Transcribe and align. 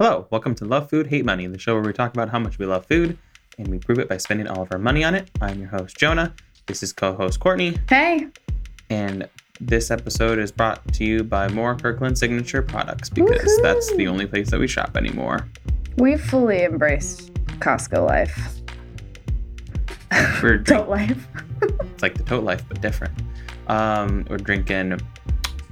Hello, 0.00 0.26
welcome 0.30 0.54
to 0.56 0.64
Love 0.64 0.90
Food, 0.90 1.06
Hate 1.06 1.24
Money, 1.24 1.46
the 1.46 1.58
show 1.58 1.74
where 1.74 1.82
we 1.82 1.92
talk 1.92 2.12
about 2.12 2.28
how 2.28 2.38
much 2.38 2.58
we 2.58 2.66
love 2.66 2.84
food 2.86 3.16
and 3.58 3.68
we 3.68 3.78
prove 3.78 3.98
it 3.98 4.08
by 4.08 4.16
spending 4.16 4.48
all 4.48 4.62
of 4.62 4.72
our 4.72 4.78
money 4.78 5.04
on 5.04 5.14
it. 5.14 5.30
I'm 5.40 5.60
your 5.60 5.68
host, 5.68 5.96
Jonah. 5.96 6.34
This 6.66 6.82
is 6.82 6.92
co 6.92 7.14
host 7.14 7.38
Courtney, 7.40 7.78
Hey. 7.88 8.26
and 8.90 9.28
this 9.60 9.90
episode 9.92 10.38
is 10.40 10.50
brought 10.50 10.92
to 10.94 11.04
you 11.04 11.22
by 11.22 11.48
more 11.48 11.76
Kirkland 11.76 12.18
Signature 12.18 12.60
products 12.62 13.08
because 13.08 13.56
that's 13.62 13.94
the 13.94 14.08
only 14.08 14.26
place 14.26 14.50
that 14.50 14.58
we 14.58 14.66
shop 14.66 14.96
anymore. 14.96 15.48
We've 15.96 16.20
fully 16.20 16.64
embraced 16.64 17.32
Costco 17.60 18.04
life. 18.04 18.60
We're 20.42 20.58
Don't 20.58 20.88
life. 20.90 21.28
it's 21.62 22.02
like 22.02 22.14
the 22.14 22.24
tote 22.24 22.42
life, 22.42 22.64
but 22.68 22.80
different. 22.80 23.14
Um, 23.68 24.26
we're 24.28 24.38
drinking 24.38 24.98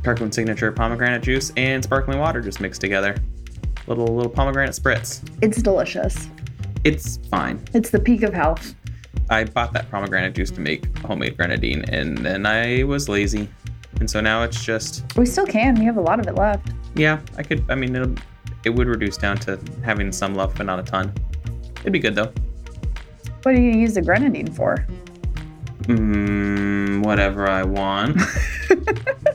Kirkland 0.04 0.32
Signature 0.32 0.70
pomegranate 0.70 1.22
juice 1.22 1.52
and 1.56 1.82
sparkling 1.82 2.20
water 2.20 2.40
just 2.40 2.60
mixed 2.60 2.80
together. 2.80 3.16
Little 3.86 4.06
little 4.14 4.30
pomegranate 4.30 4.74
spritz. 4.74 5.22
It's 5.42 5.60
delicious. 5.62 6.28
It's 6.84 7.18
fine. 7.30 7.62
It's 7.74 7.90
the 7.90 7.98
peak 8.00 8.22
of 8.22 8.32
health. 8.34 8.74
I 9.30 9.44
bought 9.44 9.72
that 9.72 9.90
pomegranate 9.90 10.34
juice 10.34 10.50
to 10.52 10.60
make 10.60 10.96
homemade 10.98 11.36
grenadine, 11.36 11.84
and 11.88 12.18
then 12.18 12.44
I 12.46 12.82
was 12.84 13.08
lazy, 13.08 13.48
and 14.00 14.08
so 14.10 14.20
now 14.20 14.42
it's 14.42 14.64
just 14.64 15.04
We 15.16 15.26
still 15.26 15.46
can. 15.46 15.74
We 15.78 15.84
have 15.86 15.96
a 15.96 16.00
lot 16.00 16.18
of 16.20 16.26
it 16.26 16.34
left. 16.34 16.70
yeah. 16.94 17.20
I 17.36 17.42
could. 17.42 17.64
I 17.70 17.74
mean, 17.74 17.94
it'll, 17.96 18.14
it 18.64 18.70
would 18.70 18.86
reduce 18.88 19.16
down 19.16 19.36
to 19.38 19.58
having 19.84 20.12
some 20.12 20.34
left, 20.34 20.56
but 20.56 20.66
not 20.66 20.78
a 20.78 20.82
ton. 20.82 21.12
It'd 21.80 21.92
be 21.92 21.98
good 21.98 22.14
though. 22.14 22.32
What 23.42 23.56
do 23.56 23.60
you 23.60 23.72
use 23.72 23.94
the 23.94 24.02
grenadine 24.02 24.52
for? 24.52 24.86
Mm, 25.82 27.04
whatever 27.04 27.48
I 27.48 27.64
want. 27.64 28.16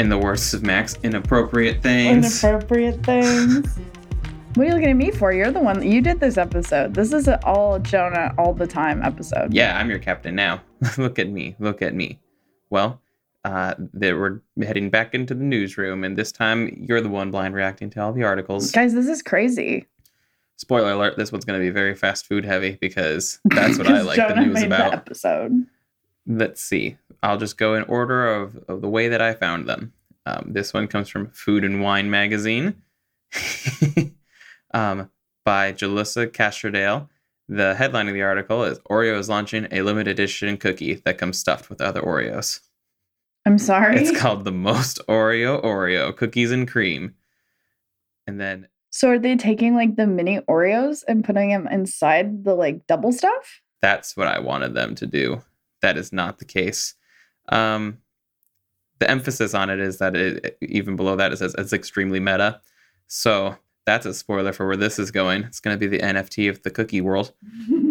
In 0.00 0.08
the 0.08 0.16
worst 0.16 0.54
of 0.54 0.62
Max, 0.62 0.96
inappropriate 1.02 1.82
things. 1.82 2.42
Inappropriate 2.42 3.04
things. 3.04 3.76
what 4.54 4.62
are 4.62 4.64
you 4.64 4.72
looking 4.72 4.88
at 4.88 4.96
me 4.96 5.10
for? 5.10 5.30
You're 5.30 5.52
the 5.52 5.60
one. 5.60 5.80
That 5.80 5.88
you 5.88 6.00
did 6.00 6.20
this 6.20 6.38
episode. 6.38 6.94
This 6.94 7.12
is 7.12 7.28
an 7.28 7.38
all 7.44 7.78
Jonah 7.78 8.34
all 8.38 8.54
the 8.54 8.66
time 8.66 9.02
episode. 9.02 9.52
Yeah, 9.52 9.78
I'm 9.78 9.90
your 9.90 9.98
captain 9.98 10.34
now. 10.34 10.62
look 10.96 11.18
at 11.18 11.28
me. 11.28 11.54
Look 11.58 11.82
at 11.82 11.94
me. 11.94 12.18
Well, 12.70 13.02
uh, 13.44 13.74
there 13.78 14.18
we're 14.18 14.40
heading 14.62 14.88
back 14.88 15.14
into 15.14 15.34
the 15.34 15.44
newsroom, 15.44 16.02
and 16.02 16.16
this 16.16 16.32
time 16.32 16.82
you're 16.88 17.02
the 17.02 17.10
one 17.10 17.30
blind 17.30 17.54
reacting 17.54 17.90
to 17.90 18.00
all 18.00 18.14
the 18.14 18.22
articles. 18.22 18.72
Guys, 18.72 18.94
this 18.94 19.06
is 19.06 19.20
crazy. 19.20 19.86
Spoiler 20.56 20.92
alert: 20.92 21.18
This 21.18 21.30
one's 21.30 21.44
going 21.44 21.60
to 21.60 21.62
be 21.62 21.68
very 21.68 21.94
fast 21.94 22.26
food 22.26 22.46
heavy 22.46 22.78
because 22.80 23.38
that's 23.44 23.76
what 23.76 23.86
I 23.86 24.00
like 24.00 24.16
the 24.16 24.34
news 24.34 24.54
made 24.54 24.62
the 24.62 24.76
about. 24.76 24.94
episode. 24.94 25.66
Let's 26.26 26.62
see. 26.62 26.96
I'll 27.22 27.38
just 27.38 27.58
go 27.58 27.74
in 27.74 27.82
order 27.84 28.34
of, 28.34 28.56
of 28.68 28.80
the 28.80 28.88
way 28.88 29.08
that 29.08 29.20
I 29.20 29.34
found 29.34 29.68
them. 29.68 29.92
Um, 30.26 30.52
this 30.52 30.72
one 30.72 30.86
comes 30.86 31.08
from 31.08 31.30
Food 31.30 31.64
and 31.64 31.82
Wine 31.82 32.10
magazine 32.10 32.82
um, 34.74 35.10
by 35.44 35.72
Jelisa 35.72 36.28
Castrodale. 36.28 37.08
The 37.48 37.74
headline 37.74 38.08
of 38.08 38.14
the 38.14 38.22
article 38.22 38.64
is 38.64 38.78
Oreo 38.90 39.18
is 39.18 39.28
launching 39.28 39.66
a 39.72 39.82
limited 39.82 40.12
edition 40.12 40.56
cookie 40.56 40.94
that 41.04 41.18
comes 41.18 41.38
stuffed 41.38 41.68
with 41.68 41.80
other 41.80 42.00
Oreos. 42.00 42.60
I'm 43.46 43.58
sorry. 43.58 43.96
It's 43.96 44.16
called 44.18 44.44
the 44.44 44.52
Most 44.52 45.00
Oreo 45.08 45.62
Oreo 45.64 46.14
Cookies 46.14 46.52
and 46.52 46.68
Cream. 46.68 47.14
And 48.26 48.40
then, 48.40 48.68
so 48.90 49.08
are 49.08 49.18
they 49.18 49.34
taking 49.36 49.74
like 49.74 49.96
the 49.96 50.06
mini 50.06 50.40
Oreos 50.40 51.02
and 51.08 51.24
putting 51.24 51.50
them 51.50 51.66
inside 51.66 52.44
the 52.44 52.54
like 52.54 52.86
double 52.86 53.12
stuff? 53.12 53.62
that's 53.80 54.16
what 54.16 54.28
I 54.28 54.38
wanted 54.38 54.74
them 54.74 54.94
to 54.96 55.06
do. 55.06 55.42
That 55.82 55.96
is 55.96 56.12
not 56.12 56.38
the 56.38 56.44
case. 56.44 56.94
Um, 57.48 57.98
the 59.00 59.10
emphasis 59.10 59.54
on 59.54 59.70
it 59.70 59.80
is 59.80 59.98
that 59.98 60.14
it 60.14 60.56
even 60.62 60.94
below 60.94 61.16
that 61.16 61.32
it 61.32 61.38
says 61.38 61.54
it's 61.58 61.72
extremely 61.72 62.20
meta. 62.20 62.60
So 63.08 63.56
that's 63.86 64.06
a 64.06 64.14
spoiler 64.14 64.52
for 64.52 64.66
where 64.66 64.76
this 64.76 64.98
is 64.98 65.10
going. 65.10 65.42
It's 65.44 65.60
going 65.60 65.76
to 65.76 65.80
be 65.80 65.88
the 65.88 66.02
NFT 66.02 66.48
of 66.48 66.62
the 66.62 66.70
cookie 66.70 67.00
world. 67.00 67.32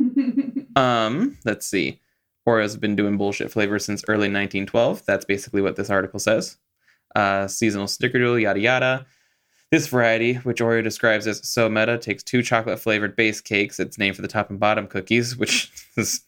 Um, 0.75 1.37
let's 1.45 1.65
see. 1.65 1.99
Oreo's 2.47 2.77
been 2.77 2.95
doing 2.95 3.17
bullshit 3.17 3.51
flavors 3.51 3.85
since 3.85 4.03
early 4.07 4.31
1912. 4.31 5.05
That's 5.05 5.25
basically 5.25 5.61
what 5.61 5.75
this 5.75 5.89
article 5.89 6.19
says. 6.19 6.57
Uh, 7.15 7.47
seasonal 7.47 7.87
snickerdoodle, 7.87 8.41
yada 8.41 8.59
yada. 8.59 9.05
This 9.71 9.87
variety, 9.87 10.35
which 10.35 10.61
Oreo 10.61 10.83
describes 10.83 11.27
as 11.27 11.47
so 11.47 11.69
meta, 11.69 11.97
takes 11.97 12.23
two 12.23 12.41
chocolate 12.41 12.79
flavored 12.79 13.15
base 13.15 13.41
cakes. 13.41 13.79
It's 13.79 13.97
named 13.97 14.15
for 14.15 14.21
the 14.21 14.27
top 14.27 14.49
and 14.49 14.59
bottom 14.59 14.87
cookies, 14.87 15.37
which 15.37 15.71
is 15.97 16.21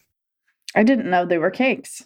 I 0.76 0.84
didn't 0.84 1.10
know 1.10 1.26
they 1.26 1.38
were 1.38 1.52
cakes. 1.52 2.04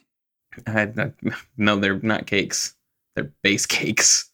I, 0.67 1.11
no, 1.57 1.77
they're 1.77 1.99
not 1.99 2.27
cakes. 2.27 2.75
They're 3.15 3.31
base 3.41 3.65
cakes. 3.65 4.29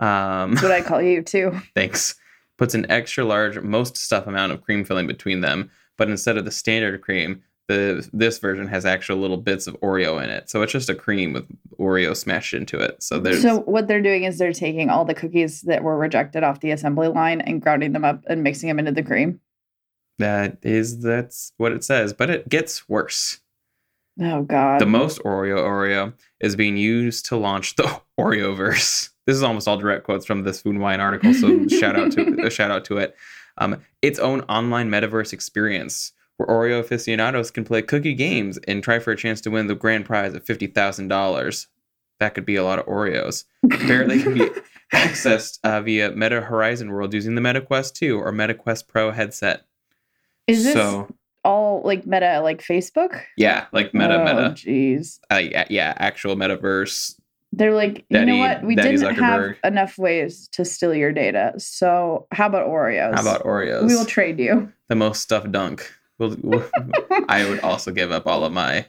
Um, 0.00 0.52
That's 0.52 0.62
what 0.62 0.72
I 0.72 0.82
call 0.82 1.00
you 1.00 1.22
too. 1.22 1.60
thanks. 1.74 2.14
Puts 2.56 2.74
an 2.74 2.88
extra 2.90 3.24
large, 3.24 3.58
most 3.60 3.96
stuff 3.96 4.26
amount 4.26 4.52
of 4.52 4.62
cream 4.62 4.84
filling 4.84 5.06
between 5.06 5.40
them, 5.40 5.70
but 5.96 6.08
instead 6.08 6.36
of 6.36 6.44
the 6.44 6.52
standard 6.52 7.00
cream, 7.02 7.42
the 7.66 8.08
this 8.12 8.38
version 8.38 8.68
has 8.68 8.84
actual 8.84 9.16
little 9.16 9.38
bits 9.38 9.66
of 9.66 9.78
Oreo 9.80 10.22
in 10.22 10.30
it. 10.30 10.50
So 10.50 10.62
it's 10.62 10.72
just 10.72 10.90
a 10.90 10.94
cream 10.94 11.32
with 11.32 11.48
Oreo 11.78 12.16
smashed 12.16 12.54
into 12.54 12.78
it. 12.78 13.02
So 13.02 13.18
there's 13.18 13.42
So 13.42 13.60
what 13.60 13.88
they're 13.88 14.02
doing 14.02 14.24
is 14.24 14.38
they're 14.38 14.52
taking 14.52 14.90
all 14.90 15.04
the 15.04 15.14
cookies 15.14 15.62
that 15.62 15.82
were 15.82 15.96
rejected 15.96 16.44
off 16.44 16.60
the 16.60 16.70
assembly 16.70 17.08
line 17.08 17.40
and 17.40 17.62
grounding 17.62 17.92
them 17.92 18.04
up 18.04 18.22
and 18.28 18.42
mixing 18.42 18.68
them 18.68 18.78
into 18.78 18.92
the 18.92 19.02
cream. 19.02 19.40
that 20.18 20.58
is 20.62 21.00
that's 21.00 21.52
what 21.56 21.72
it 21.72 21.82
says, 21.82 22.12
but 22.12 22.30
it 22.30 22.48
gets 22.48 22.88
worse. 22.88 23.40
Oh 24.20 24.42
God. 24.42 24.80
The 24.80 24.86
most 24.86 25.18
Oreo 25.20 25.58
Oreo 25.58 26.14
is 26.40 26.56
being 26.56 26.76
used 26.76 27.26
to 27.26 27.36
launch 27.36 27.76
the 27.76 28.00
Oreoverse. 28.20 29.10
This 29.26 29.36
is 29.36 29.42
almost 29.42 29.66
all 29.66 29.76
direct 29.76 30.04
quotes 30.04 30.26
from 30.26 30.42
this 30.42 30.62
Food 30.62 30.74
and 30.74 30.82
Wine 30.82 31.00
article, 31.00 31.32
so 31.34 31.66
shout 31.68 31.96
out 31.96 32.12
to 32.12 32.40
a 32.46 32.50
shout 32.50 32.70
out 32.70 32.84
to 32.86 32.98
it. 32.98 33.16
Um, 33.58 33.80
its 34.02 34.18
own 34.18 34.42
online 34.42 34.90
metaverse 34.90 35.32
experience 35.32 36.12
where 36.36 36.48
Oreo 36.48 36.80
aficionados 36.80 37.50
can 37.50 37.64
play 37.64 37.80
cookie 37.82 38.14
games 38.14 38.58
and 38.68 38.82
try 38.82 38.98
for 38.98 39.12
a 39.12 39.16
chance 39.16 39.40
to 39.42 39.50
win 39.50 39.66
the 39.66 39.74
grand 39.74 40.04
prize 40.04 40.34
of 40.34 40.44
fifty 40.44 40.66
thousand 40.66 41.08
dollars. 41.08 41.68
That 42.20 42.34
could 42.34 42.46
be 42.46 42.56
a 42.56 42.64
lot 42.64 42.78
of 42.78 42.86
Oreos. 42.86 43.44
Apparently, 43.64 44.22
can 44.22 44.34
be 44.34 44.48
accessed 44.94 45.58
uh, 45.64 45.80
via 45.80 46.12
Meta 46.12 46.40
Horizon 46.40 46.90
World 46.90 47.12
using 47.14 47.34
the 47.34 47.40
Meta 47.40 47.60
Quest 47.60 47.96
2 47.96 48.18
or 48.18 48.30
Meta 48.30 48.54
Quest 48.54 48.86
Pro 48.86 49.10
headset. 49.10 49.64
is 50.46 50.64
this 50.64 50.74
so 50.74 51.12
all 51.44 51.82
like 51.84 52.06
meta 52.06 52.40
like 52.42 52.62
Facebook? 52.62 53.20
yeah, 53.36 53.66
like 53.72 53.92
Meta 53.94 54.14
oh, 54.20 54.24
Meta, 54.24 54.50
Jeez. 54.54 55.18
uh, 55.30 55.36
yeah, 55.36 55.64
yeah, 55.70 55.94
actual 55.98 56.36
metaverse 56.36 57.14
They're 57.52 57.74
like, 57.74 58.04
Daddy- 58.10 58.32
you 58.32 58.38
know 58.38 58.42
what? 58.42 58.62
We 58.64 58.74
Daddy 58.74 58.96
didn't 58.96 59.14
have 59.16 59.54
enough 59.64 59.96
ways 59.98 60.48
to 60.52 60.64
steal 60.64 60.94
your 60.94 61.12
data. 61.12 61.52
So 61.58 62.26
how 62.32 62.46
about 62.46 62.66
Oreos? 62.68 63.14
How 63.14 63.20
about 63.20 63.44
Oreos? 63.44 63.86
we 63.86 63.94
will 63.94 64.04
trade 64.06 64.38
you? 64.40 64.72
the 64.88 64.94
most 64.96 65.20
stuffed 65.22 65.52
dunk. 65.52 65.90
We'll, 66.18 66.36
we'll- 66.42 66.68
I 67.28 67.48
would 67.48 67.60
also 67.60 67.90
give 67.92 68.10
up 68.12 68.26
all 68.26 68.44
of 68.44 68.52
my, 68.52 68.86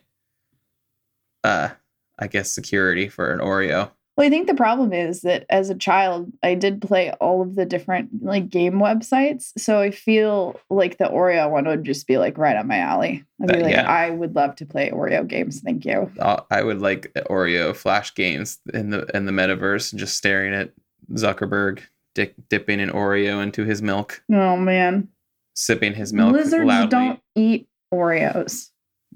uh, 1.44 1.70
I 2.18 2.28
guess 2.28 2.52
security 2.52 3.08
for 3.10 3.32
an 3.34 3.40
Oreo. 3.40 3.92
Well, 4.18 4.26
I 4.26 4.30
think 4.30 4.48
the 4.48 4.54
problem 4.56 4.94
is 4.94 5.22
that 5.24 5.46
as 5.50 5.70
a 5.70 5.76
child, 5.76 6.32
I 6.42 6.56
did 6.56 6.82
play 6.82 7.12
all 7.20 7.42
of 7.42 7.56
the 7.56 7.66
different 7.66 8.24
like 8.24 8.50
game 8.50 8.76
websites. 8.76 9.52
So 9.58 9.80
I 9.82 9.92
feel 9.92 10.58
like 10.70 10.98
the 10.98 11.06
Oreo 11.06 11.52
one 11.52 11.66
would 11.68 11.84
just 11.84 12.08
be 12.08 12.18
like 12.18 12.38
right 12.38 12.56
up 12.56 12.66
my 12.66 12.78
alley. 12.78 13.26
I'd 13.42 13.50
be 13.50 13.56
Uh, 13.56 13.64
like, 13.64 13.72
yeah. 13.74 13.90
I 13.92 14.10
would 14.12 14.34
love 14.34 14.56
to 14.58 14.66
play 14.66 14.90
Oreo 14.90 15.28
games. 15.28 15.60
Thank 15.60 15.84
you. 15.84 16.10
Uh, 16.18 16.42
I 16.50 16.64
would 16.64 16.80
like 16.82 17.12
Oreo 17.30 17.76
flash 17.76 18.16
games 18.16 18.60
in 18.74 18.90
the 18.92 19.06
in 19.14 19.26
the 19.26 19.34
metaverse, 19.34 19.94
just 19.96 20.16
staring 20.16 20.54
at 20.54 20.72
Zuckerberg 21.12 21.82
dick, 22.14 22.36
dipping 22.50 22.80
an 22.80 22.92
Oreo 22.92 23.44
into 23.44 23.66
his 23.66 23.82
milk, 23.82 24.24
Oh 24.32 24.56
man. 24.56 25.10
sipping 25.56 25.94
his 25.94 26.14
milk 26.14 26.32
Lizards 26.32 26.66
loudly. 26.66 26.88
don't 26.90 27.20
eat 27.36 27.68
Oreos 27.94 28.70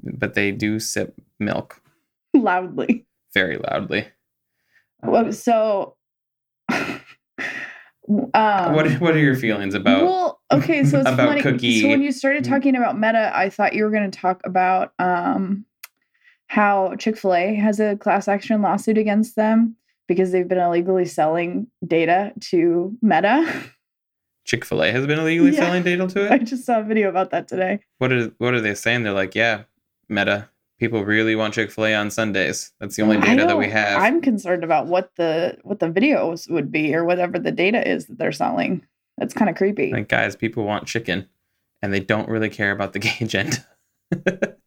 But 0.04 0.34
they 0.34 0.52
do 0.52 0.80
sip 0.80 1.16
milk 1.40 1.82
loudly. 2.34 3.06
very 3.34 3.58
loudly. 3.58 4.08
Well, 5.04 5.32
so 5.32 5.96
um, 6.70 7.00
what 8.04 8.92
What 9.00 9.16
are 9.16 9.20
your 9.20 9.36
feelings 9.36 9.74
about? 9.74 10.04
Well, 10.04 10.42
okay, 10.52 10.84
so 10.84 11.00
it's 11.00 11.10
about 11.10 11.28
funny. 11.30 11.42
cookie- 11.42 11.82
So 11.82 11.88
when 11.90 12.02
you 12.02 12.12
started 12.12 12.44
talking 12.44 12.76
about 12.76 12.98
meta, 13.00 13.32
I 13.34 13.50
thought 13.50 13.74
you 13.74 13.84
were 13.84 13.92
going 13.92 14.10
to 14.10 14.20
talk 14.20 14.42
about 14.46 14.94
um, 15.00 15.66
how 16.48 16.96
Chick 16.98 17.18
Fil 17.18 17.34
A 17.36 17.56
has 17.56 17.80
a 17.80 17.96
class 17.98 18.28
action 18.28 18.62
lawsuit 18.62 18.98
against 18.98 19.36
them 19.36 19.76
because 20.08 20.32
they've 20.32 20.48
been 20.48 20.58
illegally 20.58 21.06
selling 21.06 21.68
data 21.86 22.34
to 22.42 22.98
Meta. 23.02 23.64
Chick 24.46 24.66
Fil 24.66 24.82
A 24.84 24.92
has 24.92 25.06
been 25.06 25.20
illegally 25.20 25.52
Yeah. 25.52 25.60
selling 25.60 25.84
data 25.84 26.08
to 26.08 26.26
it. 26.26 26.32
I 26.32 26.38
just 26.40 26.66
saw 26.66 26.80
a 26.80 26.84
video 26.84 27.10
about 27.10 27.30
that 27.32 27.48
today. 27.48 27.80
What 28.00 28.12
are 28.12 28.32
What 28.40 28.54
are 28.56 28.62
they 28.62 28.74
saying? 28.74 29.04
They're 29.04 29.14
like, 29.14 29.36
yeah, 29.36 29.64
Meta. 30.08 30.50
People 30.80 31.04
really 31.04 31.36
want 31.36 31.54
Chick 31.54 31.72
Fil 31.72 31.88
A 31.88 31.96
on 31.96 32.10
Sundays. 32.10 32.72
That's 32.80 32.96
the 32.96 33.02
only 33.02 33.20
data 33.20 33.46
that 33.46 33.58
we 33.58 33.70
have. 33.70 34.02
I'm 34.02 34.22
concerned 34.22 34.64
about 34.64 34.88
what 34.88 35.12
the 35.18 35.58
what 35.64 35.80
the 35.80 35.90
videos 35.90 36.50
would 36.50 36.72
be 36.72 36.96
or 36.96 37.04
whatever 37.04 37.38
the 37.38 37.52
data 37.52 37.86
is 37.86 38.06
that 38.06 38.18
they're 38.18 38.32
selling. 38.32 38.86
That's 39.18 39.34
kind 39.34 39.50
of 39.50 39.58
creepy. 39.58 39.92
Like, 39.92 40.08
guys, 40.08 40.38
people 40.38 40.64
want 40.64 40.88
chicken, 40.88 41.28
and 41.82 41.94
they 41.94 42.00
don't 42.00 42.30
really 42.30 42.50
care 42.50 42.72
about 42.72 42.94
the 42.94 43.00
gay 43.00 43.18
agenda. 43.20 43.58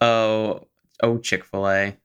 oh, 0.00 0.66
oh, 1.02 1.18
Chick 1.18 1.44
Fil 1.44 1.68
A. 1.68 1.96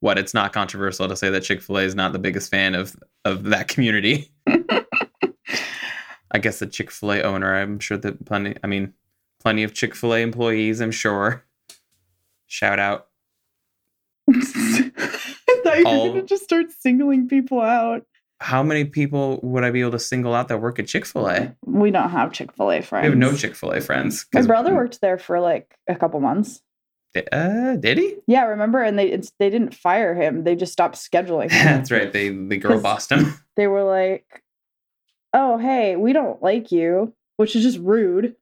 What? 0.00 0.18
It's 0.18 0.34
not 0.34 0.52
controversial 0.52 1.08
to 1.08 1.16
say 1.16 1.30
that 1.30 1.44
Chick 1.44 1.62
Fil 1.62 1.78
A 1.78 1.82
is 1.82 1.94
not 1.94 2.12
the 2.12 2.18
biggest 2.18 2.50
fan 2.50 2.74
of 2.74 2.96
of 3.24 3.44
that 3.44 3.68
community. 3.68 4.32
I 4.48 6.38
guess 6.40 6.58
the 6.58 6.66
Chick 6.66 6.90
Fil 6.90 7.12
A 7.12 7.22
owner. 7.22 7.54
I'm 7.54 7.78
sure 7.78 7.98
that 7.98 8.24
plenty. 8.24 8.56
I 8.64 8.66
mean, 8.66 8.94
plenty 9.40 9.62
of 9.62 9.74
Chick 9.74 9.94
Fil 9.94 10.14
A 10.14 10.18
employees. 10.18 10.80
I'm 10.80 10.90
sure. 10.90 11.44
Shout 12.54 12.78
out. 12.78 13.08
I 14.30 14.90
thought 15.64 15.78
you 15.78 15.84
were 15.84 16.08
gonna 16.10 16.22
just 16.22 16.44
start 16.44 16.66
singling 16.70 17.26
people 17.26 17.60
out. 17.60 18.06
How 18.38 18.62
many 18.62 18.84
people 18.84 19.40
would 19.42 19.64
I 19.64 19.72
be 19.72 19.80
able 19.80 19.90
to 19.90 19.98
single 19.98 20.34
out 20.34 20.46
that 20.46 20.60
work 20.60 20.78
at 20.78 20.86
Chick 20.86 21.04
Fil 21.04 21.28
A? 21.28 21.56
We 21.66 21.90
don't 21.90 22.10
have 22.10 22.32
Chick 22.32 22.52
Fil 22.52 22.70
A 22.70 22.80
friends. 22.80 23.02
We 23.02 23.08
have 23.08 23.18
no 23.18 23.36
Chick 23.36 23.56
Fil 23.56 23.72
A 23.72 23.80
friends. 23.80 24.26
My 24.32 24.42
brother 24.42 24.72
worked 24.72 25.00
there 25.00 25.18
for 25.18 25.40
like 25.40 25.76
a 25.88 25.96
couple 25.96 26.20
months. 26.20 26.62
Uh, 27.32 27.74
did 27.74 27.98
he? 27.98 28.18
Yeah, 28.28 28.44
remember? 28.44 28.84
And 28.84 28.96
they 28.96 29.10
it's, 29.10 29.32
they 29.40 29.50
didn't 29.50 29.74
fire 29.74 30.14
him. 30.14 30.44
They 30.44 30.54
just 30.54 30.72
stopped 30.72 30.94
scheduling. 30.94 31.50
him. 31.50 31.64
That's 31.64 31.90
right. 31.90 32.12
They 32.12 32.28
the 32.28 32.56
girl 32.56 32.80
bossed 32.80 33.10
him. 33.10 33.34
they 33.56 33.66
were 33.66 33.82
like, 33.82 34.44
"Oh, 35.32 35.58
hey, 35.58 35.96
we 35.96 36.12
don't 36.12 36.40
like 36.40 36.70
you," 36.70 37.14
which 37.36 37.56
is 37.56 37.64
just 37.64 37.78
rude. 37.78 38.36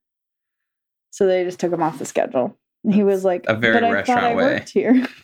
So 1.09 1.25
they 1.25 1.43
just 1.43 1.59
took 1.59 1.73
him 1.73 1.81
off 1.81 1.97
the 1.97 2.05
schedule. 2.05 2.59
And 2.83 2.93
he 2.93 3.03
was 3.03 3.23
like, 3.23 3.45
a 3.47 3.55
very 3.55 3.73
"But 3.75 3.83
I 3.83 3.87
thought 3.87 3.93
restaurant 3.95 4.23
I 4.25 4.35
way." 4.35 4.43
worked 4.43 4.69
here." 4.69 5.07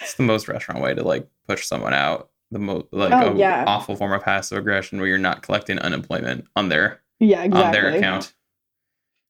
It's 0.00 0.14
the 0.14 0.22
most 0.22 0.46
restaurant 0.46 0.80
way 0.80 0.94
to 0.94 1.02
like 1.02 1.26
push 1.48 1.66
someone 1.66 1.92
out. 1.92 2.30
The 2.52 2.60
most 2.60 2.86
like 2.92 3.12
Oh, 3.12 3.32
a 3.34 3.36
yeah. 3.36 3.64
awful 3.66 3.96
form 3.96 4.12
of 4.12 4.22
passive 4.22 4.56
aggression 4.56 4.98
where 4.98 5.08
you're 5.08 5.18
not 5.18 5.42
collecting 5.42 5.78
unemployment 5.80 6.46
on 6.54 6.68
their 6.68 7.00
yeah, 7.18 7.42
exactly. 7.42 7.64
on 7.66 7.72
their 7.72 7.88
account. 7.96 8.32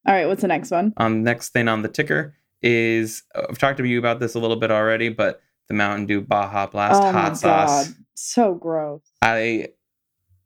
All 0.07 0.15
right, 0.15 0.27
what's 0.27 0.43
the 0.43 0.49
next 0.49 0.71
one? 0.71 0.93
Um, 0.99 1.23
next 1.25 1.49
thing 1.55 1.69
on 1.69 1.81
the 1.83 1.89
ticker 1.89 2.35
is 2.61 3.23
I've 3.35 3.57
talked 3.59 3.79
to 3.79 3.85
you 3.85 3.99
about 3.99 4.21
this 4.21 4.35
a 4.35 4.39
little 4.39 4.57
bit 4.57 4.71
already, 4.71 5.09
but 5.09 5.41
the 5.69 5.75
Mountain 5.75 6.05
Dew 6.07 6.21
Baja 6.21 6.67
Blast 6.67 7.03
oh 7.03 7.13
hot 7.13 7.31
my 7.33 7.35
sauce. 7.39 7.89
god, 7.89 7.97
so 8.15 8.55
gross. 8.55 9.01
I 9.23 9.69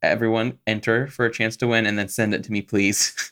everyone 0.03 0.59
enter 0.69 1.09
for 1.09 1.25
a 1.27 1.33
chance 1.33 1.57
to 1.59 1.67
win 1.67 1.85
and 1.85 1.99
then 1.99 2.09
send 2.09 2.33
it 2.33 2.45
to 2.45 2.53
me, 2.53 2.63
please. 2.63 3.32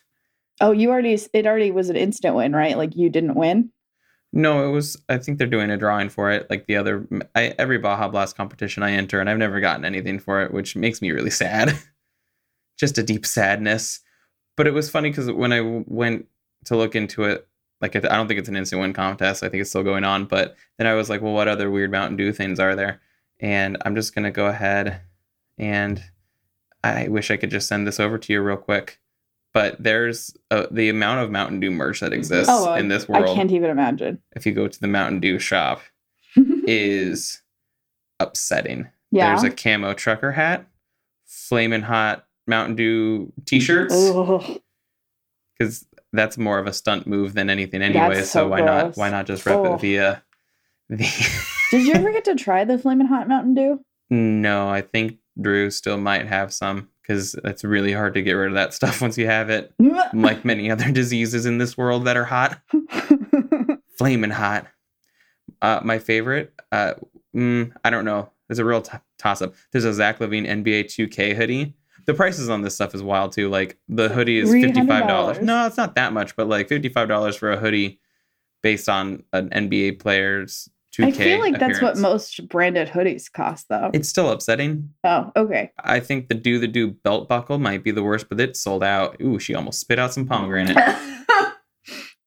Oh, 0.61 0.71
you 0.71 0.91
already 0.91 1.19
it 1.33 1.45
already 1.47 1.71
was 1.71 1.89
an 1.89 1.97
instant 1.97 2.35
win, 2.35 2.53
right? 2.53 2.77
Like 2.77 2.95
you 2.95 3.09
didn't 3.09 3.35
win. 3.35 3.71
no, 4.33 4.67
it 4.67 4.71
was. 4.71 4.95
I 5.09 5.17
think 5.17 5.37
they're 5.37 5.47
doing 5.47 5.71
a 5.71 5.77
drawing 5.77 6.09
for 6.09 6.31
it, 6.31 6.49
like 6.49 6.67
the 6.67 6.77
other 6.77 7.07
I, 7.35 7.53
every 7.59 7.77
Baja 7.79 8.07
Blast 8.07 8.37
competition 8.37 8.83
I 8.83 8.91
enter, 8.93 9.19
and 9.19 9.29
I've 9.29 9.37
never 9.37 9.59
gotten 9.59 9.83
anything 9.85 10.19
for 10.19 10.41
it, 10.41 10.53
which 10.53 10.75
makes 10.75 11.01
me 11.01 11.11
really 11.11 11.29
sad. 11.31 11.77
Just 12.79 12.97
a 12.97 13.03
deep 13.03 13.25
sadness. 13.25 13.99
But 14.57 14.67
it 14.67 14.73
was 14.73 14.89
funny 14.89 15.09
because 15.09 15.31
when 15.31 15.51
I 15.53 15.61
went 15.61 16.27
to 16.65 16.77
look 16.77 16.95
into 16.95 17.23
it, 17.23 17.47
like 17.81 17.95
I 17.95 17.99
don't 17.99 18.27
think 18.27 18.39
it's 18.39 18.49
an 18.49 18.55
instant 18.55 18.81
win 18.81 18.93
contest. 18.93 19.43
I 19.43 19.49
think 19.49 19.61
it's 19.61 19.69
still 19.71 19.83
going 19.83 20.03
on. 20.03 20.25
But 20.25 20.55
then 20.77 20.87
I 20.87 20.93
was 20.93 21.09
like, 21.09 21.21
well, 21.21 21.33
what 21.33 21.47
other 21.47 21.69
weird 21.71 21.91
Mountain 21.91 22.17
Dew 22.17 22.31
things 22.31 22.59
are 22.59 22.75
there? 22.75 23.01
And 23.39 23.77
I'm 23.85 23.95
just 23.95 24.15
gonna 24.15 24.31
go 24.31 24.45
ahead 24.47 25.01
and 25.57 26.01
I 26.83 27.07
wish 27.09 27.31
I 27.31 27.37
could 27.37 27.51
just 27.51 27.67
send 27.67 27.85
this 27.87 27.99
over 27.99 28.17
to 28.17 28.33
you 28.33 28.41
real 28.41 28.57
quick. 28.57 28.99
But 29.53 29.81
there's 29.83 30.33
uh 30.49 30.67
the 30.71 30.89
amount 30.89 31.19
of 31.21 31.29
Mountain 31.31 31.59
Dew 31.59 31.71
merch 31.71 31.99
that 31.99 32.13
exists 32.13 32.47
Oh, 32.49 32.73
in 32.75 32.87
this 32.87 33.07
world. 33.09 33.29
I 33.29 33.33
can't 33.35 33.51
even 33.51 33.69
imagine. 33.69 34.19
If 34.35 34.45
you 34.45 34.53
go 34.53 34.67
to 34.67 34.79
the 34.79 34.87
Mountain 34.87 35.19
Dew 35.19 35.39
shop, 35.39 35.81
is 36.35 37.41
upsetting. 38.19 38.87
yeah. 39.11 39.27
There's 39.29 39.43
a 39.43 39.55
camo 39.55 39.93
trucker 39.93 40.31
hat, 40.31 40.65
flaming 41.25 41.81
hot 41.81 42.25
Mountain 42.47 42.75
Dew 42.75 43.33
t-shirts, 43.45 43.93
because 45.57 45.85
that's 46.13 46.37
more 46.37 46.59
of 46.59 46.67
a 46.67 46.73
stunt 46.73 47.07
move 47.07 47.33
than 47.33 47.49
anything 47.49 47.81
anyway. 47.81 48.19
So, 48.19 48.23
so 48.23 48.47
why 48.47 48.61
not? 48.61 48.95
Why 48.95 49.09
not 49.09 49.27
just 49.27 49.45
rep 49.45 49.57
Oh. 49.57 49.75
it 49.75 49.81
via 49.81 50.23
the? 50.89 50.97
Did 51.71 51.87
you 51.87 51.93
ever 51.93 52.11
get 52.11 52.25
to 52.25 52.35
try 52.35 52.63
the 52.65 52.77
flaming 52.77 53.07
hot 53.07 53.27
Mountain 53.27 53.53
Dew? 53.55 53.83
no, 54.09 54.69
I 54.69 54.81
think 54.81 55.19
Drew 55.39 55.69
still 55.71 55.97
might 55.97 56.27
have 56.27 56.53
some 56.53 56.89
because 57.01 57.35
it's 57.43 57.63
really 57.63 57.93
hard 57.93 58.13
to 58.13 58.21
get 58.21 58.33
rid 58.33 58.49
of 58.49 58.53
that 58.53 58.73
stuff 58.73 59.01
once 59.01 59.17
you 59.17 59.27
have 59.27 59.49
it. 59.49 59.73
Like 60.13 60.43
many 60.43 60.69
other 60.69 60.91
diseases 60.91 61.45
in 61.45 61.57
this 61.57 61.77
world 61.77 62.05
that 62.05 62.17
are 62.17 62.25
hot. 62.25 62.59
flaming 63.97 64.31
hot. 64.31 64.67
Uh, 65.61 65.79
my 65.83 65.99
favorite, 65.99 66.53
uh, 66.71 66.93
mm, 67.35 67.71
I 67.83 67.89
don't 67.89 68.03
know. 68.03 68.29
There's 68.47 68.59
a 68.59 68.65
real 68.65 68.81
t- 68.81 68.97
toss 69.17 69.41
up. 69.41 69.53
There's 69.71 69.85
a 69.85 69.93
Zach 69.93 70.19
LaVine 70.19 70.47
NBA 70.47 70.85
2K 70.85 71.35
hoodie. 71.35 71.75
The 72.05 72.13
prices 72.13 72.49
on 72.49 72.61
this 72.63 72.75
stuff 72.75 72.95
is 72.95 73.03
wild 73.03 73.31
too. 73.31 73.47
Like 73.47 73.77
the 73.87 74.09
hoodie 74.09 74.39
is 74.39 74.51
fifty 74.51 74.85
five 74.85 75.07
dollars. 75.07 75.37
$300. 75.37 75.43
No, 75.43 75.67
it's 75.67 75.77
not 75.77 75.95
that 75.95 76.13
much, 76.13 76.35
but 76.35 76.47
like 76.47 76.67
fifty 76.67 76.89
five 76.89 77.07
dollars 77.07 77.35
for 77.35 77.51
a 77.51 77.57
hoodie 77.57 77.99
based 78.63 78.89
on 78.89 79.23
an 79.33 79.49
NBA 79.49 79.99
player's 79.99 80.67
2K. 80.97 81.05
I 81.07 81.11
feel 81.11 81.39
like 81.39 81.57
that's 81.59 81.81
what 81.81 81.97
most 81.97 82.47
branded 82.49 82.89
hoodies 82.89 83.31
cost, 83.31 83.67
though. 83.69 83.91
It's 83.93 84.09
still 84.09 84.29
upsetting. 84.29 84.89
oh, 85.03 85.31
okay. 85.35 85.71
I 85.79 85.99
think 86.01 86.27
the 86.27 86.35
Do 86.35 86.59
the 86.59 86.67
Dew 86.67 86.91
belt 86.91 87.29
buckle 87.29 87.57
might 87.59 87.83
be 87.83 87.91
the 87.91 88.03
worst, 88.03 88.27
but 88.29 88.39
it's 88.41 88.59
sold 88.61 88.83
out. 88.83 89.15
Ooh, 89.21 89.39
she 89.39 89.55
almost 89.55 89.79
spit 89.79 89.99
out 89.99 90.13
some 90.13 90.25
pomegranate. 90.27 90.77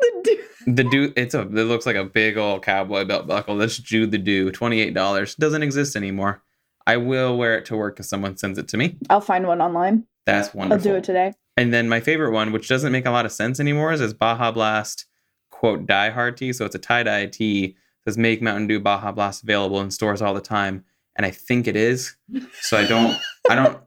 The 0.00 0.20
dude- 0.24 0.76
The 0.76 0.84
do 0.84 1.12
it's 1.16 1.34
a 1.34 1.42
it 1.42 1.50
looks 1.52 1.86
like 1.86 1.96
a 1.96 2.04
big 2.04 2.36
old 2.36 2.62
cowboy 2.62 3.04
belt 3.04 3.26
buckle. 3.26 3.56
That's 3.56 3.76
Jew 3.78 4.06
the 4.06 4.18
do. 4.18 4.50
Twenty 4.50 4.80
eight 4.80 4.92
dollars 4.94 5.34
doesn't 5.36 5.62
exist 5.62 5.94
anymore. 5.96 6.42
I 6.86 6.96
will 6.96 7.36
wear 7.38 7.56
it 7.56 7.64
to 7.66 7.76
work 7.76 8.00
if 8.00 8.06
someone 8.06 8.36
sends 8.36 8.58
it 8.58 8.68
to 8.68 8.76
me. 8.76 8.96
I'll 9.08 9.20
find 9.20 9.46
one 9.46 9.60
online. 9.62 10.06
That's 10.26 10.52
wonderful. 10.52 10.78
I'll 10.90 10.94
do 10.94 10.98
it 10.98 11.04
today. 11.04 11.32
And 11.56 11.72
then 11.72 11.88
my 11.88 12.00
favorite 12.00 12.32
one, 12.32 12.50
which 12.52 12.68
doesn't 12.68 12.92
make 12.92 13.06
a 13.06 13.10
lot 13.10 13.24
of 13.24 13.32
sense 13.32 13.60
anymore, 13.60 13.92
is 13.92 14.00
this 14.00 14.12
Baja 14.12 14.50
Blast 14.50 15.06
quote 15.50 15.86
die 15.86 16.10
hard 16.10 16.36
tee. 16.36 16.52
So 16.52 16.64
it's 16.64 16.74
a 16.74 16.78
tie 16.80 17.04
dye 17.04 17.26
tee. 17.26 17.76
Says 18.06 18.18
make 18.18 18.42
Mountain 18.42 18.66
Dew 18.66 18.80
Baja 18.80 19.12
Blast 19.12 19.42
available 19.42 19.80
in 19.80 19.90
stores 19.90 20.20
all 20.20 20.34
the 20.34 20.40
time, 20.40 20.84
and 21.16 21.24
I 21.24 21.30
think 21.30 21.66
it 21.66 21.76
is. 21.76 22.16
So 22.60 22.76
I 22.76 22.86
don't, 22.86 23.16
I 23.48 23.54
don't, 23.54 23.78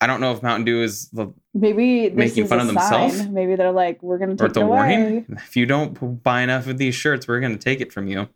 I 0.00 0.06
don't 0.06 0.20
know 0.20 0.32
if 0.32 0.42
Mountain 0.42 0.64
Dew 0.66 0.82
is 0.82 1.08
the 1.10 1.32
Maybe 1.54 2.10
Making 2.10 2.46
fun 2.46 2.58
a 2.58 2.62
of 2.62 2.66
themselves? 2.68 3.18
sign. 3.18 3.32
Maybe 3.32 3.56
they're 3.56 3.72
like, 3.72 4.02
we're 4.02 4.18
gonna 4.18 4.32
or 4.32 4.48
take 4.48 4.52
the 4.54 4.60
it 4.60 4.64
away. 4.64 4.76
warning. 4.76 5.26
If 5.30 5.56
you 5.56 5.64
don't 5.66 6.22
buy 6.22 6.42
enough 6.42 6.66
of 6.66 6.78
these 6.78 6.94
shirts, 6.94 7.26
we're 7.28 7.40
gonna 7.40 7.56
take 7.56 7.80
it 7.80 7.92
from 7.92 8.08
you. 8.08 8.28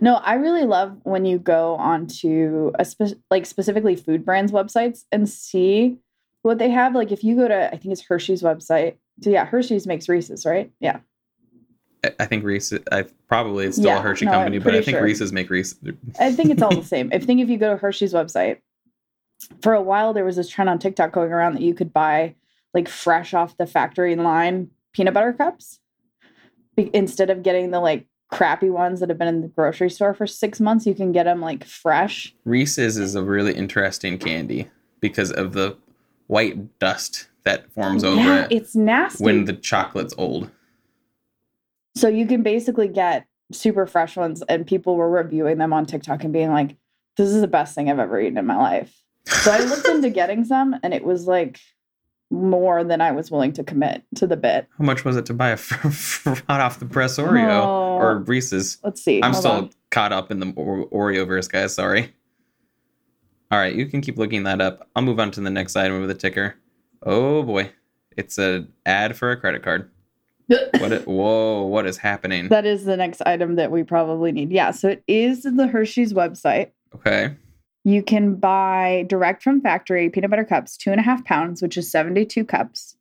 No, 0.00 0.16
I 0.16 0.34
really 0.34 0.64
love 0.64 0.96
when 1.04 1.24
you 1.24 1.38
go 1.38 1.74
onto 1.76 2.72
a 2.78 2.84
spe- 2.84 3.18
like 3.30 3.46
specifically 3.46 3.96
food 3.96 4.24
brands 4.24 4.52
websites 4.52 5.04
and 5.10 5.28
see 5.28 5.96
what 6.42 6.58
they 6.58 6.70
have. 6.70 6.94
Like 6.94 7.10
if 7.10 7.24
you 7.24 7.36
go 7.36 7.48
to, 7.48 7.66
I 7.68 7.76
think 7.78 7.92
it's 7.92 8.02
Hershey's 8.06 8.42
website. 8.42 8.96
So 9.22 9.30
yeah, 9.30 9.44
Hershey's 9.46 9.86
makes 9.86 10.08
Reese's, 10.08 10.44
right? 10.46 10.70
Yeah. 10.78 11.00
I- 12.20 12.26
think 12.26 12.44
Reese. 12.44 12.72
I 12.92 13.04
probably 13.28 13.66
it's 13.66 13.76
still 13.76 13.86
Yeah, 13.90 13.98
a 13.98 14.02
Hershey 14.02 14.26
no, 14.26 14.32
company, 14.32 14.58
but 14.58 14.74
I 14.74 14.82
think 14.82 14.96
sure. 14.96 15.02
Reese's 15.02 15.32
make 15.32 15.50
Reese. 15.50 15.74
I 16.20 16.32
think 16.32 16.50
it's 16.50 16.62
all 16.62 16.74
the 16.74 16.84
same. 16.86 17.10
I 17.12 17.18
think 17.18 17.40
if 17.40 17.48
you 17.48 17.58
go 17.58 17.70
to 17.70 17.76
Hershey's 17.76 18.12
website, 18.12 18.58
for 19.62 19.74
a 19.74 19.82
while 19.82 20.12
there 20.12 20.24
was 20.24 20.36
this 20.36 20.48
trend 20.48 20.70
on 20.70 20.78
TikTok 20.78 21.12
going 21.12 21.32
around 21.32 21.54
that 21.54 21.62
you 21.62 21.74
could 21.74 21.92
buy 21.92 22.34
like 22.74 22.88
fresh 22.88 23.34
off 23.34 23.56
the 23.56 23.66
factory 23.66 24.16
line 24.16 24.70
peanut 24.92 25.14
butter 25.14 25.32
cups 25.32 25.78
Be- 26.76 26.90
instead 26.94 27.30
of 27.30 27.42
getting 27.42 27.70
the 27.70 27.80
like 27.80 28.06
crappy 28.30 28.70
ones 28.70 29.00
that 29.00 29.08
have 29.08 29.18
been 29.18 29.28
in 29.28 29.40
the 29.42 29.48
grocery 29.48 29.90
store 29.90 30.14
for 30.14 30.26
six 30.26 30.60
months. 30.60 30.86
You 30.86 30.94
can 30.94 31.12
get 31.12 31.24
them 31.24 31.40
like 31.40 31.64
fresh. 31.64 32.34
Reese's 32.44 32.96
is 32.98 33.14
a 33.14 33.22
really 33.22 33.54
interesting 33.54 34.18
candy 34.18 34.68
because 35.00 35.30
of 35.30 35.52
the 35.52 35.76
white 36.26 36.78
dust 36.78 37.28
that 37.44 37.70
forms 37.72 38.02
oh, 38.02 38.12
over 38.12 38.20
yeah, 38.20 38.44
it 38.46 38.52
it's 38.52 38.74
nasty. 38.74 39.22
when 39.22 39.44
the 39.44 39.52
chocolate's 39.52 40.14
old. 40.18 40.50
So 41.96 42.08
you 42.08 42.26
can 42.26 42.42
basically 42.42 42.88
get 42.88 43.26
super 43.52 43.86
fresh 43.86 44.16
ones, 44.16 44.42
and 44.48 44.66
people 44.66 44.96
were 44.96 45.10
reviewing 45.10 45.58
them 45.58 45.72
on 45.72 45.86
TikTok 45.86 46.22
and 46.24 46.32
being 46.32 46.50
like, 46.52 46.76
"This 47.16 47.30
is 47.30 47.40
the 47.40 47.48
best 47.48 47.74
thing 47.74 47.90
I've 47.90 47.98
ever 47.98 48.20
eaten 48.20 48.38
in 48.38 48.46
my 48.46 48.56
life." 48.56 48.94
So 49.26 49.50
I 49.50 49.58
looked 49.60 49.88
into 49.88 50.10
getting 50.20 50.44
some, 50.44 50.76
and 50.82 50.92
it 50.94 51.04
was 51.04 51.26
like 51.26 51.58
more 52.30 52.82
than 52.84 53.00
I 53.00 53.12
was 53.12 53.30
willing 53.30 53.52
to 53.54 53.64
commit 53.64 54.02
to 54.16 54.26
the 54.26 54.36
bit. 54.36 54.66
How 54.78 54.84
much 54.84 55.04
was 55.04 55.16
it 55.16 55.26
to 55.26 55.34
buy 55.34 55.50
a 55.50 55.56
hot 56.48 56.60
off 56.60 56.78
the 56.80 56.86
press 56.86 57.18
Oreo 57.18 57.62
Oh. 57.62 57.96
or 57.98 58.18
Reese's? 58.18 58.78
Let's 58.82 59.02
see. 59.02 59.22
I'm 59.22 59.32
Hold 59.32 59.42
still 59.42 59.52
on. 59.52 59.70
caught 59.90 60.12
up 60.12 60.30
in 60.30 60.40
the 60.40 60.46
Oreo 60.46 61.26
verse, 61.26 61.46
guys. 61.48 61.74
Sorry. 61.74 62.12
All 63.52 63.58
right, 63.60 63.74
you 63.74 63.86
can 63.86 64.00
keep 64.00 64.18
looking 64.18 64.42
that 64.42 64.60
up. 64.60 64.88
I'll 64.96 65.02
move 65.04 65.20
on 65.20 65.30
to 65.30 65.40
the 65.40 65.50
next 65.50 65.76
item 65.76 66.02
of 66.02 66.08
the 66.08 66.14
ticker. 66.14 66.56
Oh 67.04 67.44
boy, 67.44 67.70
it's 68.16 68.38
an 68.38 68.72
ad 68.84 69.16
for 69.16 69.30
a 69.30 69.36
credit 69.36 69.62
card. 69.62 69.88
What? 70.48 70.92
It, 70.92 71.06
whoa! 71.06 71.62
What 71.64 71.86
is 71.86 71.98
happening? 71.98 72.48
that 72.48 72.66
is 72.66 72.84
the 72.84 72.96
next 72.96 73.20
item 73.22 73.56
that 73.56 73.70
we 73.70 73.82
probably 73.82 74.32
need. 74.32 74.52
Yeah. 74.52 74.70
So 74.70 74.88
it 74.88 75.02
is 75.08 75.42
the 75.42 75.66
Hershey's 75.66 76.12
website. 76.12 76.70
Okay. 76.94 77.34
You 77.84 78.02
can 78.02 78.34
buy 78.34 79.04
direct 79.08 79.42
from 79.42 79.60
factory 79.60 80.10
peanut 80.10 80.30
butter 80.30 80.44
cups, 80.44 80.76
two 80.76 80.90
and 80.90 81.00
a 81.00 81.04
half 81.04 81.24
pounds, 81.24 81.62
which 81.62 81.76
is 81.76 81.90
72 81.90 82.44
cups. 82.44 82.96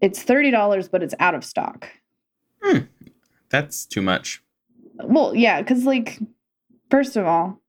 It's 0.00 0.24
$30, 0.24 0.90
but 0.90 1.02
it's 1.02 1.14
out 1.20 1.34
of 1.34 1.44
stock. 1.44 1.88
Hmm. 2.62 2.78
That's 3.50 3.84
too 3.84 4.00
much. 4.00 4.42
Well, 5.04 5.34
yeah, 5.34 5.60
because 5.60 5.84
like, 5.84 6.18
first 6.90 7.16
of 7.16 7.26
all, 7.26 7.60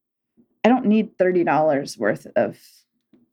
I 0.64 0.70
don't 0.70 0.86
need 0.86 1.18
thirty 1.18 1.44
dollars 1.44 1.98
worth 1.98 2.26
of 2.36 2.58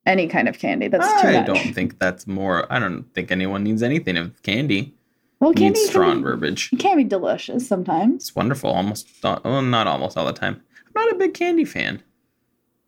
any 0.04 0.26
kind 0.26 0.49
of 0.49 0.59
candy. 0.59 0.88
That's 0.88 1.07
too 1.23 1.28
much. 1.28 1.37
I 1.37 1.42
don't 1.42 1.75
think 1.75 1.99
that's 1.99 2.26
more. 2.26 2.71
I 2.73 2.78
don't 2.78 3.04
think 3.14 3.30
anyone 3.30 3.62
needs 3.62 3.83
anything 3.83 4.16
of 4.16 4.42
candy. 4.42 4.95
Well, 5.40 5.50
Needs 5.50 5.61
candy 5.62 5.80
strong 5.87 6.12
can, 6.16 6.23
verbiage. 6.23 6.70
be, 6.70 6.76
can 6.76 6.97
be 6.97 7.04
delicious 7.04 7.66
sometimes. 7.66 8.25
It's 8.25 8.37
wonderful. 8.37 8.70
Almost, 8.70 9.09
all- 9.25 9.40
well, 9.44 9.62
not 9.62 9.87
almost 9.87 10.16
all 10.16 10.26
the 10.26 10.32
time. 10.32 10.61
I'm 10.87 10.92
not 11.06 11.12
a 11.12 11.16
big 11.16 11.35
candy 11.35 11.64
fan. 11.64 12.02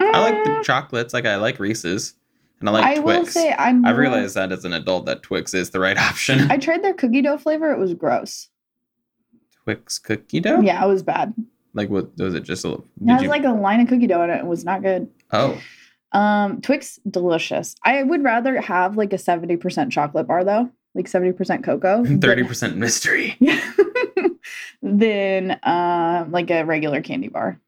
I 0.00 0.20
like 0.20 0.44
the 0.44 0.50
Mm, 0.50 0.62
chocolates. 0.64 1.14
Like 1.14 1.26
I 1.26 1.36
like 1.36 1.58
Reese's. 1.60 2.14
and 2.60 2.68
I 2.68 2.72
like 2.72 2.84
I 2.84 2.94
Twix. 3.00 3.04
will 3.04 3.26
say 3.26 3.54
I'm. 3.58 3.84
I 3.86 3.90
realized 3.90 4.34
that 4.34 4.52
as 4.52 4.64
an 4.64 4.72
adult 4.72 5.06
that 5.06 5.22
Twix 5.22 5.54
is 5.54 5.70
the 5.70 5.80
right 5.80 5.96
option. 6.10 6.50
I 6.50 6.56
tried 6.58 6.82
their 6.82 6.92
cookie 6.94 7.22
dough 7.22 7.38
flavor. 7.38 7.70
It 7.72 7.78
was 7.78 7.94
gross. 7.94 8.48
Twix 9.64 9.98
cookie 9.98 10.40
dough? 10.40 10.60
Yeah, 10.60 10.84
it 10.84 10.88
was 10.88 11.02
bad. 11.02 11.34
Like 11.74 11.88
what 11.88 12.16
was 12.18 12.34
it 12.34 12.42
just 12.42 12.64
a 12.64 12.72
It 12.72 12.82
did 13.00 13.10
has 13.10 13.22
you, 13.22 13.28
like 13.28 13.44
a 13.44 13.50
line 13.52 13.80
of 13.80 13.88
cookie 13.88 14.06
dough 14.08 14.22
in 14.22 14.30
it. 14.30 14.38
It 14.40 14.46
was 14.46 14.64
not 14.64 14.82
good. 14.82 15.08
Oh. 15.30 15.58
Um, 16.12 16.60
Twix 16.60 16.98
delicious. 17.08 17.74
I 17.84 18.02
would 18.02 18.22
rather 18.22 18.60
have 18.60 18.96
like 18.96 19.12
a 19.12 19.18
seventy 19.18 19.56
percent 19.56 19.92
chocolate 19.92 20.26
bar 20.26 20.44
though, 20.44 20.70
like 20.94 21.08
seventy 21.08 21.32
percent 21.32 21.64
cocoa. 21.64 22.04
Thirty 22.20 22.44
percent 22.44 22.76
mystery. 22.76 23.38
than 24.82 25.52
uh, 25.62 26.26
like 26.30 26.50
a 26.50 26.64
regular 26.64 27.00
candy 27.00 27.28
bar. 27.28 27.60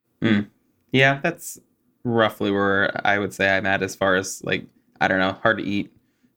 Yeah, 0.92 1.20
that's 1.22 1.58
roughly 2.04 2.50
where 2.50 3.00
I 3.06 3.18
would 3.18 3.34
say 3.34 3.56
I'm 3.56 3.66
at 3.66 3.82
as 3.82 3.94
far 3.96 4.14
as 4.14 4.42
like 4.44 4.66
I 5.00 5.08
don't 5.08 5.18
know, 5.18 5.32
hard 5.42 5.58
to 5.58 5.64
eat 5.64 5.92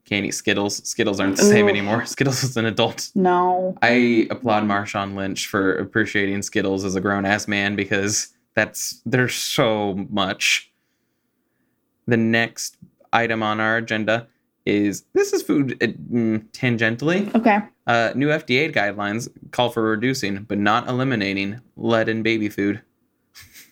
candy. 0.06 0.32
Skittles. 0.32 0.78
Skittles 0.88 1.20
aren't 1.20 1.38
the 1.38 1.44
same 1.44 1.70
anymore. 1.70 2.06
Skittles 2.08 2.44
is 2.44 2.58
an 2.58 2.66
adult. 2.66 3.12
No. 3.14 3.78
I 3.82 4.28
applaud 4.30 4.64
Marshawn 4.64 5.16
Lynch 5.16 5.48
for 5.48 5.76
appreciating 5.76 6.42
Skittles 6.42 6.84
as 6.86 6.96
a 6.96 7.02
grown 7.02 7.26
ass 7.26 7.48
man 7.48 7.76
because 7.76 8.30
that's 8.56 9.02
there's 9.06 9.36
so 9.36 9.94
much. 10.10 10.72
The 12.08 12.18
next 12.18 12.78
item 13.12 13.44
on 13.44 13.60
our 13.60 13.78
agenda 13.78 14.28
is 14.68 15.06
this 15.14 15.32
is 15.34 15.42
food 15.42 15.82
uh, 15.82 15.88
mm, 15.88 16.44
tangentially. 16.52 17.34
Okay. 17.34 17.60
Uh, 17.88 18.12
new 18.16 18.28
FDA 18.28 18.74
guidelines 18.74 19.30
call 19.52 19.70
for 19.70 19.82
reducing 19.82 20.44
but 20.44 20.58
not 20.58 20.88
eliminating 20.88 21.62
lead 21.78 22.10
in 22.10 22.22
baby 22.22 22.50
food. 22.50 22.82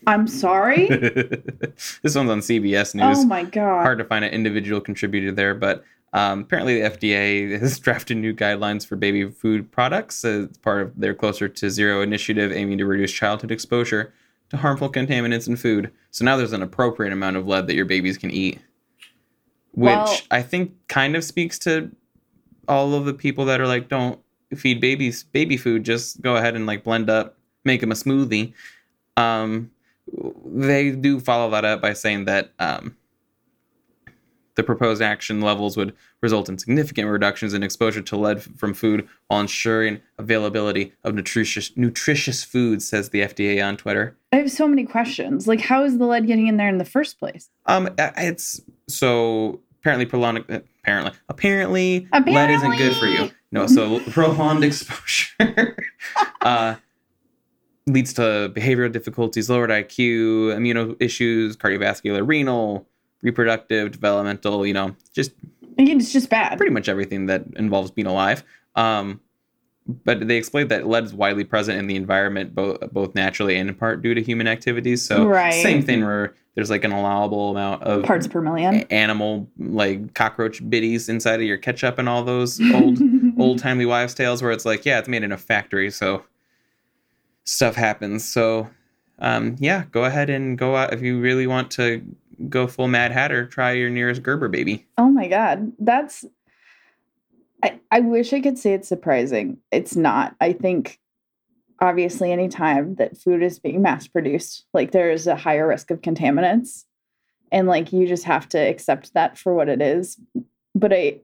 I'm 0.07 0.27
sorry. 0.27 0.87
this 0.87 2.15
one's 2.15 2.29
on 2.29 2.39
CBS 2.39 2.95
News. 2.95 3.19
oh 3.19 3.25
my 3.25 3.43
god. 3.43 3.81
Hard 3.81 3.97
to 3.97 4.05
find 4.05 4.23
an 4.23 4.31
individual 4.31 4.79
contributor 4.79 5.31
there, 5.31 5.53
but 5.53 5.83
um, 6.13 6.41
apparently 6.41 6.79
the 6.79 6.89
FDA 6.89 7.59
has 7.59 7.77
drafted 7.77 8.17
new 8.17 8.33
guidelines 8.33 8.85
for 8.85 8.95
baby 8.95 9.29
food 9.29 9.69
products 9.71 10.23
as 10.23 10.47
part 10.59 10.81
of 10.81 10.99
their 10.99 11.13
Closer 11.13 11.49
to 11.49 11.69
Zero 11.69 12.01
initiative 12.01 12.51
aiming 12.53 12.77
to 12.77 12.85
reduce 12.85 13.11
childhood 13.11 13.51
exposure 13.51 14.13
to 14.49 14.57
harmful 14.57 14.89
contaminants 14.89 15.47
in 15.47 15.57
food. 15.57 15.91
So 16.11 16.23
now 16.23 16.37
there's 16.37 16.53
an 16.53 16.61
appropriate 16.61 17.11
amount 17.11 17.35
of 17.35 17.47
lead 17.47 17.67
that 17.67 17.75
your 17.75 17.85
babies 17.85 18.17
can 18.17 18.31
eat, 18.31 18.59
which 19.75 19.85
Well- 19.87 20.17
I 20.31 20.41
think 20.41 20.71
kind 20.87 21.15
of 21.15 21.23
speaks 21.23 21.59
to 21.59 21.91
all 22.67 22.93
of 22.95 23.05
the 23.05 23.13
people 23.13 23.45
that 23.45 23.61
are 23.61 23.67
like, 23.67 23.89
don't 23.89 24.19
feed 24.55 24.79
babies 24.79 25.23
baby 25.23 25.57
food, 25.57 25.83
just 25.83 26.21
go 26.21 26.37
ahead 26.37 26.55
and 26.55 26.65
like 26.65 26.83
blend 26.83 27.09
up, 27.09 27.37
make 27.63 27.81
them 27.81 27.91
a 27.91 27.95
smoothie. 27.95 28.53
Um, 29.17 29.71
they 30.45 30.91
do 30.91 31.19
follow 31.19 31.49
that 31.51 31.65
up 31.65 31.81
by 31.81 31.93
saying 31.93 32.25
that 32.25 32.51
um, 32.59 32.95
the 34.55 34.63
proposed 34.63 35.01
action 35.01 35.41
levels 35.41 35.75
would 35.75 35.93
result 36.21 36.47
in 36.47 36.57
significant 36.57 37.09
reductions 37.09 37.53
in 37.53 37.63
exposure 37.63 38.01
to 38.01 38.15
lead 38.15 38.41
from 38.41 38.73
food 38.73 39.07
while 39.27 39.41
ensuring 39.41 39.99
availability 40.17 40.93
of 41.03 41.13
nutritious 41.13 41.75
nutritious 41.75 42.43
foods, 42.43 42.87
says 42.87 43.09
the 43.09 43.21
FDA 43.21 43.65
on 43.65 43.77
Twitter. 43.77 44.15
I 44.31 44.37
have 44.37 44.51
so 44.51 44.67
many 44.67 44.85
questions. 44.85 45.47
Like, 45.47 45.59
how 45.61 45.83
is 45.83 45.97
the 45.97 46.05
lead 46.05 46.27
getting 46.27 46.47
in 46.47 46.57
there 46.57 46.69
in 46.69 46.77
the 46.77 46.85
first 46.85 47.19
place? 47.19 47.49
Um, 47.65 47.89
it's 47.97 48.61
so 48.87 49.59
apparently 49.85 50.07
prolonged. 50.07 50.39
Apparently, 50.79 51.11
apparently, 51.29 52.07
lead 52.25 52.49
isn't 52.49 52.77
good 52.77 52.95
for 52.95 53.05
you. 53.05 53.29
No, 53.51 53.67
so 53.67 53.99
prolonged 54.09 54.63
exposure 54.63 55.77
uh, 56.41 56.75
leads 57.85 58.11
to 58.13 58.51
behavioral 58.55 58.91
difficulties, 58.91 59.47
lowered 59.47 59.69
IQ, 59.69 60.55
immune 60.55 60.95
issues, 60.99 61.55
cardiovascular, 61.55 62.27
renal, 62.27 62.87
reproductive, 63.21 63.91
developmental. 63.91 64.65
You 64.65 64.73
know, 64.73 64.95
just 65.13 65.33
it's 65.77 66.11
just 66.11 66.31
bad. 66.31 66.57
pretty 66.57 66.73
much 66.73 66.89
everything 66.89 67.27
that 67.27 67.43
involves 67.55 67.91
being 67.91 68.07
alive. 68.07 68.43
Um, 68.75 69.21
but 69.87 70.27
they 70.27 70.37
explained 70.37 70.69
that 70.71 70.87
lead 70.87 71.03
is 71.05 71.13
widely 71.13 71.43
present 71.43 71.77
in 71.77 71.87
the 71.87 71.95
environment, 71.95 72.55
both 72.55 72.79
both 72.91 73.13
naturally 73.15 73.55
and 73.57 73.69
in 73.69 73.75
part 73.75 74.01
due 74.01 74.13
to 74.15 74.21
human 74.21 74.47
activities. 74.47 75.05
So 75.05 75.25
Right. 75.27 75.53
same 75.53 75.81
thing 75.83 76.03
where 76.03 76.33
there's 76.55 76.69
like 76.69 76.83
an 76.83 76.91
allowable 76.91 77.51
amount 77.51 77.83
of 77.83 78.03
Parts 78.03 78.27
per 78.27 78.41
million. 78.41 78.81
animal 78.89 79.47
like 79.59 80.13
cockroach 80.15 80.67
biddies 80.69 81.07
inside 81.09 81.39
of 81.41 81.45
your 81.45 81.57
ketchup 81.57 81.99
and 81.99 82.07
all 82.09 82.23
those 82.23 82.59
old 82.73 82.99
old 83.39 83.59
timely 83.59 83.85
wives' 83.85 84.13
tales 84.15 84.41
where 84.41 84.51
it's 84.51 84.65
like, 84.65 84.85
yeah, 84.85 84.97
it's 84.99 85.07
made 85.09 85.23
in 85.23 85.31
a 85.31 85.37
factory, 85.37 85.91
so 85.91 86.23
stuff 87.43 87.75
happens. 87.75 88.23
So 88.27 88.69
um, 89.19 89.55
yeah, 89.59 89.85
go 89.91 90.03
ahead 90.05 90.29
and 90.29 90.57
go 90.57 90.75
out 90.75 90.93
if 90.93 91.01
you 91.01 91.19
really 91.19 91.47
want 91.47 91.71
to 91.71 92.03
go 92.49 92.67
full 92.67 92.87
Mad 92.87 93.11
Hatter. 93.11 93.45
Try 93.45 93.73
your 93.73 93.89
nearest 93.89 94.23
Gerber 94.23 94.47
baby. 94.49 94.85
Oh 94.97 95.09
my 95.09 95.27
god, 95.27 95.71
that's. 95.79 96.25
I 97.65 97.79
I 97.91 97.99
wish 98.01 98.31
I 98.31 98.41
could 98.41 98.57
say 98.57 98.73
it's 98.73 98.87
surprising. 98.87 99.57
It's 99.71 99.95
not. 99.95 100.35
I 100.39 100.53
think, 100.53 100.99
obviously, 101.79 102.31
anytime 102.31 102.95
that 102.95 103.17
food 103.17 103.41
is 103.41 103.59
being 103.59 103.81
mass 103.81 104.07
produced, 104.07 104.65
like 104.73 104.91
there 104.91 105.11
is 105.11 105.25
a 105.27 105.35
higher 105.35 105.67
risk 105.67 105.89
of 105.91 106.01
contaminants, 106.01 106.85
and 107.51 107.67
like 107.67 107.91
you 107.91 108.07
just 108.07 108.25
have 108.25 108.47
to 108.49 108.59
accept 108.59 109.13
that 109.13 109.37
for 109.37 109.53
what 109.53 109.69
it 109.69 109.81
is. 109.81 110.17
But 110.75 110.93
I, 110.93 111.21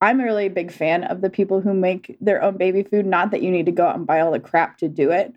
I'm 0.00 0.20
really 0.20 0.46
a 0.46 0.50
big 0.50 0.72
fan 0.72 1.04
of 1.04 1.20
the 1.20 1.30
people 1.30 1.60
who 1.60 1.74
make 1.74 2.16
their 2.20 2.42
own 2.42 2.56
baby 2.56 2.82
food. 2.82 3.04
Not 3.04 3.30
that 3.30 3.42
you 3.42 3.50
need 3.50 3.66
to 3.66 3.72
go 3.72 3.86
out 3.86 3.96
and 3.96 4.06
buy 4.06 4.20
all 4.20 4.32
the 4.32 4.40
crap 4.40 4.78
to 4.78 4.88
do 4.88 5.10
it. 5.10 5.34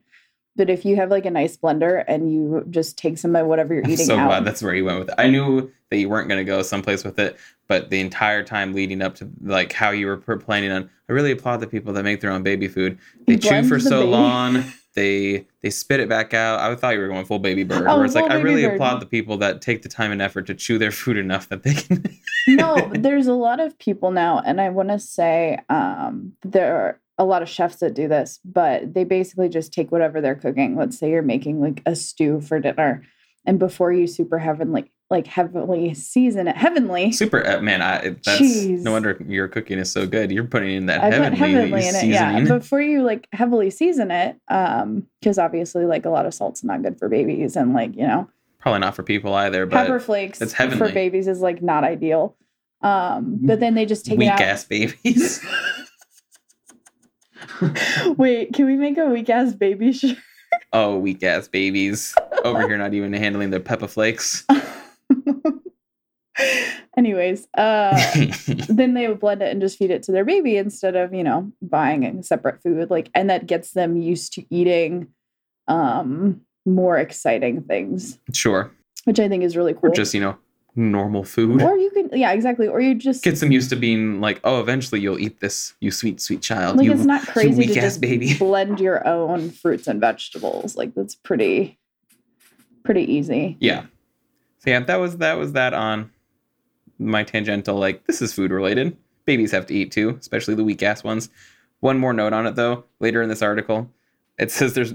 But 0.55 0.69
if 0.69 0.85
you 0.85 0.95
have 0.95 1.09
like 1.09 1.25
a 1.25 1.31
nice 1.31 1.57
blender 1.57 2.03
and 2.07 2.31
you 2.31 2.65
just 2.69 2.97
take 2.97 3.17
some 3.17 3.35
of 3.35 3.45
whatever 3.47 3.73
you're 3.73 3.83
eating, 3.83 3.99
I'm 3.99 4.05
so 4.05 4.19
out, 4.19 4.27
glad 4.27 4.45
that's 4.45 4.61
where 4.61 4.73
you 4.73 4.85
went 4.85 4.99
with 4.99 5.09
it. 5.09 5.15
I 5.17 5.27
knew 5.27 5.71
that 5.89 5.97
you 5.97 6.07
weren't 6.07 6.29
going 6.29 6.39
to 6.39 6.45
go 6.45 6.61
someplace 6.61 7.03
with 7.03 7.19
it, 7.19 7.37
but 7.67 7.89
the 7.89 7.99
entire 7.99 8.43
time 8.43 8.73
leading 8.73 9.01
up 9.01 9.15
to 9.15 9.29
like 9.41 9.73
how 9.73 9.91
you 9.91 10.07
were 10.07 10.17
planning 10.17 10.71
on, 10.71 10.89
I 11.09 11.13
really 11.13 11.31
applaud 11.31 11.57
the 11.57 11.67
people 11.67 11.93
that 11.93 12.03
make 12.03 12.21
their 12.21 12.31
own 12.31 12.43
baby 12.43 12.67
food. 12.67 12.97
They 13.27 13.37
chew 13.37 13.63
for 13.63 13.75
the 13.75 13.81
so 13.81 14.01
baby. 14.01 14.11
long. 14.11 14.63
They 14.95 15.45
they 15.61 15.69
spit 15.69 15.99
it 15.99 16.07
back 16.07 16.33
out. 16.33 16.59
I 16.59 16.73
thought 16.75 16.93
you 16.93 17.01
were 17.01 17.09
going 17.09 17.25
full 17.25 17.39
baby 17.39 17.63
bird. 17.63 17.85
Oh, 17.87 17.97
where 17.97 18.05
it's 18.05 18.15
like 18.15 18.31
I 18.31 18.35
really 18.35 18.63
bird. 18.63 18.75
applaud 18.75 19.01
the 19.01 19.05
people 19.05 19.37
that 19.37 19.61
take 19.61 19.81
the 19.81 19.89
time 19.89 20.11
and 20.11 20.21
effort 20.21 20.47
to 20.47 20.55
chew 20.55 20.77
their 20.77 20.91
food 20.91 21.17
enough 21.17 21.49
that 21.49 21.63
they 21.63 21.73
can. 21.73 22.05
no, 22.47 22.89
there's 22.95 23.27
a 23.27 23.33
lot 23.33 23.59
of 23.59 23.77
people 23.77 24.11
now, 24.11 24.39
and 24.39 24.61
I 24.61 24.69
want 24.69 24.89
to 24.89 24.99
say 24.99 25.59
um, 25.69 26.33
there 26.43 26.77
are 26.77 26.99
a 27.17 27.25
lot 27.25 27.41
of 27.41 27.49
chefs 27.49 27.77
that 27.77 27.93
do 27.93 28.07
this, 28.07 28.39
but 28.43 28.93
they 28.93 29.03
basically 29.03 29.49
just 29.49 29.73
take 29.73 29.91
whatever 29.91 30.21
they're 30.21 30.35
cooking. 30.35 30.75
Let's 30.75 30.97
say 30.97 31.09
you're 31.09 31.21
making 31.21 31.61
like 31.61 31.81
a 31.85 31.95
stew 31.95 32.41
for 32.41 32.59
dinner, 32.59 33.03
and 33.45 33.59
before 33.59 33.93
you 33.93 34.07
super 34.07 34.39
heavenly, 34.39 34.91
like 35.09 35.27
heavily 35.27 35.93
season 35.93 36.47
it, 36.47 36.57
heavenly. 36.57 37.11
Super 37.11 37.45
uh, 37.45 37.61
man, 37.61 37.81
I 37.81 38.09
that's 38.09 38.41
Jeez. 38.41 38.81
no 38.81 38.91
wonder 38.91 39.17
your 39.27 39.47
cooking 39.47 39.79
is 39.79 39.91
so 39.91 40.05
good. 40.05 40.31
You're 40.31 40.43
putting 40.43 40.71
in 40.71 40.85
that 40.87 41.01
I 41.01 41.09
heavenly, 41.09 41.37
heavenly 41.37 41.87
in 41.87 41.95
it, 41.95 42.05
yeah. 42.05 42.31
seasoning. 42.35 42.47
Before 42.59 42.81
you 42.81 43.03
like 43.03 43.27
heavily 43.31 43.69
season 43.69 44.11
it, 44.11 44.37
um, 44.49 45.07
because 45.19 45.37
obviously 45.37 45.85
like 45.85 46.05
a 46.05 46.09
lot 46.09 46.25
of 46.25 46.33
salt's 46.33 46.63
not 46.63 46.83
good 46.83 46.99
for 46.99 47.07
babies, 47.07 47.55
and 47.55 47.73
like 47.73 47.95
you 47.95 48.07
know 48.07 48.29
Probably 48.65 48.79
not 48.79 48.95
for 48.95 49.03
people 49.03 49.31
either, 49.35 49.67
but 49.67 49.77
pepper 49.77 49.99
flakes 49.99 50.41
it's 50.41 50.55
for 50.55 50.91
babies 50.91 51.27
is 51.27 51.39
like 51.39 51.61
not 51.61 51.83
ideal. 51.83 52.35
Um, 52.81 53.37
but 53.43 53.59
then 53.59 53.75
they 53.75 53.85
just 53.85 54.07
take 54.07 54.17
weak 54.17 54.27
it 54.27 54.31
out. 54.31 54.41
ass 54.41 54.63
babies. 54.63 55.45
Wait, 58.17 58.53
can 58.53 58.65
we 58.65 58.75
make 58.75 58.97
a 58.97 59.05
weak 59.05 59.29
ass 59.29 59.53
baby 59.53 59.93
shirt? 59.93 60.17
oh, 60.73 60.97
weak 60.97 61.23
ass 61.23 61.47
babies 61.47 62.15
over 62.43 62.67
here, 62.67 62.77
not 62.77 62.93
even 62.93 63.13
handling 63.13 63.49
their 63.49 63.59
pepper 63.59 63.87
flakes. 63.87 64.45
Anyways, 66.97 67.47
uh, 67.57 67.97
then 68.69 68.93
they 68.93 69.07
would 69.07 69.19
blend 69.19 69.41
it 69.41 69.51
and 69.51 69.61
just 69.61 69.77
feed 69.77 69.91
it 69.91 70.03
to 70.03 70.11
their 70.11 70.25
baby 70.25 70.57
instead 70.57 70.95
of 70.95 71.13
you 71.13 71.23
know 71.23 71.51
buying 71.61 72.05
a 72.05 72.23
separate 72.23 72.61
food. 72.61 72.89
Like, 72.89 73.09
and 73.13 73.29
that 73.29 73.47
gets 73.47 73.71
them 73.71 73.97
used 73.97 74.33
to 74.33 74.45
eating 74.53 75.07
um 75.67 76.41
more 76.65 76.97
exciting 76.97 77.61
things, 77.63 78.19
sure, 78.33 78.71
which 79.05 79.19
I 79.19 79.27
think 79.29 79.43
is 79.43 79.57
really 79.57 79.73
or 79.73 79.81
cool. 79.81 79.91
just 79.91 80.13
you 80.13 80.21
know 80.21 80.37
normal 80.75 81.23
food. 81.23 81.61
or 81.61 81.77
you 81.77 81.89
can, 81.91 82.09
yeah, 82.17 82.31
exactly. 82.31 82.67
Or 82.67 82.81
you 82.81 82.95
just 82.95 83.23
Gets 83.23 83.39
them 83.39 83.51
used 83.51 83.69
to 83.69 83.75
being 83.75 84.19
like, 84.19 84.39
oh, 84.43 84.59
eventually 84.59 84.99
you'll 85.01 85.19
eat 85.19 85.39
this, 85.39 85.73
you 85.79 85.91
sweet, 85.91 86.19
sweet 86.21 86.41
child. 86.41 86.77
like 86.77 86.85
you, 86.85 86.91
it's 86.91 87.05
not 87.05 87.25
crazy 87.27 87.65
to 87.67 87.73
just 87.73 88.01
baby. 88.01 88.33
blend 88.39 88.79
your 88.79 89.07
own 89.07 89.51
fruits 89.51 89.87
and 89.87 90.01
vegetables. 90.01 90.75
Like 90.75 90.93
that's 90.93 91.15
pretty, 91.15 91.79
pretty 92.83 93.11
easy. 93.11 93.57
Yeah. 93.59 93.85
So 94.59 94.71
yeah, 94.71 94.79
that 94.81 94.97
was 94.97 95.17
that 95.17 95.37
was 95.37 95.53
that 95.53 95.73
on 95.73 96.11
my 96.99 97.23
tangential. 97.23 97.77
Like 97.77 98.05
this 98.07 98.21
is 98.21 98.33
food 98.33 98.51
related. 98.51 98.97
Babies 99.25 99.51
have 99.51 99.65
to 99.67 99.73
eat 99.73 99.91
too, 99.91 100.17
especially 100.19 100.55
the 100.55 100.63
weak 100.63 100.83
ass 100.83 101.03
ones. 101.03 101.29
One 101.79 101.99
more 101.99 102.13
note 102.13 102.33
on 102.33 102.47
it 102.47 102.55
though. 102.55 102.85
Later 102.99 103.21
in 103.21 103.29
this 103.29 103.41
article, 103.41 103.89
it 104.37 104.51
says 104.51 104.73
there's 104.73 104.93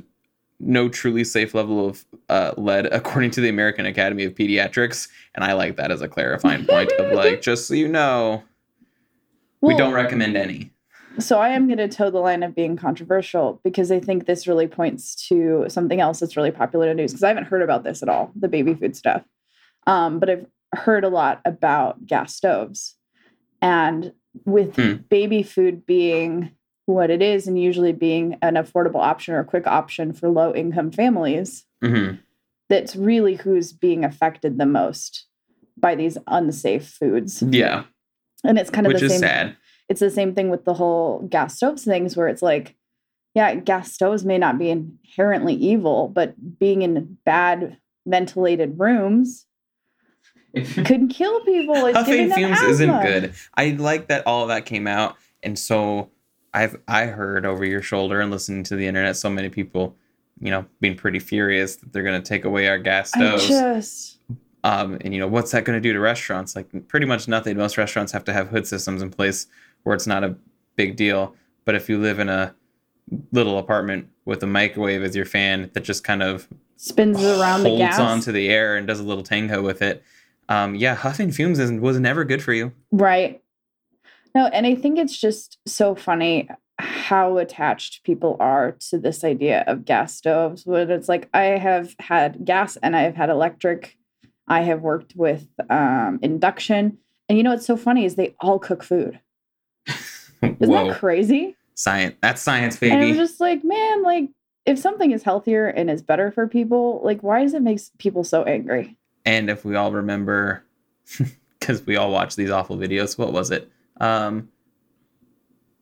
no 0.60 0.88
truly 0.88 1.24
safe 1.24 1.54
level 1.54 1.86
of 1.86 2.04
uh, 2.28 2.52
lead 2.56 2.86
according 2.86 3.30
to 3.32 3.40
the 3.40 3.48
American 3.48 3.86
Academy 3.86 4.24
of 4.24 4.34
Pediatrics, 4.34 5.08
and 5.34 5.44
I 5.44 5.54
like 5.54 5.76
that 5.76 5.90
as 5.90 6.02
a 6.02 6.08
clarifying 6.08 6.66
point 6.66 6.92
of 6.92 7.12
like, 7.12 7.40
just 7.50 7.66
so 7.66 7.74
you 7.74 7.88
know, 7.88 8.42
we 9.60 9.74
don't 9.76 9.94
recommend 9.94 10.36
any. 10.36 10.72
So 11.18 11.38
I 11.38 11.50
am 11.50 11.66
going 11.66 11.78
to 11.78 11.88
toe 11.88 12.10
the 12.10 12.20
line 12.20 12.42
of 12.42 12.54
being 12.54 12.76
controversial 12.76 13.60
because 13.64 13.90
I 13.90 13.98
think 14.00 14.26
this 14.26 14.46
really 14.46 14.68
points 14.68 15.14
to 15.28 15.64
something 15.68 16.00
else 16.00 16.20
that's 16.20 16.36
really 16.36 16.52
popular 16.52 16.88
in 16.88 16.96
the 16.96 17.02
news 17.02 17.12
because 17.12 17.24
I 17.24 17.28
haven't 17.28 17.44
heard 17.44 17.62
about 17.62 17.82
this 17.82 18.02
at 18.02 18.08
all, 18.08 18.30
the 18.36 18.48
baby 18.48 18.74
food 18.74 18.96
stuff. 18.96 19.22
Um, 19.86 20.20
but 20.20 20.30
I've 20.30 20.46
heard 20.74 21.04
a 21.04 21.08
lot 21.08 21.40
about 21.44 22.06
gas 22.06 22.34
stoves. 22.34 22.96
And 23.60 24.12
with 24.44 24.76
Hmm. 24.76 25.02
baby 25.08 25.42
food 25.42 25.84
being 25.84 26.52
what 26.86 27.10
it 27.10 27.22
is, 27.22 27.46
and 27.46 27.60
usually 27.60 27.92
being 27.92 28.36
an 28.42 28.54
affordable 28.54 29.00
option 29.00 29.34
or 29.34 29.40
a 29.40 29.44
quick 29.44 29.66
option 29.66 30.12
for 30.12 30.28
low 30.28 30.54
income 30.54 30.90
families, 30.90 31.64
hmm 31.82 32.12
that's 32.68 32.94
really 32.94 33.34
who's 33.34 33.72
being 33.72 34.04
affected 34.04 34.56
the 34.56 34.64
most 34.66 35.26
by 35.76 35.96
these 35.96 36.16
unsafe 36.28 36.86
foods. 36.86 37.42
Yeah, 37.42 37.82
And 38.44 38.58
it's 38.60 38.70
kind 38.70 38.86
of 38.86 38.92
which 38.92 39.00
the 39.02 39.08
same 39.08 39.18
sad. 39.18 39.56
it's 39.88 39.98
the 39.98 40.08
same 40.10 40.36
thing 40.36 40.50
with 40.50 40.64
the 40.64 40.74
whole 40.74 41.26
gas 41.28 41.56
stoves 41.56 41.84
things 41.84 42.16
where 42.16 42.28
it's 42.28 42.42
like 42.42 42.76
yeah 43.34 43.56
gas 43.56 43.92
stoves 43.92 44.24
may 44.24 44.38
not 44.38 44.56
be 44.56 44.70
inherently 44.70 45.54
evil 45.54 46.06
but 46.08 46.58
being 46.60 46.82
in 46.82 47.18
bad 47.24 47.76
ventilated 48.06 48.78
rooms 48.78 49.46
could 50.84 51.10
kill 51.10 51.40
people 51.44 51.74
it's 51.86 51.96
Huffing 51.98 52.30
fumes 52.30 52.60
isn't 52.62 53.00
good. 53.02 53.34
I 53.54 53.70
like 53.70 54.08
that 54.08 54.26
all 54.26 54.42
of 54.42 54.48
that 54.48 54.64
came 54.66 54.86
out, 54.86 55.16
and 55.42 55.58
so 55.58 56.10
I've 56.52 56.76
I 56.88 57.06
heard 57.06 57.46
over 57.46 57.64
your 57.64 57.82
shoulder 57.82 58.20
and 58.20 58.30
listening 58.30 58.64
to 58.64 58.76
the 58.76 58.86
internet, 58.86 59.16
so 59.16 59.30
many 59.30 59.48
people, 59.48 59.96
you 60.40 60.50
know, 60.50 60.66
being 60.80 60.96
pretty 60.96 61.18
furious 61.18 61.76
that 61.76 61.92
they're 61.92 62.02
going 62.02 62.20
to 62.20 62.28
take 62.28 62.44
away 62.44 62.68
our 62.68 62.78
gas 62.78 63.14
i 63.14 63.18
stoves. 63.18 63.46
just 63.46 64.18
Um, 64.64 64.98
and 65.02 65.14
you 65.14 65.20
know, 65.20 65.28
what's 65.28 65.52
that 65.52 65.64
going 65.64 65.76
to 65.76 65.80
do 65.80 65.92
to 65.92 66.00
restaurants? 66.00 66.56
Like 66.56 66.88
pretty 66.88 67.06
much 67.06 67.28
nothing. 67.28 67.56
Most 67.56 67.78
restaurants 67.78 68.12
have 68.12 68.24
to 68.24 68.32
have 68.32 68.48
hood 68.48 68.66
systems 68.66 69.02
in 69.02 69.10
place 69.10 69.46
where 69.84 69.94
it's 69.94 70.06
not 70.06 70.24
a 70.24 70.34
big 70.76 70.96
deal. 70.96 71.34
But 71.64 71.74
if 71.74 71.88
you 71.88 71.98
live 71.98 72.18
in 72.18 72.28
a 72.28 72.54
little 73.32 73.58
apartment 73.58 74.08
with 74.24 74.42
a 74.42 74.46
microwave 74.46 75.02
as 75.02 75.14
your 75.14 75.24
fan 75.24 75.70
that 75.72 75.84
just 75.84 76.04
kind 76.04 76.22
of 76.22 76.48
spins 76.76 77.22
around 77.22 77.62
the 77.62 77.68
holds 77.68 77.80
gas 77.80 77.98
onto 77.98 78.32
the 78.32 78.48
air 78.48 78.76
and 78.76 78.86
does 78.86 79.00
a 79.00 79.04
little 79.04 79.22
tango 79.22 79.62
with 79.62 79.82
it, 79.82 80.02
um, 80.48 80.74
yeah, 80.74 80.94
huffing 80.96 81.30
fumes 81.30 81.58
isn't, 81.60 81.80
was 81.80 82.00
never 82.00 82.24
good 82.24 82.42
for 82.42 82.52
you. 82.52 82.72
right 82.90 83.40
no 84.34 84.46
and 84.46 84.66
i 84.66 84.74
think 84.74 84.98
it's 84.98 85.18
just 85.18 85.58
so 85.66 85.94
funny 85.94 86.48
how 86.78 87.36
attached 87.36 88.02
people 88.04 88.36
are 88.40 88.72
to 88.72 88.98
this 88.98 89.22
idea 89.22 89.64
of 89.66 89.84
gas 89.84 90.14
stoves 90.14 90.64
when 90.64 90.90
it's 90.90 91.08
like 91.08 91.28
i 91.34 91.42
have 91.42 91.94
had 91.98 92.44
gas 92.44 92.76
and 92.82 92.96
i 92.96 93.02
have 93.02 93.14
had 93.14 93.28
electric 93.30 93.96
i 94.48 94.62
have 94.62 94.80
worked 94.80 95.14
with 95.14 95.46
um, 95.68 96.18
induction 96.22 96.98
and 97.28 97.36
you 97.36 97.44
know 97.44 97.50
what's 97.50 97.66
so 97.66 97.76
funny 97.76 98.04
is 98.04 98.14
they 98.14 98.34
all 98.40 98.58
cook 98.58 98.82
food 98.82 99.20
isn't 99.86 100.58
Whoa, 100.58 100.88
that 100.88 100.98
crazy 100.98 101.56
science! 101.74 102.16
That's 102.22 102.40
science, 102.42 102.76
baby. 102.76 102.94
and 102.94 103.04
i'm 103.04 103.14
just 103.14 103.40
like 103.40 103.62
man 103.64 104.02
like 104.02 104.30
if 104.66 104.78
something 104.78 105.10
is 105.10 105.22
healthier 105.22 105.66
and 105.66 105.90
is 105.90 106.02
better 106.02 106.30
for 106.30 106.46
people 106.46 107.00
like 107.04 107.22
why 107.22 107.42
does 107.42 107.54
it 107.54 107.62
make 107.62 107.80
people 107.98 108.24
so 108.24 108.42
angry 108.44 108.96
And 109.26 109.50
if 109.50 109.64
we 109.64 109.76
all 109.76 109.92
remember, 109.92 110.64
because 111.60 111.84
we 111.86 111.96
all 111.96 112.10
watched 112.10 112.36
these 112.36 112.50
awful 112.50 112.76
videos, 112.78 113.18
what 113.18 113.32
was 113.32 113.50
it? 113.50 113.70
Um, 114.00 114.48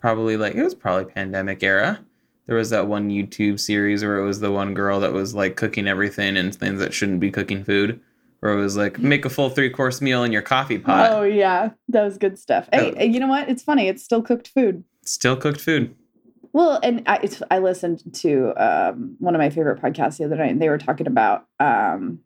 probably 0.00 0.36
like 0.36 0.54
it 0.54 0.62
was 0.62 0.74
probably 0.74 1.06
pandemic 1.06 1.62
era. 1.62 2.00
There 2.46 2.56
was 2.56 2.70
that 2.70 2.86
one 2.86 3.10
YouTube 3.10 3.60
series 3.60 4.02
where 4.02 4.18
it 4.18 4.24
was 4.24 4.40
the 4.40 4.50
one 4.50 4.72
girl 4.74 5.00
that 5.00 5.12
was 5.12 5.34
like 5.34 5.56
cooking 5.56 5.86
everything 5.86 6.36
and 6.36 6.54
things 6.54 6.80
that 6.80 6.94
shouldn't 6.94 7.20
be 7.20 7.30
cooking 7.30 7.62
food. 7.64 8.00
Where 8.40 8.52
it 8.52 8.60
was 8.60 8.76
like 8.76 8.98
make 9.00 9.24
a 9.24 9.30
full 9.30 9.50
three 9.50 9.68
course 9.68 10.00
meal 10.00 10.22
in 10.22 10.30
your 10.30 10.42
coffee 10.42 10.78
pot. 10.78 11.10
oh 11.10 11.22
yeah 11.24 11.70
that 11.88 12.04
was 12.04 12.18
good 12.18 12.38
stuff 12.38 12.68
hey 12.72 12.94
Oh. 12.96 13.02
you 13.02 13.18
know 13.18 13.26
what 13.26 13.48
it's 13.48 13.64
funny 13.64 13.88
it's 13.88 14.04
still 14.04 14.22
cooked 14.22 14.46
food 14.48 14.84
Still 15.04 15.36
cooked 15.36 15.60
food. 15.60 15.94
Well, 16.52 16.78
and 16.82 17.02
I, 17.06 17.16
it's, 17.22 17.42
I 17.50 17.58
listened 17.58 18.02
to 18.16 18.52
um, 18.56 19.16
one 19.18 19.34
of 19.34 19.38
my 19.38 19.48
favorite 19.50 19.80
podcasts 19.82 20.18
the 20.18 20.24
other 20.26 20.36
night, 20.36 20.50
and 20.50 20.60
they 20.60 20.68
were 20.68 20.76
talking 20.78 21.06
about 21.06 21.46
um, 21.60 22.20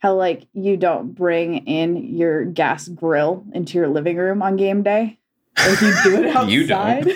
how 0.00 0.14
like 0.14 0.46
you 0.52 0.76
don't 0.76 1.14
bring 1.14 1.66
in 1.66 2.14
your 2.14 2.44
gas 2.44 2.88
grill 2.88 3.44
into 3.54 3.78
your 3.78 3.88
living 3.88 4.16
room 4.18 4.42
on 4.42 4.56
game 4.56 4.82
day. 4.82 5.18
Like 5.58 5.80
you 5.80 5.94
do 6.04 6.16
it 6.24 6.26
outside 6.36 6.48
You 6.50 6.66
don't. 6.66 7.12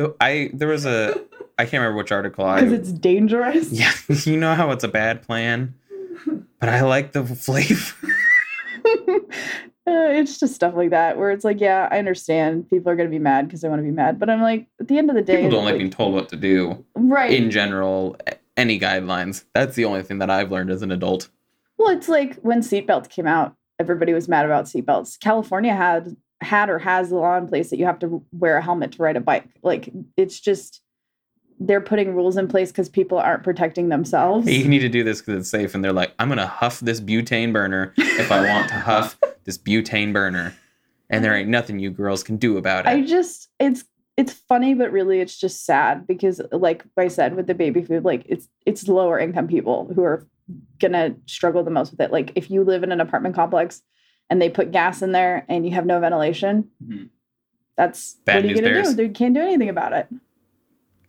So 0.00 0.16
I 0.20 0.50
there 0.54 0.68
was 0.68 0.86
a 0.86 1.14
I 1.58 1.64
can't 1.64 1.74
remember 1.82 1.98
which 1.98 2.12
article 2.12 2.44
I 2.44 2.60
because 2.60 2.72
it's 2.72 2.92
dangerous. 2.92 3.70
yeah 3.70 3.92
you 4.24 4.36
know 4.36 4.54
how 4.54 4.70
it's 4.70 4.84
a 4.84 4.88
bad 4.88 5.22
plan, 5.22 5.74
but 6.60 6.68
I 6.68 6.82
like 6.82 7.12
the 7.12 7.24
flavor. 7.24 7.94
Uh, 9.84 10.14
it's 10.14 10.38
just 10.38 10.54
stuff 10.54 10.74
like 10.76 10.90
that 10.90 11.18
where 11.18 11.32
it's 11.32 11.44
like, 11.44 11.60
yeah, 11.60 11.88
I 11.90 11.98
understand 11.98 12.70
people 12.70 12.88
are 12.92 12.94
going 12.94 13.08
to 13.08 13.10
be 13.10 13.18
mad 13.18 13.48
because 13.48 13.62
they 13.62 13.68
want 13.68 13.80
to 13.80 13.84
be 13.84 13.90
mad, 13.90 14.16
but 14.16 14.30
I'm 14.30 14.40
like, 14.40 14.68
at 14.78 14.86
the 14.86 14.96
end 14.96 15.10
of 15.10 15.16
the 15.16 15.22
day, 15.22 15.36
People 15.38 15.50
don't 15.50 15.64
like 15.64 15.72
like, 15.72 15.78
being 15.80 15.90
told 15.90 16.14
what 16.14 16.28
to 16.28 16.36
do. 16.36 16.84
right? 16.94 17.32
in 17.32 17.50
general 17.50 18.16
any 18.56 18.78
guidelines 18.78 19.44
that's 19.54 19.74
the 19.74 19.84
only 19.84 20.02
thing 20.02 20.18
that 20.18 20.30
i've 20.30 20.52
learned 20.52 20.70
as 20.70 20.82
an 20.82 20.92
adult 20.92 21.28
Well, 21.78 21.88
it's 21.96 22.08
like 22.08 22.36
when 22.42 22.60
seatbelts 22.60 23.08
came 23.08 23.26
out, 23.26 23.56
everybody 23.80 24.12
was 24.12 24.28
mad 24.28 24.44
about 24.44 24.66
seatbelts. 24.66 25.18
California 25.18 25.74
had 25.74 26.16
had 26.42 26.68
or 26.68 26.78
has 26.78 27.10
the 27.10 27.16
law 27.16 27.36
in 27.36 27.46
place 27.46 27.70
that 27.70 27.78
you 27.78 27.84
have 27.84 27.98
to 28.00 28.24
wear 28.32 28.56
a 28.56 28.62
helmet 28.62 28.92
to 28.92 29.02
ride 29.02 29.16
a 29.16 29.20
bike. 29.20 29.48
Like 29.62 29.90
it's 30.16 30.40
just 30.40 30.80
they're 31.60 31.80
putting 31.80 32.14
rules 32.14 32.36
in 32.36 32.48
place 32.48 32.72
because 32.72 32.88
people 32.88 33.18
aren't 33.18 33.44
protecting 33.44 33.88
themselves. 33.88 34.50
you 34.50 34.66
need 34.66 34.80
to 34.80 34.88
do 34.88 35.04
this 35.04 35.20
because 35.20 35.40
it's 35.40 35.48
safe 35.50 35.76
and 35.76 35.84
they're 35.84 35.92
like 35.92 36.12
i'm 36.18 36.28
gonna 36.28 36.44
huff 36.44 36.80
this 36.80 37.00
butane 37.00 37.52
burner 37.52 37.94
if 37.96 38.32
i 38.32 38.40
want 38.48 38.68
to 38.68 38.74
huff 38.74 39.16
this 39.44 39.58
butane 39.58 40.12
burner 40.12 40.52
and 41.12 41.22
there 41.22 41.36
ain't 41.36 41.50
nothing 41.50 41.78
you 41.78 41.90
girls 41.90 42.24
can 42.24 42.38
do 42.38 42.56
about 42.56 42.86
it. 42.86 42.88
I 42.88 43.02
just 43.02 43.48
it's 43.60 43.84
it's 44.16 44.32
funny, 44.32 44.74
but 44.74 44.90
really 44.90 45.20
it's 45.20 45.38
just 45.38 45.64
sad 45.64 46.06
because 46.06 46.40
like 46.50 46.84
I 46.96 47.08
said 47.08 47.36
with 47.36 47.46
the 47.46 47.54
baby 47.54 47.82
food, 47.82 48.04
like 48.04 48.24
it's 48.26 48.48
it's 48.66 48.88
lower 48.88 49.18
income 49.18 49.46
people 49.46 49.92
who 49.94 50.02
are 50.02 50.26
gonna 50.80 51.14
struggle 51.26 51.62
the 51.62 51.70
most 51.70 51.92
with 51.92 52.00
it. 52.00 52.10
Like 52.10 52.32
if 52.34 52.50
you 52.50 52.64
live 52.64 52.82
in 52.82 52.90
an 52.90 53.00
apartment 53.00 53.34
complex 53.34 53.82
and 54.32 54.40
they 54.40 54.48
put 54.48 54.72
gas 54.72 55.02
in 55.02 55.12
there 55.12 55.44
and 55.50 55.66
you 55.66 55.72
have 55.72 55.84
no 55.84 56.00
ventilation, 56.00 56.66
Mhm. 56.82 57.10
that's 57.76 58.14
Bad 58.24 58.36
what 58.36 58.44
are 58.44 58.48
you 58.48 58.54
gonna 58.62 58.82
do? 58.82 58.94
They 58.94 59.08
can't 59.10 59.34
do 59.34 59.40
anything 59.42 59.68
about 59.68 59.92
it. 59.92 60.06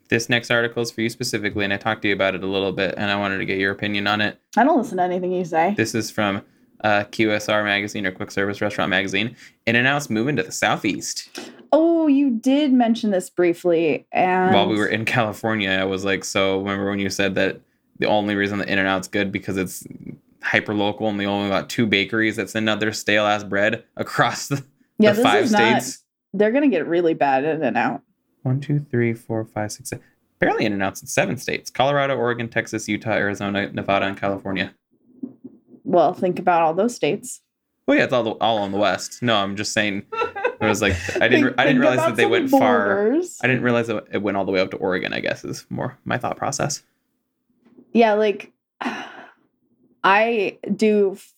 this 0.09 0.27
next 0.29 0.51
article 0.51 0.83
is 0.83 0.91
for 0.91 1.01
you 1.01 1.09
specifically 1.09 1.63
and 1.63 1.73
i 1.73 1.77
talked 1.77 2.01
to 2.03 2.07
you 2.09 2.13
about 2.13 2.35
it 2.35 2.43
a 2.43 2.45
little 2.47 2.71
bit 2.73 2.93
and 2.97 3.09
i 3.09 3.15
wanted 3.15 3.37
to 3.39 3.45
get 3.45 3.57
your 3.57 3.71
opinion 3.71 4.05
on 4.05 4.19
it 4.21 4.37
I 4.57 4.63
don't 4.63 4.77
listen 4.77 4.97
to 4.97 5.03
anything 5.03 5.31
you 5.31 5.43
say. 5.45 5.73
this 5.75 5.95
is 5.95 6.11
from 6.11 6.43
uh, 6.83 7.05
qsr 7.05 7.63
magazine 7.63 8.05
or 8.05 8.11
quick 8.11 8.29
service 8.29 8.61
restaurant 8.61 8.89
magazine 8.91 9.35
in 9.65 9.75
and 9.75 9.87
out's 9.87 10.09
moving 10.11 10.35
to 10.35 10.43
the 10.43 10.51
southeast 10.51 11.29
Oh, 11.71 12.05
you 12.07 12.29
did 12.29 12.71
mention 12.73 13.09
this 13.09 13.31
briefly, 13.31 14.05
and 14.11 14.53
while 14.53 14.67
we 14.67 14.77
were 14.77 14.85
in 14.85 15.05
California, 15.05 15.71
I 15.71 15.85
was 15.85 16.05
like, 16.05 16.23
so 16.23 16.59
remember 16.59 16.87
when 16.87 16.99
you 16.99 17.09
said 17.09 17.33
that 17.33 17.61
the 17.97 18.05
only 18.05 18.35
reason 18.35 18.59
the 18.59 18.71
In 18.71 18.77
and 18.77 18.87
Out's 18.87 19.07
good 19.07 19.31
because 19.31 19.57
it's 19.57 19.83
hyper 20.43 20.73
local 20.73 21.07
and 21.09 21.19
they 21.19 21.25
only 21.25 21.49
got 21.49 21.69
two 21.69 21.85
bakeries 21.87 22.35
that 22.35 22.49
send 22.49 22.69
out 22.69 22.79
their 22.79 22.93
stale 22.93 23.25
ass 23.25 23.43
bread 23.43 23.83
across 23.97 24.47
the, 24.47 24.63
yeah, 24.99 25.11
the 25.11 25.15
this 25.17 25.23
five 25.23 25.43
is 25.45 25.51
not. 25.51 25.81
states. 25.81 26.03
They're 26.33 26.51
gonna 26.51 26.67
get 26.67 26.85
really 26.87 27.13
bad 27.13 27.43
in 27.45 27.63
and 27.63 27.77
out. 27.77 28.01
One, 28.43 28.59
two, 28.59 28.79
three, 28.91 29.13
four, 29.13 29.45
five, 29.45 29.71
six, 29.71 29.89
seven. 29.89 30.03
Apparently 30.37 30.65
In 30.65 30.73
and 30.73 30.83
Out's 30.83 31.01
in 31.01 31.07
seven 31.07 31.37
states 31.37 31.69
Colorado, 31.69 32.17
Oregon, 32.17 32.49
Texas, 32.49 32.89
Utah, 32.89 33.11
Arizona, 33.11 33.71
Nevada, 33.71 34.05
and 34.07 34.17
California. 34.17 34.73
Well, 35.85 36.13
think 36.13 36.39
about 36.39 36.61
all 36.61 36.73
those 36.73 36.93
states. 36.95 37.41
Oh, 37.87 37.93
yeah, 37.93 38.03
it's 38.05 38.13
all, 38.13 38.23
the, 38.23 38.31
all 38.31 38.57
on 38.59 38.71
the 38.71 38.77
West. 38.77 39.21
No, 39.21 39.35
I'm 39.35 39.55
just 39.55 39.73
saying, 39.73 40.03
it 40.13 40.65
was 40.65 40.81
like, 40.81 40.93
I 41.21 41.27
didn't, 41.27 41.45
Think- 41.47 41.59
I 41.59 41.65
didn't 41.65 41.81
realize 41.81 41.99
that 41.99 42.15
they 42.15 42.25
went 42.25 42.49
far. 42.49 43.11
I 43.13 43.47
didn't 43.47 43.61
realize 43.61 43.87
that 43.87 44.05
it 44.11 44.21
went 44.21 44.37
all 44.37 44.45
the 44.45 44.51
way 44.51 44.59
up 44.61 44.71
to 44.71 44.77
Oregon, 44.77 45.13
I 45.13 45.19
guess, 45.19 45.43
is 45.45 45.65
more 45.69 45.97
my 46.05 46.17
thought 46.17 46.37
process. 46.37 46.81
Yeah, 47.93 48.13
like 48.13 48.51
I 50.03 50.57
do 50.75 51.13
f- 51.13 51.33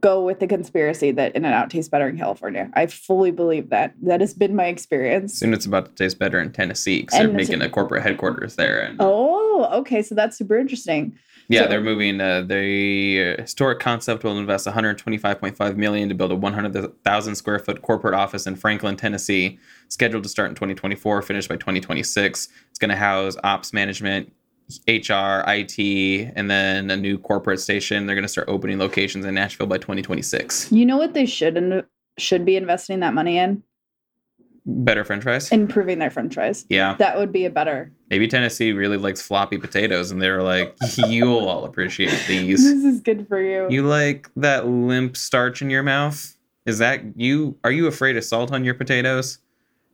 go 0.00 0.24
with 0.24 0.38
the 0.38 0.46
conspiracy 0.46 1.10
that 1.10 1.34
In 1.34 1.44
and 1.44 1.52
Out 1.52 1.70
tastes 1.70 1.88
better 1.88 2.08
in 2.08 2.16
California. 2.16 2.70
I 2.74 2.86
fully 2.86 3.32
believe 3.32 3.70
that. 3.70 3.94
That 4.02 4.20
has 4.20 4.32
been 4.32 4.54
my 4.54 4.66
experience. 4.66 5.34
Soon 5.34 5.52
it's 5.52 5.66
about 5.66 5.86
to 5.86 5.92
taste 5.92 6.18
better 6.20 6.40
in 6.40 6.52
Tennessee 6.52 7.00
because 7.00 7.18
they're 7.18 7.28
making 7.32 7.62
a 7.62 7.68
corporate 7.68 8.04
headquarters 8.04 8.54
there. 8.54 8.80
And 8.80 8.96
Oh, 9.00 9.68
okay. 9.80 10.02
So 10.02 10.14
that's 10.14 10.36
super 10.38 10.56
interesting. 10.56 11.18
yeah, 11.48 11.62
so- 11.62 11.68
they're 11.68 11.80
moving. 11.80 12.20
Uh, 12.20 12.42
the 12.42 13.34
uh, 13.38 13.42
historic 13.42 13.80
concept 13.80 14.22
will 14.22 14.38
invest 14.38 14.68
125.5 14.68 15.76
million 15.76 16.08
to 16.08 16.14
build 16.14 16.30
a 16.30 16.36
100,000 16.36 17.34
square 17.34 17.58
foot 17.58 17.82
corporate 17.82 18.14
office 18.14 18.46
in 18.46 18.54
Franklin, 18.54 18.94
Tennessee, 18.96 19.58
scheduled 19.88 20.22
to 20.22 20.28
start 20.28 20.48
in 20.50 20.54
2024, 20.54 21.22
finished 21.22 21.48
by 21.48 21.56
2026. 21.56 22.48
It's 22.70 22.78
going 22.78 22.90
to 22.90 22.96
house 22.96 23.36
ops 23.42 23.72
management. 23.72 24.32
HR, 24.86 25.42
IT, 25.46 26.32
and 26.36 26.50
then 26.50 26.90
a 26.90 26.96
new 26.96 27.18
corporate 27.18 27.60
station. 27.60 28.06
They're 28.06 28.16
going 28.16 28.22
to 28.24 28.28
start 28.28 28.48
opening 28.48 28.78
locations 28.78 29.24
in 29.24 29.34
Nashville 29.34 29.66
by 29.66 29.78
2026. 29.78 30.70
You 30.72 30.84
know 30.86 30.96
what 30.96 31.14
they 31.14 31.26
should 31.26 31.56
and 31.56 31.84
should 32.18 32.44
be 32.44 32.56
investing 32.56 33.00
that 33.00 33.14
money 33.14 33.38
in? 33.38 33.62
Better 34.66 35.02
French 35.04 35.22
fries. 35.22 35.50
Improving 35.50 35.98
their 35.98 36.10
French 36.10 36.34
fries. 36.34 36.66
yeah, 36.68 36.94
That 36.96 37.16
would 37.16 37.32
be 37.32 37.46
a 37.46 37.50
better. 37.50 37.90
maybe 38.10 38.28
Tennessee 38.28 38.72
really 38.72 38.98
likes 38.98 39.22
floppy 39.22 39.56
potatoes, 39.56 40.10
and 40.10 40.20
they 40.20 40.28
were 40.30 40.42
like, 40.42 40.76
"You'll 41.08 41.48
all 41.48 41.64
appreciate 41.64 42.22
these." 42.28 42.62
This 42.62 42.84
is 42.84 43.00
good 43.00 43.26
for 43.28 43.40
you. 43.40 43.66
You 43.70 43.84
like 43.86 44.28
that 44.36 44.66
limp 44.66 45.16
starch 45.16 45.62
in 45.62 45.70
your 45.70 45.82
mouth? 45.82 46.34
Is 46.66 46.76
that 46.78 47.00
you? 47.16 47.56
Are 47.64 47.70
you 47.70 47.86
afraid 47.86 48.18
of 48.18 48.24
salt 48.24 48.52
on 48.52 48.62
your 48.62 48.74
potatoes? 48.74 49.38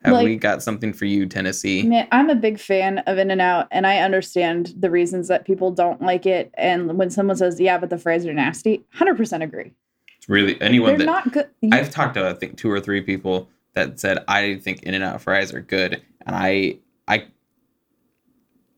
Have 0.04 0.12
Like- 0.14 0.24
we 0.26 0.36
got 0.36 0.62
something 0.62 0.92
for 0.92 1.06
you, 1.06 1.24
Tennessee? 1.26 1.82
Man, 1.82 2.06
I'm 2.12 2.28
a 2.28 2.34
big 2.34 2.58
fan 2.58 2.98
of 3.00 3.16
In 3.16 3.30
and 3.30 3.40
Out, 3.40 3.68
and 3.70 3.86
I 3.86 3.98
understand 3.98 4.74
the 4.78 4.90
reasons 4.90 5.28
that 5.28 5.46
people 5.46 5.70
don't 5.70 6.02
like 6.02 6.26
it. 6.26 6.50
And 6.58 6.98
when 6.98 7.08
someone 7.10 7.36
says, 7.36 7.58
"Yeah, 7.58 7.78
but 7.78 7.88
the 7.90 7.96
fries 7.96 8.26
are 8.26 8.34
nasty," 8.34 8.84
hundred 8.92 9.16
percent 9.16 9.42
agree. 9.42 9.72
It's 10.18 10.28
really 10.28 10.60
anyone 10.60 10.90
They're 10.90 10.98
that 10.98 11.06
not 11.06 11.32
good. 11.32 11.48
I've 11.72 11.90
talked 11.90 12.14
to 12.14 12.28
I 12.28 12.34
think 12.34 12.58
two 12.58 12.70
or 12.70 12.80
three 12.80 13.00
people 13.00 13.48
that 13.72 13.98
said 13.98 14.18
I 14.28 14.56
think 14.56 14.82
In 14.82 14.92
and 14.94 15.02
Out 15.02 15.22
fries 15.22 15.54
are 15.54 15.60
good, 15.60 16.02
and 16.26 16.36
I 16.36 16.76
I 17.08 17.24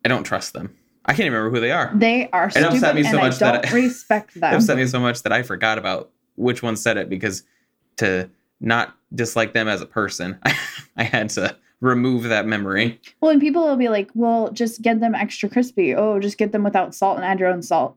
I 0.05 0.09
don't 0.09 0.25
trust 0.25 0.53
them. 0.53 0.75
I 1.05 1.13
can't 1.13 1.21
even 1.27 1.35
remember 1.35 1.57
who 1.57 1.61
they 1.61 1.71
are. 1.73 1.93
they 1.95 2.29
are 2.33 2.49
It 2.49 2.57
upset 2.63 2.95
me 2.95 3.03
so 3.05 3.11
and 3.11 3.19
much 3.19 3.35
I 3.43 3.53
that 3.53 3.63
don't 3.65 3.73
I- 3.73 3.77
respect 3.77 4.31
It 4.37 4.41
them. 4.41 4.55
upset 4.55 4.77
me 4.77 4.87
so 4.87 4.99
much 5.01 5.23
that 5.25 5.33
I 5.33 5.43
forgot 5.43 5.79
about 5.79 6.11
which 6.37 6.63
one 6.63 6.77
said 6.77 6.97
it 6.97 7.09
because 7.09 7.43
to 7.97 8.29
not 8.61 8.96
dislike 9.15 9.55
them 9.55 9.69
as 9.69 9.81
a 9.81 9.87
person, 9.87 10.39
I 10.97 11.05
had 11.05 11.31
to 11.31 11.57
remove 11.81 12.25
that 12.25 12.47
memory. 12.47 13.01
Well, 13.21 13.31
and 13.31 13.41
people 13.41 13.63
will 13.63 13.77
be 13.77 13.89
like, 13.89 14.11
well, 14.15 14.51
just 14.51 14.83
get 14.83 15.01
them 15.01 15.15
extra 15.15 15.49
crispy. 15.49 15.95
Oh, 15.95 16.19
just 16.19 16.39
get 16.39 16.53
them 16.53 16.65
without 16.65 16.95
salt 16.95 17.17
and 17.17 17.25
add 17.25 17.41
your 17.41 17.51
own 17.51 17.63
salt. 17.63 17.97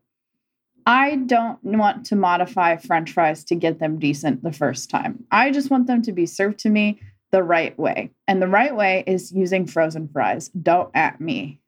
I 0.85 1.17
don't 1.17 1.63
want 1.63 2.05
to 2.07 2.15
modify 2.15 2.77
french 2.77 3.11
fries 3.11 3.43
to 3.45 3.55
get 3.55 3.79
them 3.79 3.99
decent 3.99 4.43
the 4.43 4.51
first 4.51 4.89
time. 4.89 5.23
I 5.31 5.51
just 5.51 5.69
want 5.69 5.87
them 5.87 6.01
to 6.03 6.11
be 6.11 6.25
served 6.25 6.59
to 6.59 6.69
me 6.69 6.99
the 7.31 7.43
right 7.43 7.77
way. 7.77 8.11
And 8.27 8.41
the 8.41 8.47
right 8.47 8.75
way 8.75 9.03
is 9.05 9.31
using 9.31 9.67
frozen 9.67 10.07
fries. 10.07 10.49
Don't 10.49 10.89
at 10.95 11.21
me. 11.21 11.59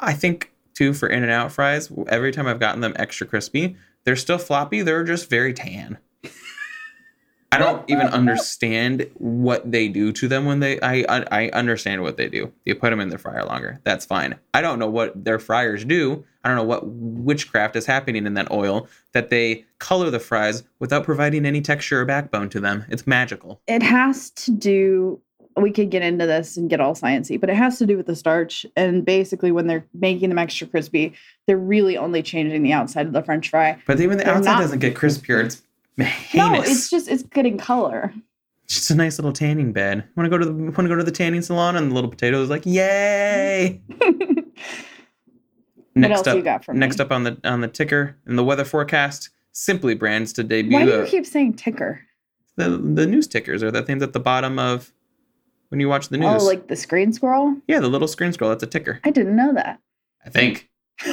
I 0.00 0.14
think 0.14 0.52
too 0.74 0.92
for 0.92 1.08
In 1.08 1.22
and 1.22 1.30
Out 1.30 1.52
fries, 1.52 1.92
every 2.08 2.32
time 2.32 2.46
I've 2.46 2.58
gotten 2.58 2.80
them 2.80 2.94
extra 2.96 3.26
crispy, 3.26 3.76
they're 4.02 4.16
still 4.16 4.38
floppy. 4.38 4.82
They're 4.82 5.04
just 5.04 5.30
very 5.30 5.54
tan. 5.54 5.98
I 7.54 7.58
don't 7.58 7.84
even 7.90 8.08
understand 8.08 9.08
what 9.14 9.70
they 9.70 9.88
do 9.88 10.12
to 10.12 10.28
them 10.28 10.44
when 10.44 10.60
they. 10.60 10.80
I, 10.80 11.04
I 11.08 11.24
I 11.30 11.48
understand 11.50 12.02
what 12.02 12.16
they 12.16 12.28
do. 12.28 12.52
You 12.64 12.74
put 12.74 12.90
them 12.90 13.00
in 13.00 13.08
the 13.08 13.18
fryer 13.18 13.44
longer. 13.44 13.80
That's 13.84 14.04
fine. 14.06 14.34
I 14.52 14.60
don't 14.60 14.78
know 14.78 14.88
what 14.90 15.24
their 15.24 15.38
fryers 15.38 15.84
do. 15.84 16.24
I 16.44 16.48
don't 16.48 16.56
know 16.56 16.64
what 16.64 16.86
witchcraft 16.86 17.74
is 17.76 17.86
happening 17.86 18.26
in 18.26 18.34
that 18.34 18.50
oil 18.50 18.86
that 19.12 19.30
they 19.30 19.64
color 19.78 20.10
the 20.10 20.20
fries 20.20 20.62
without 20.78 21.04
providing 21.04 21.46
any 21.46 21.60
texture 21.62 22.00
or 22.00 22.04
backbone 22.04 22.50
to 22.50 22.60
them. 22.60 22.84
It's 22.88 23.06
magical. 23.06 23.60
It 23.66 23.82
has 23.82 24.28
to 24.30 24.50
do, 24.50 25.20
we 25.56 25.70
could 25.70 25.90
get 25.90 26.02
into 26.02 26.26
this 26.26 26.58
and 26.58 26.68
get 26.68 26.80
all 26.80 26.94
sciencey, 26.94 27.40
but 27.40 27.48
it 27.48 27.56
has 27.56 27.78
to 27.78 27.86
do 27.86 27.96
with 27.96 28.06
the 28.06 28.16
starch. 28.16 28.66
And 28.76 29.04
basically, 29.06 29.52
when 29.52 29.66
they're 29.68 29.86
making 29.94 30.28
them 30.28 30.38
extra 30.38 30.66
crispy, 30.66 31.14
they're 31.46 31.56
really 31.56 31.96
only 31.96 32.22
changing 32.22 32.62
the 32.62 32.72
outside 32.74 33.06
of 33.06 33.12
the 33.14 33.22
french 33.22 33.48
fry. 33.48 33.78
But 33.86 34.00
even 34.00 34.18
the 34.18 34.24
They're 34.24 34.34
outside 34.34 34.52
not- 34.52 34.60
doesn't 34.60 34.80
get 34.80 34.94
crispier. 34.94 35.44
It's 35.44 35.62
heinous. 35.98 36.34
No, 36.34 36.62
it's 36.62 36.90
just, 36.90 37.08
it's 37.08 37.22
getting 37.22 37.58
color. 37.58 38.12
It's 38.64 38.74
just 38.74 38.90
a 38.90 38.94
nice 38.94 39.18
little 39.18 39.32
tanning 39.32 39.72
bed. 39.72 40.04
Want 40.16 40.26
to 40.26 40.30
go 40.30 40.38
to 40.38 40.46
the 40.46 40.52
want 40.52 40.76
to 40.76 40.88
go 40.88 40.96
to 40.96 41.04
the 41.04 41.12
tanning 41.12 41.42
salon? 41.42 41.76
And 41.76 41.90
the 41.90 41.94
little 41.94 42.10
potato 42.10 42.42
is 42.42 42.50
like, 42.50 42.64
yay! 42.64 43.82
What 45.94 46.00
next 46.00 46.18
else 46.18 46.26
up, 46.26 46.36
you 46.36 46.42
got 46.42 46.64
for 46.64 46.74
me? 46.74 46.80
next 46.80 46.98
up 46.98 47.12
on 47.12 47.22
the 47.22 47.38
on 47.44 47.60
the 47.60 47.68
ticker 47.68 48.16
and 48.26 48.36
the 48.36 48.42
weather 48.42 48.64
forecast. 48.64 49.30
Simply 49.52 49.94
Brands 49.94 50.32
to 50.32 50.42
debut 50.42 50.72
Why 50.72 50.84
do 50.84 50.90
you 50.90 50.96
uh, 50.96 51.06
keep 51.06 51.24
saying 51.24 51.54
ticker? 51.54 52.00
the 52.56 52.70
the 52.70 53.06
news 53.06 53.28
tickers 53.28 53.62
are 53.62 53.70
the 53.70 53.82
things 53.82 54.02
at 54.02 54.12
the 54.12 54.20
bottom 54.20 54.58
of 54.58 54.92
when 55.68 55.80
you 55.80 55.88
watch 55.88 56.08
the 56.08 56.18
news. 56.18 56.42
Oh, 56.42 56.44
like 56.44 56.66
the 56.66 56.74
screen 56.74 57.12
scroll? 57.12 57.54
yeah, 57.68 57.78
the 57.78 57.88
little 57.88 58.08
screen 58.08 58.32
scroll. 58.32 58.50
That's 58.50 58.64
a 58.64 58.66
ticker. 58.66 59.00
I 59.04 59.10
didn't 59.10 59.36
know 59.36 59.54
that. 59.54 59.80
I 60.26 60.30
think. 60.30 60.68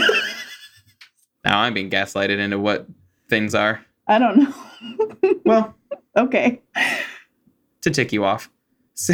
now 1.46 1.60
I'm 1.60 1.76
being 1.76 1.92
gaslighted 1.92 2.40
into 2.40 2.58
what 2.58 2.88
things 3.30 3.54
are. 3.54 3.86
I 4.12 4.20
don't 4.20 4.38
know. 4.38 4.54
Well, 5.46 5.76
okay. 6.18 6.62
to 7.82 7.90
tick 7.90 8.12
you 8.12 8.26
off. 8.26 8.50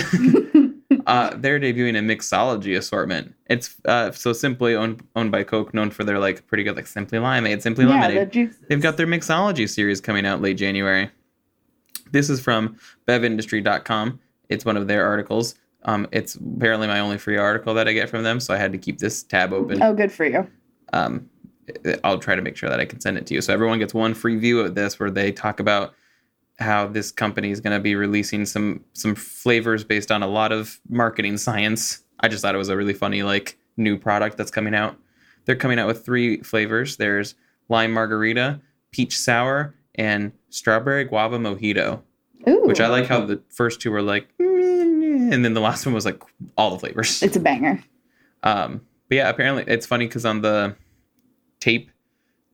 uh, 1.08 1.36
they're 1.36 1.60
debuting 1.60 1.98
a 1.98 2.02
mixology 2.02 2.78
assortment. 2.78 3.34
It's 3.50 3.76
uh, 3.86 4.12
so 4.12 4.34
simply 4.34 4.76
owned 4.76 5.04
owned 5.16 5.32
by 5.32 5.44
Coke, 5.44 5.74
known 5.74 5.92
for 5.92 6.04
their 6.04 6.20
like 6.20 6.48
pretty 6.48 6.64
good 6.64 6.76
like 6.76 6.88
Simply 6.88 7.20
Limeade, 7.20 7.62
Simply 7.62 7.86
yeah, 7.86 7.92
Lemonade. 7.92 8.28
the 8.28 8.32
juice. 8.32 8.56
They've 8.70 8.82
got 8.82 8.98
their 8.98 9.08
mixology 9.08 9.70
series 9.70 10.02
coming 10.02 10.26
out 10.26 10.42
late 10.42 10.58
January. 10.58 11.10
This 12.12 12.30
is 12.30 12.40
from 12.40 12.78
bevindustry.com. 13.08 14.20
It's 14.50 14.66
one 14.66 14.78
of 14.78 14.88
their 14.88 15.06
articles. 15.06 15.56
Um, 15.84 16.08
it's 16.12 16.36
apparently 16.36 16.88
my 16.88 17.00
only 17.00 17.18
free 17.18 17.38
article 17.38 17.74
that 17.76 17.88
I 17.88 17.94
get 17.94 18.10
from 18.10 18.24
them, 18.24 18.40
so 18.40 18.54
I 18.54 18.58
had 18.58 18.72
to 18.72 18.78
keep 18.78 19.00
this 19.00 19.24
tab 19.24 19.54
open. 19.54 19.82
Oh, 19.82 19.94
good 19.94 20.12
for 20.12 20.26
you. 20.26 20.48
Um, 20.94 21.30
I'll 22.04 22.20
try 22.20 22.36
to 22.36 22.42
make 22.42 22.56
sure 22.56 22.70
that 22.70 22.80
I 22.80 22.86
can 22.86 23.00
send 23.00 23.18
it 23.18 23.26
to 23.28 23.34
you. 23.34 23.42
So 23.42 23.54
everyone 23.54 23.80
gets 23.80 23.94
one 23.94 24.14
free 24.14 24.38
view 24.38 24.60
of 24.60 24.76
this 24.76 25.00
where 25.00 25.12
they 25.12 25.32
talk 25.32 25.60
about 25.60 25.94
how 26.60 26.88
this 26.88 27.12
company 27.12 27.52
is 27.52 27.60
going 27.60 27.76
to 27.76 27.82
be 27.82 27.96
releasing 27.96 28.46
some 28.46 28.84
some 28.94 29.16
flavors 29.16 29.84
based 29.84 30.12
on 30.12 30.24
a 30.24 30.28
lot 30.28 30.52
of 30.52 30.80
marketing 30.90 31.38
science. 31.38 32.04
I 32.20 32.28
just 32.28 32.42
thought 32.42 32.56
it 32.56 32.58
was 32.58 32.70
a 32.70 32.78
really 32.78 32.94
funny 32.94 33.24
like 33.24 33.58
new 33.76 33.98
product 33.98 34.38
that's 34.38 34.52
coming 34.52 34.74
out. 34.74 34.98
They're 35.46 35.56
coming 35.56 35.80
out 35.80 35.88
with 35.88 36.04
three 36.04 36.42
flavors. 36.42 36.98
There's 36.98 37.36
lime 37.70 37.94
margarita, 37.94 38.60
peach 38.92 39.18
sour, 39.18 39.76
and 39.96 40.32
strawberry 40.50 41.04
guava 41.04 41.38
mojito. 41.38 42.02
Ooh. 42.48 42.64
Which 42.66 42.80
I 42.80 42.88
like 42.88 43.08
how 43.08 43.26
the 43.26 43.42
first 43.50 43.82
two 43.82 43.92
were 43.92 44.02
like, 44.02 44.28
"Mm," 44.40 45.34
and 45.34 45.44
then 45.46 45.54
the 45.54 45.62
last 45.62 45.86
one 45.86 45.94
was 45.94 46.06
like 46.06 46.22
all 46.58 46.72
the 46.72 46.80
flavors. 46.80 47.22
It's 47.22 47.36
a 47.36 47.40
banger. 47.40 47.84
Um, 48.44 48.82
but 49.10 49.16
yeah, 49.16 49.30
apparently 49.30 49.64
it's 49.68 49.86
funny 49.86 50.08
because 50.08 50.26
on 50.26 50.42
the 50.42 50.76
tape 51.60 51.92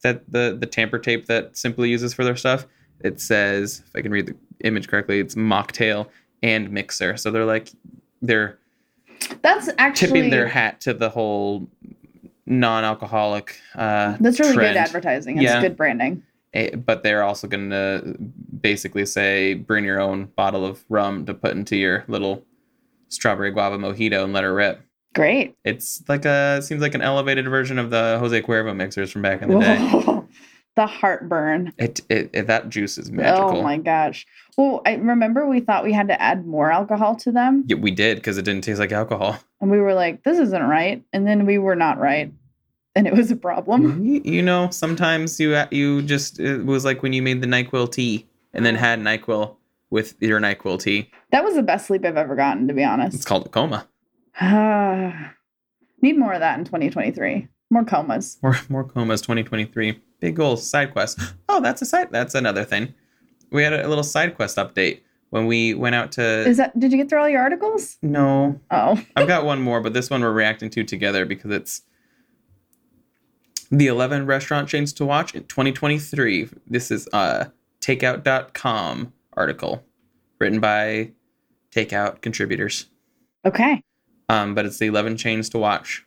that 0.03 0.29
the 0.31 0.57
the 0.59 0.65
tamper 0.65 0.99
tape 0.99 1.25
that 1.27 1.55
Simply 1.57 1.89
uses 1.89 2.13
for 2.13 2.23
their 2.23 2.35
stuff, 2.35 2.65
it 3.01 3.19
says 3.21 3.83
if 3.85 3.95
I 3.95 4.01
can 4.01 4.11
read 4.11 4.27
the 4.27 4.35
image 4.63 4.87
correctly, 4.87 5.19
it's 5.19 5.35
mocktail 5.35 6.07
and 6.41 6.69
mixer. 6.71 7.15
So 7.17 7.31
they're 7.31 7.45
like 7.45 7.69
they're 8.21 8.57
That's 9.41 9.69
actually 9.77 10.07
tipping 10.07 10.29
their 10.29 10.47
hat 10.47 10.81
to 10.81 10.93
the 10.93 11.09
whole 11.09 11.67
non-alcoholic. 12.45 13.59
Uh, 13.75 14.17
that's 14.19 14.39
really 14.39 14.53
trend. 14.53 14.73
good 14.73 14.77
advertising. 14.79 15.37
It's 15.37 15.43
Yeah. 15.45 15.61
good 15.61 15.77
branding. 15.77 16.23
But 16.85 17.01
they're 17.03 17.23
also 17.23 17.47
going 17.47 17.71
to 17.71 18.15
basically 18.61 19.05
say 19.05 19.55
bring 19.55 19.83
your 19.85 19.99
own 19.99 20.25
bottle 20.35 20.65
of 20.65 20.83
rum 20.87 21.25
to 21.25 21.33
put 21.33 21.51
into 21.55 21.75
your 21.75 22.03
little 22.07 22.43
strawberry 23.09 23.49
guava 23.51 23.77
mojito 23.77 24.23
and 24.23 24.33
let 24.33 24.43
her 24.43 24.53
rip. 24.53 24.81
Great. 25.13 25.55
It's 25.63 26.03
like 26.07 26.25
a 26.25 26.61
seems 26.61 26.81
like 26.81 26.95
an 26.95 27.01
elevated 27.01 27.47
version 27.47 27.77
of 27.79 27.89
the 27.89 28.17
Jose 28.19 28.41
Cuervo 28.41 28.75
mixers 28.75 29.11
from 29.11 29.21
back 29.21 29.41
in 29.41 29.49
the 29.49 29.59
day. 29.59 30.19
The 30.75 30.87
heartburn. 30.87 31.71
It, 31.77 32.01
it, 32.09 32.31
it 32.33 32.47
that 32.47 32.69
juice 32.69 32.97
is 32.97 33.11
magical. 33.11 33.59
Oh 33.59 33.61
my 33.61 33.77
gosh. 33.77 34.25
Well, 34.57 34.81
I 34.87 34.95
remember 34.95 35.47
we 35.47 35.59
thought 35.59 35.83
we 35.83 35.93
had 35.93 36.07
to 36.07 36.19
add 36.19 36.47
more 36.47 36.71
alcohol 36.71 37.15
to 37.17 37.31
them, 37.31 37.63
Yeah, 37.67 37.75
we 37.75 37.91
did 37.91 38.17
because 38.17 38.39
it 38.39 38.45
didn't 38.45 38.63
taste 38.63 38.79
like 38.79 38.91
alcohol. 38.91 39.37
and 39.61 39.69
we 39.69 39.77
were 39.79 39.93
like, 39.93 40.23
"This 40.23 40.39
isn't 40.39 40.63
right," 40.63 41.03
and 41.13 41.27
then 41.27 41.45
we 41.45 41.59
were 41.59 41.75
not 41.75 41.99
right, 41.99 42.33
and 42.95 43.05
it 43.05 43.13
was 43.13 43.29
a 43.29 43.35
problem. 43.35 44.03
You, 44.03 44.21
you 44.25 44.41
know, 44.41 44.69
sometimes 44.71 45.39
you 45.39 45.55
you 45.69 46.01
just 46.01 46.39
it 46.39 46.65
was 46.65 46.83
like 46.85 47.03
when 47.03 47.13
you 47.13 47.21
made 47.21 47.41
the 47.41 47.47
Nyquil 47.47 47.91
tea 47.91 48.25
and 48.51 48.65
then 48.65 48.73
had 48.73 48.99
Nyquil 48.99 49.55
with 49.91 50.15
your 50.21 50.39
Nyquil 50.39 50.81
tea. 50.81 51.11
That 51.29 51.43
was 51.43 51.53
the 51.53 51.61
best 51.61 51.85
sleep 51.85 52.03
I've 52.03 52.17
ever 52.17 52.35
gotten, 52.35 52.67
to 52.67 52.73
be 52.73 52.83
honest. 52.83 53.15
It's 53.15 53.25
called 53.25 53.45
a 53.45 53.49
coma. 53.49 53.87
Need 56.01 56.17
more 56.17 56.33
of 56.33 56.39
that 56.39 56.57
in 56.59 56.65
2023. 56.65 57.47
More 57.69 57.85
comas. 57.85 58.37
More 58.43 58.55
more 58.69 58.83
comas 58.83 59.21
2023. 59.21 59.99
Big 60.19 60.35
goals, 60.35 60.67
side 60.69 60.91
quest. 60.91 61.19
Oh, 61.49 61.59
that's 61.61 61.81
a 61.81 61.85
side. 61.85 62.09
That's 62.11 62.35
another 62.35 62.63
thing. 62.63 62.93
We 63.51 63.63
had 63.63 63.73
a 63.73 63.87
little 63.87 64.03
side 64.03 64.35
quest 64.35 64.57
update 64.57 65.01
when 65.31 65.47
we 65.47 65.73
went 65.73 65.95
out 65.95 66.11
to. 66.13 66.23
Is 66.47 66.57
that? 66.57 66.77
Did 66.79 66.91
you 66.91 66.97
get 66.97 67.09
through 67.09 67.19
all 67.21 67.29
your 67.29 67.41
articles? 67.41 67.97
no, 68.01 68.59
Oh, 68.69 69.01
I've 69.15 69.27
got 69.27 69.45
one 69.45 69.61
more, 69.61 69.81
but 69.81 69.93
this 69.93 70.09
one 70.09 70.21
we're 70.21 70.31
reacting 70.31 70.69
to 70.71 70.83
together 70.83 71.25
because 71.25 71.51
it's 71.51 71.81
the 73.71 73.87
11 73.87 74.27
restaurant 74.27 74.69
chains 74.69 74.93
to 74.93 75.05
watch 75.05 75.33
in 75.33 75.43
2023. 75.45 76.49
This 76.67 76.91
is 76.91 77.07
a 77.11 77.51
takeout.com 77.81 79.13
article 79.35 79.83
written 80.39 80.59
by 80.59 81.11
takeout 81.71 82.21
contributors. 82.21 82.85
okay. 83.45 83.83
Um, 84.33 84.55
but 84.55 84.65
it's 84.65 84.79
the 84.79 84.87
11 84.87 85.17
chains 85.17 85.49
to 85.49 85.59
watch. 85.59 86.05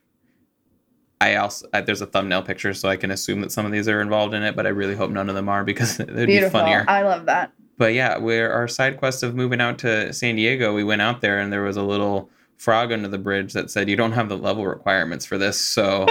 I 1.21 1.37
also 1.37 1.67
I, 1.73 1.81
there's 1.81 2.03
a 2.03 2.07
thumbnail 2.07 2.43
picture, 2.43 2.75
so 2.75 2.89
I 2.89 2.97
can 2.97 3.11
assume 3.11 3.41
that 3.41 3.53
some 3.53 3.65
of 3.65 3.73
these 3.73 3.89
are 3.89 4.03
involved 4.03 4.35
in 4.35 4.43
it, 4.43 4.55
but 4.55 4.67
I 4.67 4.71
really 4.71 4.95
hope 4.95 5.11
none 5.11 5.29
of 5.29 5.35
them 5.35 5.49
are 5.49 5.65
because 5.65 5.99
it 6.01 6.13
would 6.13 6.27
be 6.27 6.41
funnier. 6.49 6.85
I 6.89 7.03
love 7.03 7.27
that. 7.27 7.53
But 7.79 7.95
yeah, 7.95 8.19
we're 8.19 8.51
our 8.51 8.69
side 8.69 8.99
quest 8.99 9.23
of 9.23 9.35
moving 9.35 9.61
out 9.61 9.79
to 9.81 10.13
San 10.13 10.37
Diego. 10.37 10.75
We 10.75 10.85
went 10.85 11.03
out 11.03 11.21
there 11.21 11.39
and 11.39 11.53
there 11.53 11.63
was 11.63 11.77
a 11.77 11.83
little 11.83 12.31
frog 12.59 12.91
under 12.91 13.09
the 13.09 13.19
bridge 13.19 13.53
that 13.53 13.71
said, 13.71 13.89
"You 13.89 13.97
don't 13.97 14.13
have 14.13 14.29
the 14.29 14.37
level 14.37 14.67
requirements 14.67 15.25
for 15.25 15.39
this, 15.39 15.59
so 15.61 16.07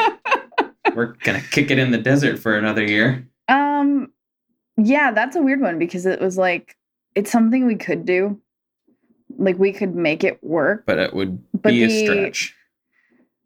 we're 0.95 1.13
gonna 1.23 1.41
kick 1.51 1.69
it 1.69 1.77
in 1.77 1.91
the 1.91 1.97
desert 1.97 2.39
for 2.39 2.57
another 2.57 2.83
year." 2.83 3.27
Um, 3.47 4.11
yeah, 4.77 5.11
that's 5.11 5.35
a 5.35 5.41
weird 5.41 5.61
one 5.61 5.77
because 5.77 6.05
it 6.05 6.19
was 6.19 6.37
like 6.37 6.75
it's 7.13 7.31
something 7.31 7.65
we 7.65 7.75
could 7.75 8.05
do. 8.05 8.39
Like 9.37 9.57
we 9.59 9.71
could 9.71 9.95
make 9.95 10.23
it 10.23 10.43
work, 10.43 10.85
But 10.85 10.99
it 10.99 11.13
would 11.13 11.39
But 11.53 11.69
be 11.71 11.83
a 11.83 11.89
stretch. 11.89 12.55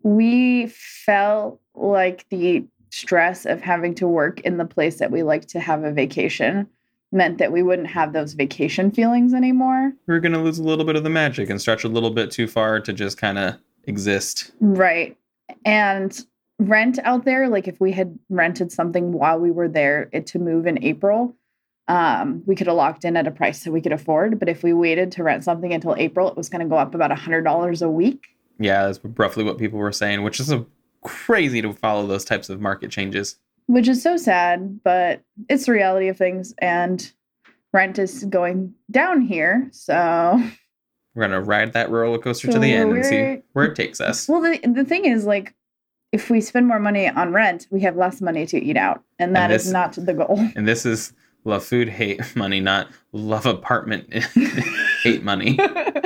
we 0.03 0.67
felt 0.67 1.59
like 1.75 2.25
the 2.29 2.65
stress 2.91 3.45
of 3.45 3.61
having 3.61 3.93
to 3.95 4.07
work 4.07 4.39
in 4.41 4.57
the 4.57 4.65
place 4.65 4.97
that 4.97 5.11
we 5.11 5.23
like 5.23 5.47
to 5.47 5.59
have 5.59 5.83
a 5.83 5.91
vacation 5.91 6.67
meant 7.11 7.37
that 7.39 7.51
we 7.51 7.63
wouldn't 7.63 7.87
have 7.87 8.13
those 8.13 8.33
vacation 8.33 8.91
feelings 8.91 9.33
anymore. 9.33 9.93
We're 10.07 10.19
gonna 10.19 10.41
lose 10.43 10.59
a 10.59 10.63
little 10.63 10.85
bit 10.85 10.95
of 10.95 11.03
the 11.03 11.09
magic 11.09 11.49
and 11.49 11.59
stretch 11.59 11.83
a 11.83 11.87
little 11.87 12.11
bit 12.11 12.29
too 12.31 12.47
far 12.47 12.79
to 12.81 12.93
just 12.93 13.17
kind 13.17 13.37
of 13.37 13.55
exist. 13.85 14.51
Right. 14.59 15.17
And 15.65 16.19
rent 16.59 16.99
out 17.03 17.25
there, 17.25 17.47
like 17.49 17.67
if 17.67 17.79
we 17.79 17.91
had 17.91 18.17
rented 18.29 18.71
something 18.71 19.11
while 19.11 19.39
we 19.39 19.49
were 19.49 19.67
there 19.67 20.09
it, 20.11 20.27
to 20.27 20.39
move 20.39 20.67
in 20.67 20.83
April, 20.83 21.35
um, 21.89 22.43
we 22.45 22.55
could 22.55 22.67
have 22.67 22.75
locked 22.75 23.03
in 23.03 23.17
at 23.17 23.27
a 23.27 23.31
price 23.31 23.63
that 23.63 23.71
we 23.71 23.81
could 23.81 23.91
afford. 23.91 24.39
But 24.39 24.47
if 24.47 24.63
we 24.63 24.71
waited 24.71 25.11
to 25.13 25.23
rent 25.23 25.43
something 25.43 25.73
until 25.73 25.95
April, 25.97 26.29
it 26.29 26.37
was 26.37 26.47
going 26.47 26.61
to 26.61 26.67
go 26.67 26.77
up 26.77 26.93
about 26.95 27.11
$100 27.11 27.81
a 27.81 27.89
week. 27.89 28.27
Yeah, 28.59 28.85
that's 28.85 28.99
roughly 29.03 29.43
what 29.43 29.57
people 29.57 29.79
were 29.79 29.91
saying, 29.91 30.21
which 30.21 30.39
is 30.39 30.51
a 30.51 30.65
crazy 31.01 31.61
to 31.61 31.73
follow 31.73 32.05
those 32.05 32.23
types 32.23 32.49
of 32.49 32.61
market 32.61 32.91
changes. 32.91 33.37
Which 33.65 33.87
is 33.87 34.03
so 34.03 34.17
sad, 34.17 34.83
but 34.83 35.23
it's 35.49 35.65
the 35.65 35.71
reality 35.71 36.07
of 36.09 36.17
things. 36.17 36.53
And 36.59 37.11
rent 37.73 37.97
is 37.97 38.23
going 38.25 38.75
down 38.91 39.21
here. 39.21 39.67
So 39.71 40.39
we're 41.15 41.27
going 41.27 41.31
to 41.31 41.41
ride 41.41 41.73
that 41.73 41.89
roller 41.89 42.19
coaster 42.19 42.47
so 42.47 42.53
to 42.53 42.59
the 42.59 42.71
end 42.71 42.91
and 42.91 43.05
see 43.05 43.41
where 43.53 43.65
it 43.65 43.75
takes 43.75 43.99
us. 43.99 44.27
Well, 44.27 44.41
the, 44.41 44.59
the 44.59 44.85
thing 44.85 45.05
is, 45.05 45.25
like, 45.25 45.55
if 46.11 46.29
we 46.29 46.41
spend 46.41 46.67
more 46.67 46.79
money 46.79 47.07
on 47.07 47.33
rent, 47.33 47.67
we 47.71 47.81
have 47.81 47.95
less 47.95 48.21
money 48.21 48.45
to 48.47 48.63
eat 48.63 48.77
out. 48.77 49.03
And 49.17 49.35
that 49.35 49.45
and 49.45 49.53
this, 49.53 49.65
is 49.65 49.71
not 49.71 49.93
the 49.93 50.13
goal. 50.13 50.39
And 50.55 50.67
this 50.67 50.85
is 50.85 51.13
love 51.45 51.63
food, 51.63 51.89
hate 51.89 52.21
money, 52.35 52.59
not 52.59 52.87
love 53.11 53.45
apartment, 53.45 54.13
hate 55.03 55.23
money. 55.23 55.59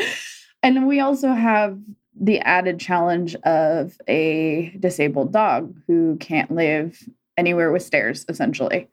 and 0.63 0.87
we 0.87 0.99
also 0.99 1.33
have 1.33 1.79
the 2.19 2.39
added 2.39 2.79
challenge 2.79 3.35
of 3.43 3.97
a 4.07 4.75
disabled 4.79 5.33
dog 5.33 5.75
who 5.87 6.15
can't 6.17 6.51
live 6.51 7.01
anywhere 7.37 7.71
with 7.71 7.81
stairs, 7.81 8.25
essentially. 8.29 8.87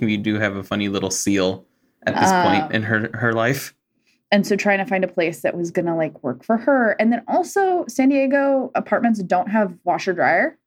we 0.00 0.16
do 0.16 0.38
have 0.38 0.56
a 0.56 0.62
funny 0.62 0.88
little 0.88 1.10
seal 1.10 1.66
at 2.06 2.14
this 2.14 2.30
um, 2.30 2.46
point 2.46 2.72
in 2.72 2.82
her 2.82 3.10
her 3.14 3.32
life. 3.32 3.74
And 4.30 4.46
so 4.46 4.56
trying 4.56 4.78
to 4.78 4.86
find 4.86 5.04
a 5.04 5.08
place 5.08 5.42
that 5.42 5.54
was 5.54 5.70
gonna 5.70 5.96
like 5.96 6.22
work 6.22 6.42
for 6.42 6.56
her. 6.56 6.92
And 6.92 7.12
then 7.12 7.22
also 7.28 7.84
San 7.86 8.08
Diego 8.08 8.70
apartments 8.74 9.22
don't 9.22 9.50
have 9.50 9.76
washer 9.84 10.14
dryer. 10.14 10.58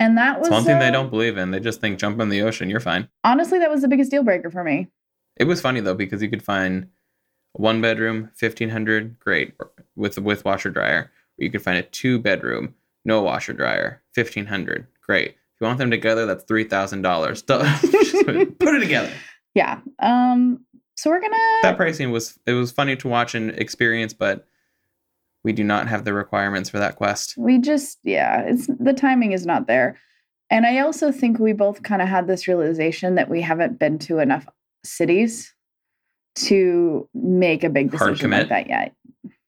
And 0.00 0.16
that 0.16 0.38
was 0.38 0.48
it's 0.48 0.52
one 0.52 0.64
thing 0.64 0.76
uh, 0.76 0.80
they 0.80 0.90
don't 0.90 1.10
believe 1.10 1.36
in. 1.36 1.50
They 1.50 1.60
just 1.60 1.80
think 1.80 1.98
jump 1.98 2.20
in 2.20 2.28
the 2.28 2.42
ocean, 2.42 2.70
you're 2.70 2.80
fine. 2.80 3.08
Honestly, 3.24 3.58
that 3.58 3.70
was 3.70 3.82
the 3.82 3.88
biggest 3.88 4.10
deal 4.10 4.22
breaker 4.22 4.50
for 4.50 4.62
me. 4.62 4.88
It 5.36 5.44
was 5.44 5.60
funny 5.60 5.80
though 5.80 5.94
because 5.94 6.22
you 6.22 6.28
could 6.28 6.42
find 6.42 6.88
one 7.52 7.80
bedroom, 7.80 8.30
fifteen 8.34 8.70
hundred, 8.70 9.18
great, 9.18 9.54
with 9.96 10.18
with 10.18 10.44
washer 10.44 10.70
dryer. 10.70 11.10
Or 11.38 11.44
you 11.44 11.50
could 11.50 11.62
find 11.62 11.78
a 11.78 11.82
two 11.82 12.18
bedroom, 12.18 12.74
no 13.04 13.22
washer 13.22 13.52
dryer, 13.52 14.02
fifteen 14.14 14.46
hundred, 14.46 14.86
great. 15.02 15.30
If 15.30 15.62
you 15.62 15.66
want 15.66 15.78
them 15.78 15.90
together, 15.90 16.26
that's 16.26 16.44
three 16.44 16.64
thousand 16.64 17.02
dollars. 17.02 17.42
Put 17.46 17.58
it 17.58 18.80
together. 18.80 19.10
Yeah. 19.54 19.80
Um. 19.98 20.64
So 20.96 21.10
we're 21.10 21.20
gonna. 21.20 21.36
That 21.62 21.76
pricing 21.76 22.12
was 22.12 22.38
it 22.46 22.52
was 22.52 22.70
funny 22.70 22.94
to 22.96 23.08
watch 23.08 23.34
and 23.34 23.50
experience, 23.50 24.12
but 24.12 24.46
we 25.48 25.54
do 25.54 25.64
not 25.64 25.88
have 25.88 26.04
the 26.04 26.12
requirements 26.12 26.68
for 26.68 26.78
that 26.78 26.96
quest. 26.96 27.34
We 27.38 27.58
just 27.58 28.00
yeah, 28.04 28.42
it's 28.42 28.66
the 28.66 28.92
timing 28.92 29.32
is 29.32 29.46
not 29.46 29.66
there. 29.66 29.96
And 30.50 30.66
I 30.66 30.80
also 30.80 31.10
think 31.10 31.38
we 31.38 31.54
both 31.54 31.82
kind 31.82 32.02
of 32.02 32.08
had 32.08 32.26
this 32.26 32.46
realization 32.46 33.14
that 33.14 33.30
we 33.30 33.40
haven't 33.40 33.78
been 33.78 33.98
to 34.00 34.18
enough 34.18 34.46
cities 34.84 35.54
to 36.34 37.08
make 37.14 37.64
a 37.64 37.70
big 37.70 37.90
decision 37.90 38.30
like 38.30 38.50
that 38.50 38.68
yet. 38.68 38.94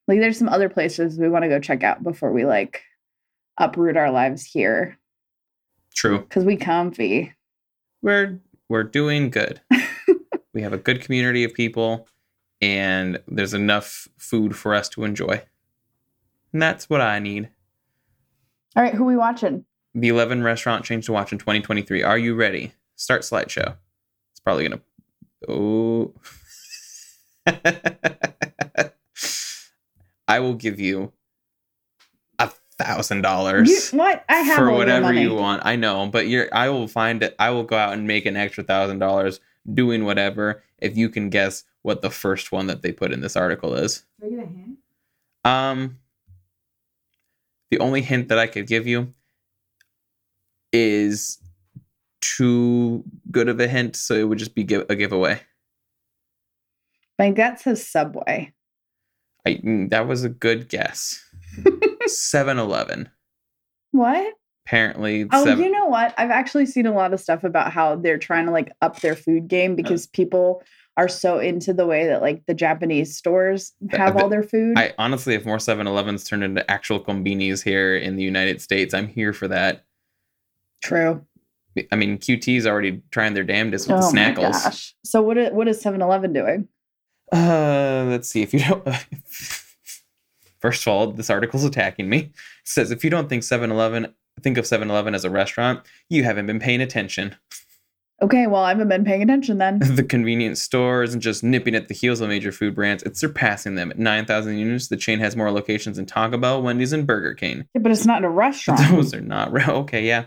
Like 0.08 0.20
there's 0.20 0.38
some 0.38 0.48
other 0.48 0.70
places 0.70 1.18
we 1.18 1.28
want 1.28 1.42
to 1.42 1.50
go 1.50 1.60
check 1.60 1.82
out 1.82 2.02
before 2.02 2.32
we 2.32 2.46
like 2.46 2.80
uproot 3.58 3.98
our 3.98 4.10
lives 4.10 4.46
here. 4.46 4.98
True. 5.94 6.22
Cuz 6.30 6.46
we 6.46 6.56
comfy. 6.56 7.34
We're 8.00 8.40
we're 8.70 8.84
doing 8.84 9.28
good. 9.28 9.60
we 10.54 10.62
have 10.62 10.72
a 10.72 10.78
good 10.78 11.02
community 11.02 11.44
of 11.44 11.52
people 11.52 12.08
and 12.62 13.20
there's 13.28 13.52
enough 13.52 14.08
food 14.16 14.56
for 14.56 14.74
us 14.74 14.88
to 14.88 15.04
enjoy. 15.04 15.42
And 16.52 16.60
that's 16.60 16.90
what 16.90 17.00
I 17.00 17.18
need. 17.18 17.48
All 18.76 18.82
right, 18.82 18.94
who 18.94 19.04
we 19.04 19.16
watching? 19.16 19.64
The 19.94 20.08
11 20.08 20.42
restaurant 20.42 20.84
change 20.84 21.06
to 21.06 21.12
watch 21.12 21.32
in 21.32 21.38
2023. 21.38 22.02
Are 22.02 22.18
you 22.18 22.34
ready? 22.34 22.72
Start 22.96 23.22
slideshow. 23.22 23.76
It's 24.32 24.40
probably 24.40 24.68
going 24.68 24.78
to 24.78 24.84
Oh. 25.48 26.14
I 30.28 30.38
will 30.40 30.54
give 30.54 30.78
you 30.78 31.12
a 32.38 32.50
thousand 32.78 33.22
dollars. 33.22 33.90
What 33.90 34.24
I 34.28 34.36
have 34.36 34.56
for 34.56 34.70
whatever 34.70 35.12
you 35.12 35.34
want. 35.34 35.62
I 35.64 35.76
know, 35.76 36.06
but 36.06 36.28
you're. 36.28 36.48
I 36.52 36.68
will 36.68 36.88
find 36.88 37.22
it. 37.22 37.34
I 37.38 37.50
will 37.50 37.64
go 37.64 37.76
out 37.76 37.94
and 37.94 38.06
make 38.06 38.26
an 38.26 38.36
extra 38.36 38.62
thousand 38.62 38.98
dollars 38.98 39.40
doing 39.72 40.04
whatever 40.04 40.62
if 40.78 40.96
you 40.96 41.08
can 41.08 41.30
guess 41.30 41.64
what 41.82 42.02
the 42.02 42.10
first 42.10 42.52
one 42.52 42.66
that 42.66 42.82
they 42.82 42.92
put 42.92 43.12
in 43.12 43.20
this 43.20 43.36
article 43.36 43.74
is. 43.74 44.04
Do 44.20 44.26
I 44.26 44.30
get 44.30 44.38
a 44.38 44.42
hint? 44.46 44.78
Um, 45.44 45.98
the 47.70 47.78
only 47.78 48.02
hint 48.02 48.28
that 48.28 48.38
I 48.38 48.46
could 48.46 48.66
give 48.66 48.86
you 48.86 49.12
is 50.72 51.38
too 52.20 53.04
good 53.30 53.48
of 53.48 53.60
a 53.60 53.68
hint, 53.68 53.96
so 53.96 54.14
it 54.14 54.24
would 54.24 54.38
just 54.38 54.54
be 54.54 54.64
give, 54.64 54.86
a 54.88 54.96
giveaway. 54.96 55.40
My 57.18 57.30
gut 57.30 57.60
says 57.60 57.86
Subway. 57.86 58.52
I 59.46 59.54
mm, 59.54 59.90
that 59.90 60.06
was 60.06 60.24
a 60.24 60.28
good 60.28 60.68
guess. 60.68 61.24
7-Eleven. 62.08 63.08
What? 63.92 64.34
Apparently. 64.66 65.26
Oh, 65.32 65.44
seven- 65.44 65.64
you 65.64 65.70
know 65.70 65.86
what? 65.86 66.14
I've 66.16 66.30
actually 66.30 66.66
seen 66.66 66.86
a 66.86 66.94
lot 66.94 67.12
of 67.12 67.20
stuff 67.20 67.44
about 67.44 67.72
how 67.72 67.96
they're 67.96 68.18
trying 68.18 68.46
to 68.46 68.52
like 68.52 68.70
up 68.80 69.00
their 69.00 69.16
food 69.16 69.48
game 69.48 69.74
because 69.76 70.06
uh, 70.06 70.10
people 70.12 70.62
are 70.96 71.08
so 71.08 71.38
into 71.38 71.72
the 71.72 71.86
way 71.86 72.06
that 72.06 72.20
like 72.20 72.44
the 72.46 72.54
Japanese 72.54 73.16
stores 73.16 73.72
have 73.90 74.16
all 74.16 74.28
their 74.28 74.42
food. 74.42 74.78
I 74.78 74.92
honestly, 74.98 75.34
if 75.34 75.46
more 75.46 75.58
7-Elevens 75.58 76.24
turned 76.24 76.44
into 76.44 76.68
actual 76.70 77.00
combinis 77.00 77.62
here 77.62 77.96
in 77.96 78.16
the 78.16 78.22
United 78.22 78.60
States, 78.60 78.92
I'm 78.92 79.08
here 79.08 79.32
for 79.32 79.48
that. 79.48 79.84
True. 80.82 81.24
I 81.92 81.96
mean, 81.96 82.18
QT's 82.18 82.66
already 82.66 83.02
trying 83.10 83.34
their 83.34 83.44
damnedest 83.44 83.88
with 83.88 83.98
oh 83.98 84.10
the 84.10 84.16
snackles. 84.16 84.64
gosh. 84.64 84.94
So 85.04 85.22
what 85.22 85.38
is, 85.38 85.52
what 85.52 85.68
is 85.68 85.82
7-Eleven 85.82 86.32
doing? 86.32 86.68
Uh, 87.32 88.06
let's 88.08 88.28
see. 88.28 88.42
If 88.42 88.52
you 88.52 88.60
don't 88.60 88.86
First 90.60 90.82
of 90.82 90.88
all, 90.88 91.10
this 91.12 91.30
article's 91.30 91.64
attacking 91.64 92.08
me. 92.08 92.18
It 92.18 92.32
says 92.64 92.90
if 92.90 93.02
you 93.02 93.10
don't 93.10 93.28
think 93.28 93.42
7-Eleven 93.42 94.12
think 94.42 94.58
of 94.58 94.64
7-Eleven 94.64 95.14
as 95.14 95.24
a 95.24 95.30
restaurant, 95.30 95.80
you 96.08 96.24
haven't 96.24 96.46
been 96.46 96.60
paying 96.60 96.80
attention. 96.80 97.36
Okay, 98.22 98.46
well, 98.46 98.62
I 98.62 98.68
haven't 98.68 98.88
been 98.88 99.04
paying 99.04 99.22
attention 99.22 99.58
then. 99.58 99.78
the 99.82 100.02
convenience 100.02 100.60
store 100.60 101.02
isn't 101.02 101.20
just 101.20 101.42
nipping 101.42 101.74
at 101.74 101.88
the 101.88 101.94
heels 101.94 102.20
of 102.20 102.28
major 102.28 102.52
food 102.52 102.74
brands, 102.74 103.02
it's 103.02 103.18
surpassing 103.18 103.76
them. 103.76 103.90
At 103.90 103.98
9,000 103.98 104.58
units, 104.58 104.88
the 104.88 104.96
chain 104.96 105.18
has 105.20 105.36
more 105.36 105.50
locations 105.50 105.96
than 105.96 106.06
Taco 106.06 106.36
Bell, 106.36 106.62
Wendy's, 106.62 106.92
and 106.92 107.06
Burger 107.06 107.34
King. 107.34 107.66
Yeah, 107.74 107.80
but 107.80 107.92
it's 107.92 108.06
not 108.06 108.24
a 108.24 108.28
restaurant. 108.30 108.80
Those 108.90 109.14
are 109.14 109.20
not. 109.20 109.52
Real. 109.52 109.70
Okay, 109.70 110.06
yeah. 110.06 110.26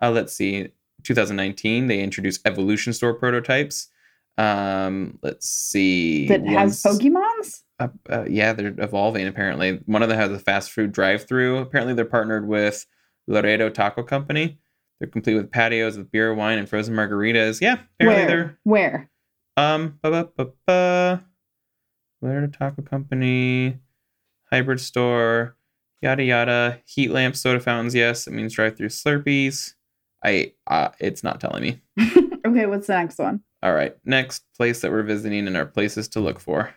Uh, 0.00 0.10
let's 0.10 0.34
see. 0.34 0.68
2019, 1.02 1.86
they 1.86 2.00
introduced 2.00 2.40
Evolution 2.46 2.94
Store 2.94 3.12
prototypes. 3.12 3.88
Um, 4.38 5.18
let's 5.22 5.48
see. 5.48 6.26
That 6.26 6.46
has 6.46 6.82
Pokemons? 6.82 7.62
Uh, 7.78 7.88
uh, 8.08 8.24
yeah, 8.28 8.52
they're 8.52 8.74
evolving 8.78 9.26
apparently. 9.26 9.80
One 9.86 10.02
of 10.02 10.08
them 10.08 10.18
has 10.18 10.30
a 10.30 10.38
fast 10.38 10.70
food 10.70 10.92
drive 10.92 11.26
through. 11.28 11.58
Apparently, 11.58 11.94
they're 11.94 12.04
partnered 12.04 12.48
with 12.48 12.86
Laredo 13.26 13.68
Taco 13.68 14.02
Company. 14.02 14.58
They're 15.04 15.10
complete 15.10 15.34
with 15.34 15.50
patios 15.50 15.98
with 15.98 16.10
beer, 16.10 16.32
wine, 16.32 16.56
and 16.56 16.66
frozen 16.66 16.94
margaritas. 16.94 17.60
Yeah, 17.60 17.76
apparently 18.00 18.24
Where? 18.24 18.26
they're. 18.26 18.58
Where? 18.62 19.10
Um, 19.58 19.98
ba 20.00 20.10
ba 20.10 20.28
ba 20.34 20.50
ba. 20.66 21.24
Laredo 22.22 22.46
Taco 22.46 22.80
Company, 22.80 23.80
hybrid 24.50 24.80
store, 24.80 25.58
yada 26.00 26.24
yada. 26.24 26.80
Heat 26.86 27.10
lamps, 27.10 27.40
soda 27.40 27.60
fountains. 27.60 27.94
Yes, 27.94 28.26
it 28.26 28.32
means 28.32 28.54
drive 28.54 28.78
through 28.78 28.88
Slurpees. 28.88 29.74
I 30.24 30.54
uh, 30.68 30.88
it's 31.00 31.22
not 31.22 31.38
telling 31.38 31.62
me. 31.62 31.82
okay, 32.46 32.64
what's 32.64 32.86
the 32.86 32.94
next 32.94 33.18
one? 33.18 33.42
All 33.62 33.74
right, 33.74 33.94
next 34.06 34.44
place 34.56 34.80
that 34.80 34.90
we're 34.90 35.02
visiting 35.02 35.46
and 35.46 35.54
our 35.54 35.66
places 35.66 36.08
to 36.08 36.20
look 36.20 36.40
for. 36.40 36.74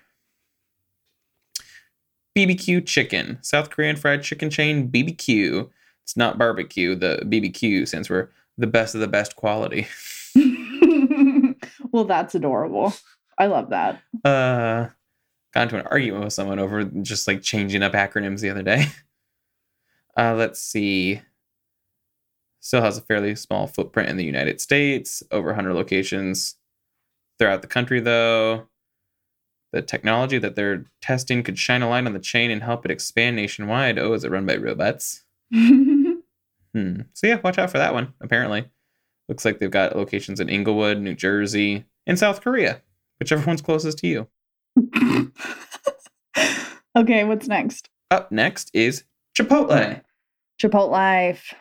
BBQ 2.38 2.86
Chicken, 2.86 3.40
South 3.42 3.70
Korean 3.70 3.96
fried 3.96 4.22
chicken 4.22 4.50
chain 4.50 4.90
BBQ. 4.92 5.70
It's 6.08 6.16
not 6.16 6.38
barbecue, 6.38 6.96
the 6.96 7.20
BBQ, 7.26 7.86
since 7.86 8.10
we're 8.10 8.30
the 8.58 8.66
best 8.66 8.96
of 8.96 9.02
the 9.02 9.10
best 9.10 9.36
quality. 9.36 9.88
well, 11.92 12.06
that's 12.06 12.34
adorable. 12.34 12.94
I 13.38 13.48
love 13.48 13.72
that. 13.72 14.02
Uh, 14.24 14.88
got 15.54 15.64
into 15.64 15.80
an 15.80 15.88
argument 15.88 16.24
with 16.24 16.32
someone 16.32 16.60
over 16.60 16.86
just 16.86 17.28
like 17.28 17.42
changing 17.42 17.84
up 17.84 17.92
acronyms 17.92 18.40
the 18.40 18.50
other 18.50 18.64
day. 18.64 18.88
Uh, 20.20 20.34
let's 20.34 20.60
see. 20.60 21.22
Still 22.60 22.82
has 22.82 22.98
a 22.98 23.02
fairly 23.02 23.36
small 23.36 23.68
footprint 23.68 24.10
in 24.10 24.18
the 24.18 24.26
United 24.26 24.60
States, 24.60 25.22
over 25.30 25.50
100 25.50 25.76
locations 25.76 26.56
throughout 27.38 27.62
the 27.62 27.68
country, 27.68 28.00
though. 28.00 28.68
The 29.74 29.84
technology 29.84 30.40
that 30.40 30.56
they're 30.56 30.86
testing 31.04 31.44
could 31.44 31.60
shine 31.60 31.84
a 31.84 31.90
light 31.90 32.08
on 32.08 32.14
the 32.14 32.20
chain 32.20 32.50
and 32.50 32.64
help 32.64 32.84
it 32.84 32.90
expand 32.90 33.36
nationwide. 33.36 34.00
Oh, 34.00 34.14
is 34.14 34.24
it 34.24 34.32
run 34.32 34.48
by 34.48 34.56
robots? 34.56 35.24
Hmm. 36.78 37.02
So, 37.14 37.26
yeah, 37.26 37.40
watch 37.44 37.58
out 37.58 37.72
for 37.72 37.80
that 37.80 37.94
one, 37.96 38.14
apparently. 38.22 38.70
Looks 39.28 39.46
like 39.46 39.60
they've 39.60 39.72
got 39.72 39.96
locations 39.96 40.40
in 40.40 40.50
Englewood, 40.50 41.00
New 41.00 41.16
Jersey, 41.16 41.86
and 42.06 42.20
South 42.20 42.42
Korea, 42.42 42.82
whichever 43.20 43.44
one's 43.46 43.62
closest 43.62 43.98
to 44.00 44.08
you. 44.08 44.28
okay, 46.96 47.24
what's 47.24 47.48
next? 47.48 47.90
Up 48.12 48.32
next 48.32 48.70
is 48.74 49.06
Chipotle. 49.36 50.02
Chipotle 50.62 50.92
Life 50.92 51.54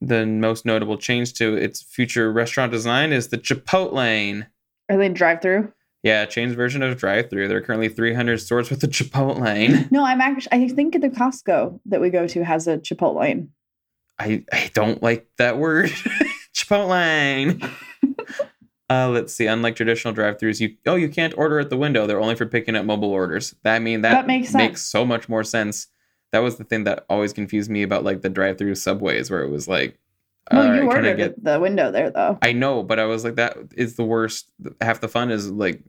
the 0.00 0.26
most 0.26 0.64
notable 0.64 0.96
change 0.96 1.34
to 1.34 1.56
its 1.56 1.82
future 1.82 2.32
restaurant 2.32 2.72
design 2.72 3.12
is 3.12 3.28
the 3.28 3.38
Chipotlane. 3.38 4.46
Are 4.88 4.96
they 4.96 5.08
drive 5.08 5.42
through? 5.42 5.72
Yeah, 6.02 6.24
chain's 6.26 6.54
version 6.54 6.82
of 6.82 6.96
drive-through. 6.96 7.48
There 7.48 7.58
are 7.58 7.62
currently 7.62 7.88
300 7.88 8.40
stores 8.40 8.70
with 8.70 8.82
a 8.84 8.88
Chipotle. 8.88 9.90
No, 9.90 10.04
I'm 10.04 10.20
actually. 10.20 10.52
I 10.52 10.68
think 10.68 11.00
the 11.00 11.08
Costco 11.08 11.80
that 11.86 12.00
we 12.00 12.10
go 12.10 12.26
to 12.28 12.44
has 12.44 12.68
a 12.68 12.78
Chipotle. 12.78 13.48
I 14.18 14.44
I 14.52 14.70
don't 14.74 15.02
like 15.02 15.26
that 15.38 15.58
word. 15.58 15.90
Chipotle. 16.54 17.70
Uh, 18.90 19.06
let's 19.10 19.34
see. 19.34 19.46
Unlike 19.46 19.76
traditional 19.76 20.14
drive-throughs, 20.14 20.60
you 20.62 20.74
oh 20.86 20.94
you 20.94 21.10
can't 21.10 21.36
order 21.36 21.58
at 21.58 21.68
the 21.68 21.76
window. 21.76 22.06
They're 22.06 22.22
only 22.22 22.36
for 22.36 22.46
picking 22.46 22.74
up 22.74 22.86
mobile 22.86 23.10
orders. 23.10 23.54
That 23.62 23.82
mean 23.82 24.00
that, 24.00 24.12
That 24.12 24.26
makes 24.26 24.48
sense. 24.48 24.80
so 24.80 25.04
much 25.04 25.28
more 25.28 25.44
sense. 25.44 25.88
That 26.32 26.38
was 26.38 26.56
the 26.56 26.64
thing 26.64 26.84
that 26.84 27.04
always 27.10 27.34
confused 27.34 27.68
me 27.70 27.82
about 27.82 28.02
like 28.02 28.22
the 28.22 28.30
drive-through 28.30 28.76
subways, 28.76 29.30
where 29.30 29.42
it 29.42 29.50
was 29.50 29.68
like, 29.68 29.98
No, 30.50 30.60
all 30.60 30.64
you 30.64 30.70
right, 30.88 30.96
ordered 30.96 31.16
get? 31.18 31.30
at 31.32 31.44
the 31.44 31.60
window 31.60 31.90
there 31.90 32.08
though. 32.10 32.38
I 32.40 32.52
know, 32.52 32.82
but 32.82 32.98
I 32.98 33.04
was 33.04 33.24
like, 33.24 33.34
that 33.34 33.58
is 33.76 33.96
the 33.96 34.04
worst. 34.04 34.50
Half 34.80 35.02
the 35.02 35.08
fun 35.08 35.30
is 35.30 35.50
like 35.50 35.82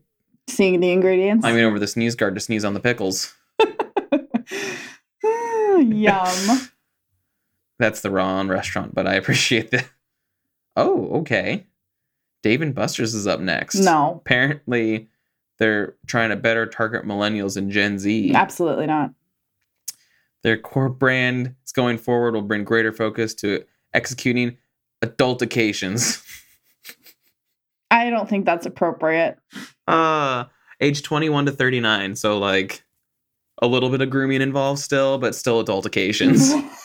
Seeing 0.50 0.82
the 0.82 0.92
ingredients. 0.92 1.46
I 1.46 1.54
mean, 1.54 1.64
over 1.64 1.80
the 1.80 1.88
sneeze 1.88 2.16
guard 2.16 2.36
to 2.36 2.42
sneeze 2.42 2.66
on 2.66 2.74
the 2.74 2.82
pickles. 2.82 3.34
Yum. 5.78 6.60
That's 7.80 8.02
the 8.02 8.12
wrong 8.12 8.48
restaurant, 8.50 8.94
but 8.94 9.08
I 9.08 9.16
appreciate 9.16 9.72
that. 9.72 9.90
Oh, 10.76 11.20
okay. 11.20 11.66
Dave 12.44 12.62
and 12.62 12.76
Buster's 12.76 13.16
is 13.16 13.26
up 13.28 13.40
next. 13.40 13.76
No, 13.76 14.22
Apparently, 14.26 15.08
they're 15.58 15.96
trying 16.08 16.30
to 16.30 16.36
better 16.38 16.66
target 16.66 17.06
millennials 17.06 17.58
and 17.58 17.72
Gen 17.72 18.00
Z. 18.00 18.34
absolutely 18.34 18.86
not. 18.86 19.12
Their 20.44 20.58
core 20.58 20.88
brand 20.90 21.56
is 21.66 21.74
going 21.74 21.98
forward 21.98 22.34
will 22.34 22.42
bring 22.42 22.64
greater 22.64 22.94
focus 22.94 23.34
to 23.36 23.66
executing 23.94 24.58
adult 25.02 25.42
occasions. 25.42 26.24
I 27.92 28.10
don't 28.10 28.30
think 28.30 28.46
that's 28.46 28.66
appropriate. 28.66 29.38
Uh, 29.88 30.46
age 30.80 31.02
21 31.04 31.48
to 31.48 31.52
39. 31.52 32.16
So, 32.16 32.38
like, 32.38 32.84
a 33.62 33.68
little 33.68 33.90
bit 33.90 34.00
of 34.00 34.10
grooming 34.10 34.42
involved 34.42 34.80
still, 34.80 35.18
but 35.18 35.36
still 35.36 35.60
adult 35.60 35.86
occasions. 35.86 36.54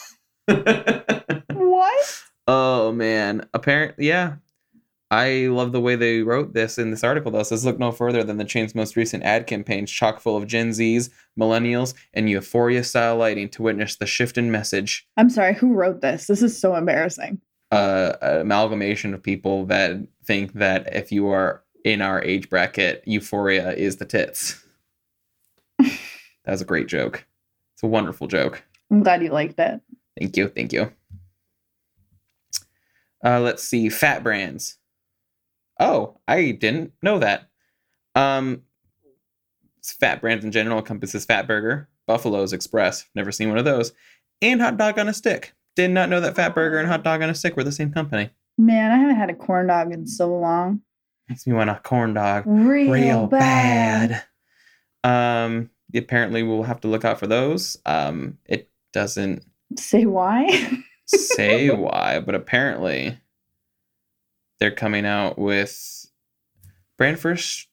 what? 1.53 2.23
oh, 2.47 2.93
man. 2.93 3.47
Apparently, 3.55 4.09
yeah. 4.09 4.37
I 5.11 5.47
love 5.47 5.71
the 5.73 5.81
way 5.81 5.95
they 5.97 6.23
wrote 6.23 6.55
this 6.55 6.77
in 6.77 6.91
this 6.91 7.05
article, 7.05 7.31
though. 7.31 7.41
It 7.41 7.45
says, 7.45 7.65
look 7.65 7.79
no 7.79 7.93
further 7.93 8.25
than 8.25 8.37
the 8.39 8.45
chain's 8.45 8.75
most 8.75 8.97
recent 8.97 9.23
ad 9.23 9.47
campaigns, 9.47 9.91
chock 9.91 10.19
full 10.19 10.37
of 10.37 10.47
Gen 10.49 10.71
Zs, 10.71 11.11
millennials, 11.39 11.95
and 12.15 12.29
euphoria 12.29 12.83
style 12.83 13.17
lighting 13.17 13.49
to 13.51 13.63
witness 13.63 13.95
the 13.97 14.07
shift 14.07 14.37
in 14.39 14.51
message. 14.51 15.07
I'm 15.17 15.31
sorry. 15.31 15.55
Who 15.55 15.75
wrote 15.75 16.01
this? 16.01 16.27
This 16.27 16.43
is 16.43 16.59
so 16.59 16.75
embarrassing. 16.75 17.41
uh, 17.71 18.15
amalgamation 18.23 19.15
of 19.15 19.23
people 19.23 19.67
that 19.67 19.97
think 20.25 20.55
that 20.55 20.93
if 20.95 21.13
you 21.13 21.29
are 21.29 21.63
in 21.85 22.01
our 22.01 22.23
age 22.23 22.49
bracket, 22.49 23.03
euphoria 23.07 23.73
is 23.73 23.97
the 23.97 24.05
tits. 24.07 24.65
that 25.79 25.91
was 26.47 26.63
a 26.63 26.65
great 26.67 26.89
joke. 26.89 27.25
It's 27.75 27.83
a 27.83 27.87
wonderful 27.89 28.27
joke. 28.27 28.63
I'm 28.91 29.03
glad 29.03 29.23
you 29.23 29.31
liked 29.31 29.59
it. 29.59 29.81
Thank 30.19 30.37
you. 30.37 30.49
Thank 30.49 30.73
you. 30.73 30.93
Uh, 33.25 33.41
let's 33.41 33.63
see. 33.65 33.89
Fat 33.89 34.23
brands. 34.23 34.77
Oh, 35.81 36.19
I 36.29 36.53
didn't 36.53 36.93
know 37.03 37.19
that. 37.19 37.49
Um, 38.15 38.63
fat 39.83 40.21
brands 40.21 40.45
in 40.45 40.53
general 40.53 40.79
encompasses 40.79 41.27
Fatburger, 41.27 41.87
Buffalo's 42.07 42.53
Express. 42.53 43.07
Never 43.15 43.33
seen 43.33 43.49
one 43.49 43.59
of 43.59 43.65
those, 43.65 43.93
and 44.41 44.61
Hot 44.61 44.77
Dog 44.77 44.99
on 44.99 45.09
a 45.09 45.15
Stick. 45.15 45.53
Did 45.75 45.91
not 45.91 46.09
know 46.09 46.21
that 46.21 46.37
Fatburger 46.37 46.79
and 46.79 46.87
Hot 46.89 47.03
Dog 47.03 47.23
on 47.23 47.31
a 47.31 47.35
Stick 47.35 47.57
were 47.57 47.65
the 47.65 47.73
same 47.73 47.93
company. 47.93 48.31
Man, 48.57 48.93
I 48.93 48.97
haven't 48.99 49.17
had 49.17 49.31
a 49.31 49.35
corn 49.35 49.67
dog 49.67 49.93
in 49.93 50.07
so 50.07 50.29
long. 50.39 50.81
Makes 51.29 51.47
me 51.47 51.55
want 51.55 51.71
a 51.71 51.81
corn 51.83 52.15
dog 52.15 52.45
Real, 52.47 52.93
real 52.93 53.27
bad. 53.27 54.23
bad. 55.03 55.45
Um, 55.47 55.71
apparently 55.95 56.43
we'll 56.45 56.63
have 56.63 56.81
to 56.83 56.89
look 56.89 57.05
out 57.05 57.19
for 57.19 57.27
those. 57.27 57.77
Um, 57.85 58.39
it 58.45 58.71
doesn't 58.93 59.45
Say 59.79 60.07
why? 60.07 60.71
say 61.07 61.71
why, 61.75 62.21
but 62.21 62.35
apparently 62.35 63.19
they're 64.61 64.71
coming 64.71 65.05
out 65.07 65.39
with 65.39 66.07
brand 66.97 67.19
first. 67.19 67.69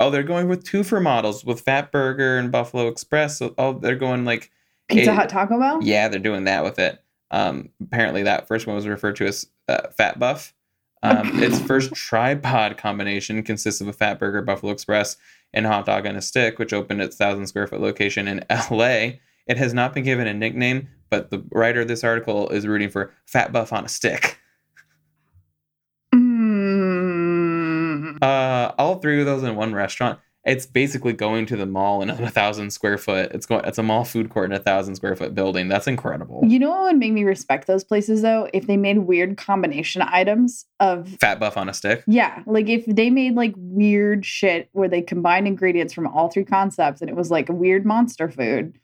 Oh, 0.00 0.10
they're 0.10 0.22
going 0.24 0.48
with 0.48 0.64
two 0.64 0.82
for 0.82 1.00
models 1.00 1.44
with 1.44 1.64
Fatburger 1.64 2.38
and 2.38 2.50
Buffalo 2.50 2.88
Express. 2.88 3.38
So, 3.38 3.54
oh, 3.58 3.74
they're 3.74 3.94
going 3.96 4.24
like 4.24 4.50
Pizza 4.88 5.12
It- 5.12 5.14
Hut 5.14 5.28
Taco 5.28 5.58
Bell? 5.58 5.78
yeah, 5.82 6.08
they're 6.08 6.18
doing 6.18 6.44
that 6.44 6.64
with 6.64 6.78
it. 6.78 7.00
Um, 7.30 7.70
apparently 7.82 8.22
that 8.24 8.46
first 8.48 8.66
one 8.66 8.76
was 8.76 8.86
referred 8.86 9.16
to 9.16 9.26
as 9.26 9.46
uh, 9.68 9.88
Fat 9.96 10.18
Buff. 10.18 10.52
Um, 11.02 11.30
its 11.42 11.60
first 11.60 11.92
tripod 11.94 12.76
combination 12.76 13.42
consists 13.42 13.80
of 13.80 13.88
a 13.88 13.92
Fatburger, 13.92 14.44
Buffalo 14.44 14.72
Express, 14.72 15.16
and 15.52 15.66
Hot 15.66 15.86
Dog 15.86 16.06
on 16.06 16.16
a 16.16 16.22
Stick, 16.22 16.58
which 16.58 16.72
opened 16.72 17.00
its 17.00 17.16
thousand 17.16 17.46
square 17.46 17.66
foot 17.66 17.80
location 17.80 18.26
in 18.28 18.44
LA. 18.70 19.18
It 19.46 19.56
has 19.58 19.72
not 19.74 19.94
been 19.94 20.02
given 20.04 20.26
a 20.26 20.34
nickname, 20.34 20.88
but 21.14 21.30
the 21.30 21.44
writer 21.52 21.82
of 21.82 21.88
this 21.88 22.02
article 22.02 22.48
is 22.48 22.66
rooting 22.66 22.90
for 22.90 23.12
Fat 23.26 23.52
Buff 23.52 23.72
on 23.72 23.84
a 23.84 23.88
Stick. 23.88 24.38
Mm. 26.12 28.20
Uh, 28.20 28.72
all 28.78 28.96
three 28.96 29.20
of 29.20 29.26
those 29.26 29.44
in 29.44 29.54
one 29.54 29.74
restaurant. 29.74 30.18
It's 30.44 30.66
basically 30.66 31.14
going 31.14 31.46
to 31.46 31.56
the 31.56 31.66
mall 31.66 32.02
in 32.02 32.10
a 32.10 32.30
thousand 32.30 32.72
square 32.72 32.98
foot. 32.98 33.30
It's 33.32 33.46
going. 33.46 33.64
It's 33.64 33.78
a 33.78 33.82
mall 33.82 34.04
food 34.04 34.28
court 34.28 34.50
in 34.50 34.56
a 34.56 34.58
thousand 34.58 34.96
square 34.96 35.16
foot 35.16 35.34
building. 35.34 35.68
That's 35.68 35.86
incredible. 35.86 36.42
You 36.44 36.58
know 36.58 36.70
what 36.70 36.82
would 36.82 36.98
make 36.98 37.12
me 37.12 37.24
respect 37.24 37.66
those 37.66 37.84
places 37.84 38.22
though? 38.22 38.50
If 38.52 38.66
they 38.66 38.76
made 38.76 38.98
weird 38.98 39.38
combination 39.38 40.02
items 40.02 40.66
of 40.80 41.08
Fat 41.20 41.38
Buff 41.38 41.56
on 41.56 41.68
a 41.68 41.72
Stick. 41.72 42.02
yeah, 42.06 42.42
like 42.44 42.68
if 42.68 42.84
they 42.86 43.08
made 43.08 43.36
like 43.36 43.54
weird 43.56 44.26
shit 44.26 44.68
where 44.72 44.88
they 44.88 45.00
combined 45.00 45.46
ingredients 45.46 45.94
from 45.94 46.08
all 46.08 46.28
three 46.28 46.44
concepts 46.44 47.00
and 47.00 47.08
it 47.08 47.16
was 47.16 47.30
like 47.30 47.48
a 47.48 47.54
weird 47.54 47.86
monster 47.86 48.28
food, 48.28 48.78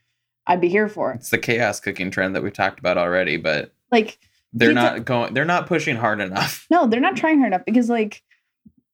I'd 0.50 0.60
be 0.60 0.68
here 0.68 0.88
for 0.88 1.12
it. 1.12 1.16
It's 1.16 1.30
the 1.30 1.38
chaos 1.38 1.80
cooking 1.80 2.10
trend 2.10 2.34
that 2.36 2.42
we've 2.42 2.52
talked 2.52 2.78
about 2.78 2.98
already, 2.98 3.36
but 3.36 3.72
Like 3.92 4.18
they're 4.52 4.70
Pizza- 4.70 4.82
not 4.82 5.04
going. 5.04 5.34
They're 5.34 5.44
not 5.44 5.66
pushing 5.66 5.96
hard 5.96 6.20
enough. 6.20 6.66
no, 6.70 6.86
they're 6.86 7.00
not 7.00 7.16
trying 7.16 7.38
hard 7.38 7.52
enough 7.52 7.64
because 7.64 7.88
like 7.88 8.22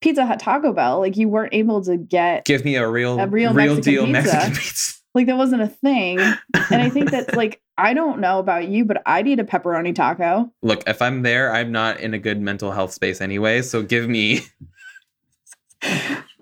Pizza 0.02 0.26
Hut 0.26 0.38
Taco 0.38 0.72
Bell, 0.72 0.98
like 1.00 1.16
you 1.16 1.28
weren't 1.28 1.54
able 1.54 1.82
to 1.84 1.96
get 1.96 2.44
Give 2.44 2.64
me 2.64 2.76
a 2.76 2.86
real, 2.88 3.18
A 3.18 3.26
real 3.26 3.52
real 3.54 3.74
Mexican 3.76 3.82
deal 3.82 4.04
pizza. 4.06 4.22
Mexican 4.22 4.50
pizza. 4.54 4.94
like 5.14 5.26
that 5.26 5.36
wasn't 5.38 5.62
a 5.62 5.66
thing. 5.68 6.18
And 6.20 6.82
I 6.82 6.90
think 6.90 7.10
that's 7.10 7.34
like 7.34 7.60
I 7.78 7.94
don't 7.94 8.20
know 8.20 8.38
about 8.38 8.68
you, 8.68 8.84
but 8.84 9.02
I'd 9.06 9.26
eat 9.26 9.40
a 9.40 9.44
pepperoni 9.44 9.94
taco. 9.94 10.50
Look, 10.62 10.82
if 10.86 11.00
I'm 11.00 11.22
there, 11.22 11.52
I'm 11.54 11.72
not 11.72 12.00
in 12.00 12.12
a 12.14 12.18
good 12.18 12.40
mental 12.40 12.70
health 12.72 12.92
space 12.92 13.20
anyway. 13.22 13.62
So 13.62 13.82
give 13.82 14.08
me. 14.08 14.40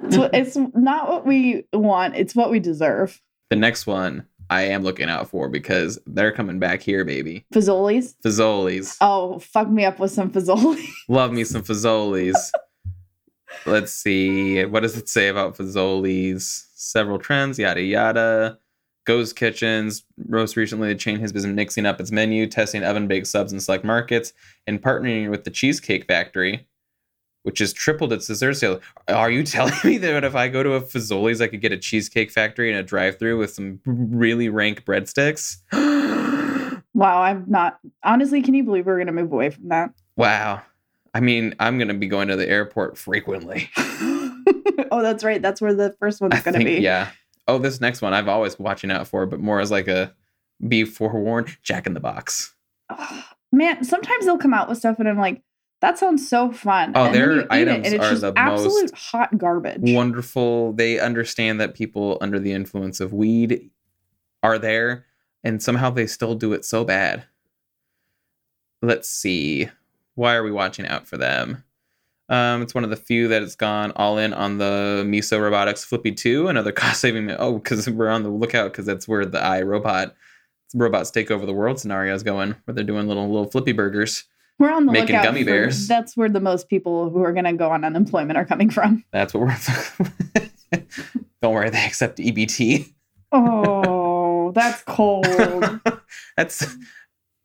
It's, 0.06 0.56
it's 0.56 0.74
not 0.74 1.08
what 1.08 1.26
we 1.26 1.66
want, 1.72 2.14
it's 2.16 2.34
what 2.34 2.50
we 2.50 2.60
deserve. 2.60 3.20
The 3.50 3.56
next 3.56 3.86
one 3.86 4.26
I 4.50 4.62
am 4.62 4.82
looking 4.82 5.08
out 5.08 5.28
for 5.28 5.48
because 5.48 5.98
they're 6.06 6.32
coming 6.32 6.58
back 6.58 6.82
here, 6.82 7.04
baby. 7.04 7.46
Fazoli's. 7.54 8.14
Fazoli's. 8.24 8.96
Oh, 9.00 9.38
fuck 9.38 9.68
me 9.68 9.84
up 9.84 9.98
with 9.98 10.10
some 10.10 10.30
Fazoli. 10.30 10.84
Love 11.08 11.32
me 11.32 11.44
some 11.44 11.62
Fazoli's. 11.64 12.52
Let's 13.66 13.92
see. 13.92 14.64
What 14.64 14.82
does 14.82 14.96
it 14.96 15.08
say 15.08 15.28
about 15.28 15.56
Fazoli's? 15.56 16.68
Several 16.74 17.18
trends, 17.18 17.58
yada 17.58 17.82
yada. 17.82 18.58
Ghost 19.06 19.36
Kitchens. 19.36 20.04
Most 20.28 20.56
recently, 20.56 20.88
the 20.88 20.94
chain 20.94 21.20
has 21.20 21.32
been 21.32 21.54
mixing 21.54 21.86
up 21.86 22.00
its 22.00 22.10
menu, 22.10 22.46
testing 22.46 22.82
oven 22.82 23.06
baked 23.06 23.26
subs 23.26 23.52
in 23.52 23.60
select 23.60 23.84
markets, 23.84 24.32
and 24.66 24.82
partnering 24.82 25.30
with 25.30 25.44
the 25.44 25.50
Cheesecake 25.50 26.06
Factory, 26.06 26.66
which 27.44 27.60
has 27.60 27.72
tripled 27.72 28.12
its 28.12 28.26
dessert 28.26 28.54
sales. 28.54 28.80
Are 29.08 29.30
you 29.30 29.42
telling 29.44 29.74
me 29.84 29.96
that 29.98 30.24
if 30.24 30.34
I 30.34 30.48
go 30.48 30.62
to 30.62 30.72
a 30.72 30.80
Fazoli's, 30.82 31.40
I 31.40 31.46
could 31.46 31.60
get 31.60 31.72
a 31.72 31.78
Cheesecake 31.78 32.30
Factory 32.30 32.70
and 32.70 32.78
a 32.78 32.82
drive 32.82 33.18
through 33.18 33.38
with 33.38 33.54
some 33.54 33.80
really 33.86 34.48
rank 34.48 34.84
breadsticks? 34.84 35.58
wow, 36.94 37.22
I'm 37.22 37.44
not 37.46 37.78
honestly, 38.02 38.42
can 38.42 38.54
you 38.54 38.64
believe 38.64 38.86
we're 38.86 38.98
gonna 38.98 39.12
move 39.12 39.32
away 39.32 39.50
from 39.50 39.68
that? 39.68 39.90
wow. 40.16 40.62
I 41.16 41.20
mean, 41.20 41.54
I'm 41.60 41.78
going 41.78 41.86
to 41.86 41.94
be 41.94 42.08
going 42.08 42.26
to 42.26 42.34
the 42.34 42.48
airport 42.48 42.98
frequently. 42.98 43.70
oh, 43.76 45.00
that's 45.00 45.22
right. 45.22 45.40
That's 45.40 45.60
where 45.60 45.72
the 45.72 45.94
first 46.00 46.20
one's 46.20 46.40
gonna 46.40 46.58
be. 46.58 46.80
yeah. 46.80 47.10
Oh, 47.46 47.58
this 47.58 47.80
next 47.80 48.02
one 48.02 48.12
I've 48.12 48.26
always 48.26 48.58
watching 48.58 48.90
out 48.90 49.06
for, 49.06 49.24
but 49.24 49.38
more 49.38 49.60
as 49.60 49.70
like 49.70 49.86
a 49.86 50.12
be 50.66 50.84
forewarned. 50.84 51.56
Jack 51.62 51.86
in 51.86 51.94
the 51.94 52.00
Box. 52.00 52.54
Ugh, 52.90 53.24
Man, 53.52 53.84
sometimes 53.84 54.24
they'll 54.24 54.38
come 54.38 54.52
out 54.52 54.68
with 54.68 54.78
stuff 54.78 54.98
and 54.98 55.08
I'm 55.08 55.18
like, 55.18 55.40
that 55.84 55.98
sounds 55.98 56.26
so 56.26 56.50
fun. 56.50 56.92
Oh, 56.94 57.04
and 57.04 57.14
their 57.14 57.40
it, 57.40 57.46
items 57.50 57.92
it's 57.92 58.02
are 58.02 58.14
the 58.14 58.32
absolute 58.36 58.90
most 58.90 58.94
hot 58.94 59.36
garbage. 59.36 59.82
Wonderful. 59.82 60.72
They 60.72 60.98
understand 60.98 61.60
that 61.60 61.74
people 61.74 62.16
under 62.22 62.38
the 62.38 62.52
influence 62.52 63.00
of 63.00 63.12
weed 63.12 63.70
are 64.42 64.58
there, 64.58 65.04
and 65.42 65.62
somehow 65.62 65.90
they 65.90 66.06
still 66.06 66.36
do 66.36 66.54
it 66.54 66.64
so 66.64 66.84
bad. 66.84 67.24
Let's 68.80 69.10
see. 69.10 69.68
Why 70.14 70.36
are 70.36 70.42
we 70.42 70.52
watching 70.52 70.86
out 70.86 71.06
for 71.06 71.18
them? 71.18 71.64
Um, 72.30 72.62
it's 72.62 72.74
one 72.74 72.84
of 72.84 72.90
the 72.90 72.96
few 72.96 73.28
that 73.28 73.42
has 73.42 73.54
gone 73.54 73.92
all 73.94 74.16
in 74.16 74.32
on 74.32 74.56
the 74.56 75.04
Miso 75.06 75.38
Robotics 75.38 75.84
Flippy 75.84 76.12
2, 76.12 76.48
another 76.48 76.72
cost 76.72 77.02
saving. 77.02 77.30
Oh, 77.32 77.58
because 77.58 77.90
we're 77.90 78.08
on 78.08 78.22
the 78.22 78.30
lookout 78.30 78.72
because 78.72 78.86
that's 78.86 79.06
where 79.06 79.26
the 79.26 79.38
iRobot 79.38 80.12
robots 80.74 81.10
take 81.10 81.30
over 81.30 81.44
the 81.44 81.52
world 81.52 81.78
scenario 81.78 82.14
is 82.14 82.22
going, 82.22 82.56
where 82.64 82.74
they're 82.74 82.84
doing 82.84 83.06
little 83.06 83.28
little 83.28 83.50
flippy 83.50 83.72
burgers. 83.72 84.24
We're 84.58 84.72
on 84.72 84.86
the 84.86 84.92
Making 84.92 85.16
lookout. 85.16 85.24
gummy 85.24 85.44
for- 85.44 85.70
that's 85.88 86.16
where 86.16 86.28
the 86.28 86.40
most 86.40 86.68
people 86.68 87.10
who 87.10 87.22
are 87.24 87.32
going 87.32 87.44
to 87.44 87.52
go 87.54 87.70
on 87.70 87.84
unemployment 87.84 88.36
are 88.38 88.44
coming 88.44 88.70
from. 88.70 89.04
That's 89.12 89.34
what 89.34 89.40
we're. 89.48 90.82
Don't 91.42 91.52
worry, 91.54 91.70
they 91.70 91.84
accept 91.84 92.18
EBT. 92.18 92.92
Oh, 93.32 94.52
that's 94.52 94.82
cold. 94.82 95.26
That's. 96.36 96.76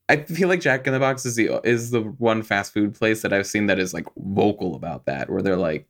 I 0.08 0.18
feel 0.24 0.48
like 0.48 0.62
Jack 0.62 0.88
in 0.88 0.94
the 0.94 1.00
Box 1.00 1.26
is 1.26 1.36
the 1.36 1.60
is 1.64 1.92
the 1.92 2.02
one 2.02 2.42
fast 2.44 2.74
food 2.74 2.94
place 2.96 3.22
that 3.24 3.34
I've 3.34 3.46
seen 3.48 3.68
that 3.68 3.78
is 3.80 3.94
like 3.94 4.08
vocal 4.18 4.76
about 4.76 5.06
that, 5.06 5.30
where 5.30 5.42
they're 5.42 5.56
like, 5.58 5.88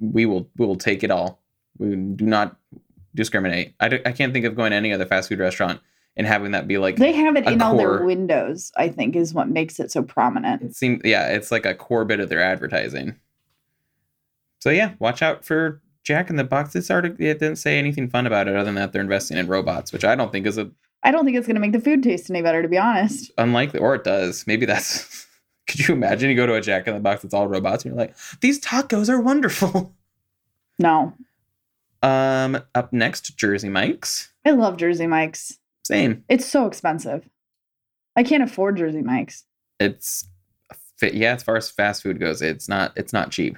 "We 0.00 0.24
will 0.26 0.48
we 0.56 0.66
will 0.66 0.76
take 0.76 1.02
it 1.04 1.10
all. 1.10 1.40
We 1.78 1.94
do 1.96 2.24
not 2.24 2.56
discriminate." 3.14 3.74
I 3.80 3.88
can't 4.12 4.32
think 4.32 4.44
of 4.46 4.54
going 4.56 4.70
to 4.70 4.76
any 4.76 4.92
other 4.92 5.06
fast 5.06 5.28
food 5.28 5.38
restaurant 5.40 5.80
and 6.16 6.26
having 6.26 6.50
that 6.52 6.66
be 6.68 6.78
like 6.78 6.96
They 6.96 7.12
have 7.12 7.36
it 7.36 7.46
in 7.46 7.62
all 7.62 7.76
their 7.76 8.04
windows, 8.04 8.72
I 8.76 8.88
think, 8.88 9.16
is 9.16 9.32
what 9.32 9.48
makes 9.48 9.78
it 9.80 9.90
so 9.90 10.02
prominent. 10.02 10.62
it 10.62 10.76
seems 10.76 11.00
yeah 11.04 11.28
it's 11.28 11.50
like 11.50 11.64
a 11.66 11.74
core 11.74 12.04
bit 12.04 12.20
of 12.20 12.28
their 12.28 12.40
advertising 12.42 13.16
so 14.60 14.70
yeah 14.70 14.92
watch 14.98 15.22
out 15.22 15.44
for 15.44 15.80
jack 16.02 16.28
in 16.30 16.36
the 16.36 16.44
box 16.44 16.72
this 16.72 16.90
article 16.90 17.16
it 17.24 17.38
didn't 17.38 17.56
say 17.56 17.78
anything 17.78 18.08
fun 18.08 18.26
about 18.26 18.48
it 18.48 18.54
other 18.56 18.64
than 18.64 18.74
that 18.74 18.92
they're 18.92 19.02
investing 19.02 19.36
in 19.38 19.46
robots 19.46 19.92
which 19.92 20.04
i 20.04 20.14
don't 20.14 20.32
think 20.32 20.46
is 20.46 20.58
a 20.58 20.70
I 21.02 21.12
don't 21.12 21.24
think 21.24 21.38
it's 21.38 21.46
going 21.46 21.54
to 21.54 21.60
make 21.62 21.72
the 21.72 21.80
food 21.80 22.02
taste 22.02 22.28
any 22.28 22.42
better, 22.42 22.60
to 22.60 22.68
be 22.68 22.76
honest. 22.76 23.30
unlikely 23.38 23.80
or 23.80 23.94
it 23.94 24.04
does 24.04 24.46
maybe 24.46 24.66
that's 24.66 25.26
could 25.66 25.86
you 25.88 25.94
imagine 25.94 26.28
you 26.28 26.36
go 26.36 26.46
to 26.46 26.54
a 26.54 26.60
jack 26.60 26.86
in 26.86 26.92
the 26.94 27.00
box 27.00 27.22
that's 27.22 27.32
all 27.32 27.48
robots 27.48 27.84
and 27.84 27.92
you're 27.94 27.98
like 27.98 28.14
these 28.40 28.60
tacos 28.60 29.08
are 29.08 29.18
wonderful 29.20 29.94
No. 30.78 31.14
um 32.02 32.60
up 32.74 32.92
next 32.92 33.36
jersey 33.38 33.68
mike's 33.70 34.28
I 34.44 34.50
love 34.52 34.78
Jersey 34.78 35.06
Mike's. 35.06 35.58
Same. 35.90 36.24
It's 36.28 36.46
so 36.46 36.66
expensive. 36.66 37.28
I 38.16 38.22
can't 38.22 38.42
afford 38.42 38.76
Jersey 38.76 39.02
Mike's. 39.02 39.44
it's 39.78 40.26
fit 40.98 41.14
yeah 41.14 41.32
as 41.32 41.42
far 41.42 41.56
as 41.56 41.70
fast 41.70 42.02
food 42.02 42.20
goes 42.20 42.42
it's 42.42 42.68
not 42.68 42.92
it's 42.96 43.12
not 43.12 43.30
cheap. 43.30 43.56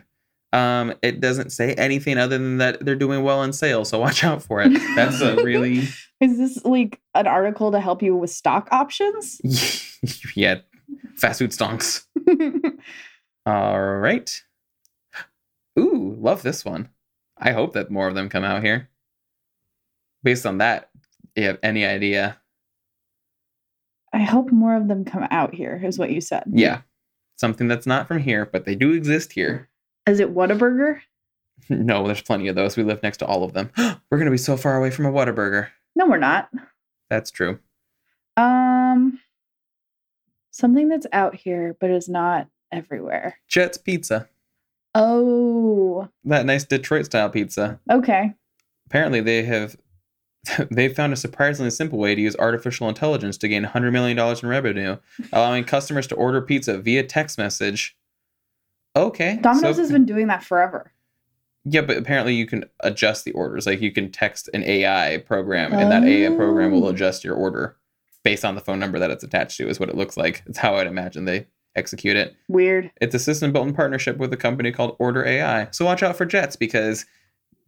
Um 0.53 0.95
it 1.03 1.21
doesn't 1.21 1.51
say 1.51 1.75
anything 1.75 2.19
other 2.19 2.39
than 2.39 2.59
that 2.59 2.85
they're 2.85 2.95
doing 2.95 3.23
well 3.25 3.43
in 3.43 3.53
sales 3.53 3.89
so 3.89 3.99
watch 3.99 4.23
out 4.23 4.43
for 4.43 4.61
it. 4.63 4.73
That's 4.95 5.21
a 5.21 5.37
really 5.43 5.89
Is 6.21 6.39
this 6.39 6.65
like 6.65 7.01
an 7.15 7.27
article 7.27 7.73
to 7.73 7.81
help 7.81 8.03
you 8.03 8.15
with 8.17 8.31
stock 8.31 8.69
options? 8.71 9.41
yeah 10.37 10.61
fast 11.17 11.39
food 11.41 11.51
stonks. 11.51 12.05
All 13.47 13.81
right. 13.81 14.43
Ooh 15.79 16.15
love 16.21 16.43
this 16.43 16.65
one. 16.65 16.89
I 17.37 17.51
hope 17.53 17.73
that 17.73 17.91
more 17.91 18.07
of 18.07 18.15
them 18.15 18.29
come 18.29 18.45
out 18.45 18.63
here. 18.63 18.89
Based 20.23 20.47
on 20.47 20.59
that 20.59 20.91
you 21.37 21.45
have 21.45 21.59
any 21.63 21.85
idea 21.85 22.39
I 24.15 24.19
hope 24.25 24.53
more 24.53 24.77
of 24.77 24.89
them 24.89 25.07
come 25.07 25.27
out 25.31 25.55
here, 25.55 25.81
is 25.83 25.99
what 25.99 26.11
you 26.11 26.21
said. 26.21 26.45
yeah 26.53 26.83
something 27.39 27.67
that's 27.67 27.87
not 27.87 28.07
from 28.07 28.19
here 28.19 28.47
but 28.47 28.65
they 28.67 28.75
do 28.75 28.93
exist 28.93 29.33
here 29.33 29.69
Is 30.07 30.21
it 30.21 30.35
Whataburger? 30.35 31.01
no 31.69 32.07
there's 32.07 32.23
plenty 32.23 32.49
of 32.49 32.55
those 32.57 32.77
we 32.77 32.83
live 32.85 33.03
next 33.03 33.19
to 33.19 33.27
all 33.27 33.43
of 33.45 33.53
them 33.53 33.71
we're 34.11 34.19
gonna 34.19 34.31
be 34.31 34.37
so 34.39 34.57
far 34.57 34.77
away 34.77 34.91
from 34.91 35.07
a 35.07 35.13
Whataburger. 35.13 35.69
No, 35.97 36.07
we're 36.07 36.19
not. 36.19 36.51
that's 37.11 37.31
true 37.31 37.59
Um, 38.37 39.21
something 40.51 40.89
that's 40.89 41.07
out 41.13 41.35
here 41.35 41.77
but 41.81 41.91
is 41.91 42.09
not 42.09 42.49
everywhere. 42.71 43.39
Jets 43.49 43.77
Pizza. 43.79 44.29
Oh, 44.95 46.09
That 46.25 46.45
nice 46.47 46.65
Detroit 46.65 47.07
style 47.07 47.31
pizza. 47.31 47.81
okay. 47.91 48.35
Apparently 48.87 49.21
they 49.21 49.43
have 49.45 49.77
they 50.71 50.89
found 50.89 51.13
a 51.13 51.17
surprisingly 51.17 51.71
simple 51.71 51.99
way 51.99 52.15
to 52.15 52.21
use 52.21 52.37
artificial 52.39 52.89
intelligence 52.89 53.37
to 53.39 53.49
gain 53.49 53.65
$100 53.65 53.93
million 53.93 54.19
in 54.19 54.49
revenue, 54.49 54.97
allowing 55.33 55.65
customers 55.65 56.07
to 56.09 56.15
order 56.17 56.41
pizza 56.41 56.79
via 56.79 57.03
text 57.03 57.39
message. 57.39 57.97
Okay. 58.97 59.39
Domino's 59.41 59.77
so- 59.77 59.83
has 59.83 59.93
been 59.93 60.05
doing 60.05 60.27
that 60.29 60.43
forever. 60.45 60.93
Yeah, 61.65 61.83
but 61.83 61.97
apparently 61.97 62.35
you 62.35 62.45
can 62.45 62.65
adjust 62.81 63.25
the 63.25 63.31
orders. 63.33 63.67
Like 63.67 63.81
you 63.81 63.93
can 63.93 64.11
text 64.11 64.51
an 64.53 64.65
AI 64.65 65.19
program 65.25 65.73
and 65.73 65.93
that 65.93 66.03
AI 66.03 66.35
program 66.35 66.73
will 66.73 66.87
Oh. 66.87 66.89
adjust 66.89 67.23
your 67.23 67.37
order 67.37 67.77
based 68.25 68.45
on 68.45 68.57
the 68.57 68.61
phone 68.61 68.81
number 68.81 68.99
that 68.99 69.13
it's 69.13 69.23
attached 69.23 69.59
to 69.59 69.69
is 69.69 69.79
what 69.79 69.89
it 69.89 69.95
looks 69.97 70.17
like. 70.17 70.43
It's 70.47 70.59
how 70.59 70.75
I'd 70.75 70.89
imagine 70.89 71.25
they 71.25 71.47
execute 71.77 72.17
it. 72.17 72.35
Weird. 72.49 72.91
It's 73.01 73.15
a 73.15 73.21
system 73.21 73.53
built 73.53 73.69
in 73.69 73.75
partnership 73.75 74.17
with 74.17 74.33
a 74.33 74.37
company 74.37 74.73
called 74.73 74.97
Order 74.99 75.25
AI. 75.25 75.69
So 75.71 75.85
watch 75.85 76.03
out 76.03 76.17
for 76.17 76.27
Jets 76.27 76.57
because 76.57 77.07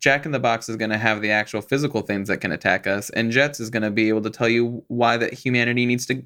Jack 0.05 0.27
in 0.27 0.33
the 0.33 0.39
Box 0.39 0.69
is 0.69 0.77
going 0.77 0.91
to 0.91 0.99
have 0.99 1.23
the 1.23 1.31
actual 1.31 1.63
physical 1.63 2.03
things 2.03 2.29
that 2.29 2.37
can 2.37 2.53
attack 2.53 2.87
us, 2.87 3.09
and 3.09 3.31
Jets 3.31 3.59
is 3.59 3.71
going 3.71 3.85
to 3.85 3.91
be 3.91 4.11
able 4.11 4.21
to 4.21 4.29
tell 4.29 4.51
you 4.51 4.85
why 4.89 5.17
that 5.17 5.33
humanity 5.33 5.87
needs 5.87 6.05
to 6.05 6.23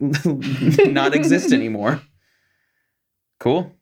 not 0.91 1.14
exist 1.14 1.53
anymore. 1.53 2.03
Cool. 3.39 3.72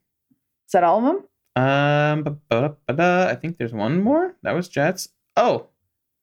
Is 0.66 0.72
that 0.74 0.84
all 0.84 0.98
of 0.98 1.04
them? 1.04 1.24
Um. 1.64 2.40
I 2.50 3.34
think 3.36 3.56
there's 3.56 3.72
one 3.72 4.02
more. 4.02 4.36
That 4.42 4.52
was 4.52 4.68
Jets. 4.68 5.08
Oh, 5.34 5.68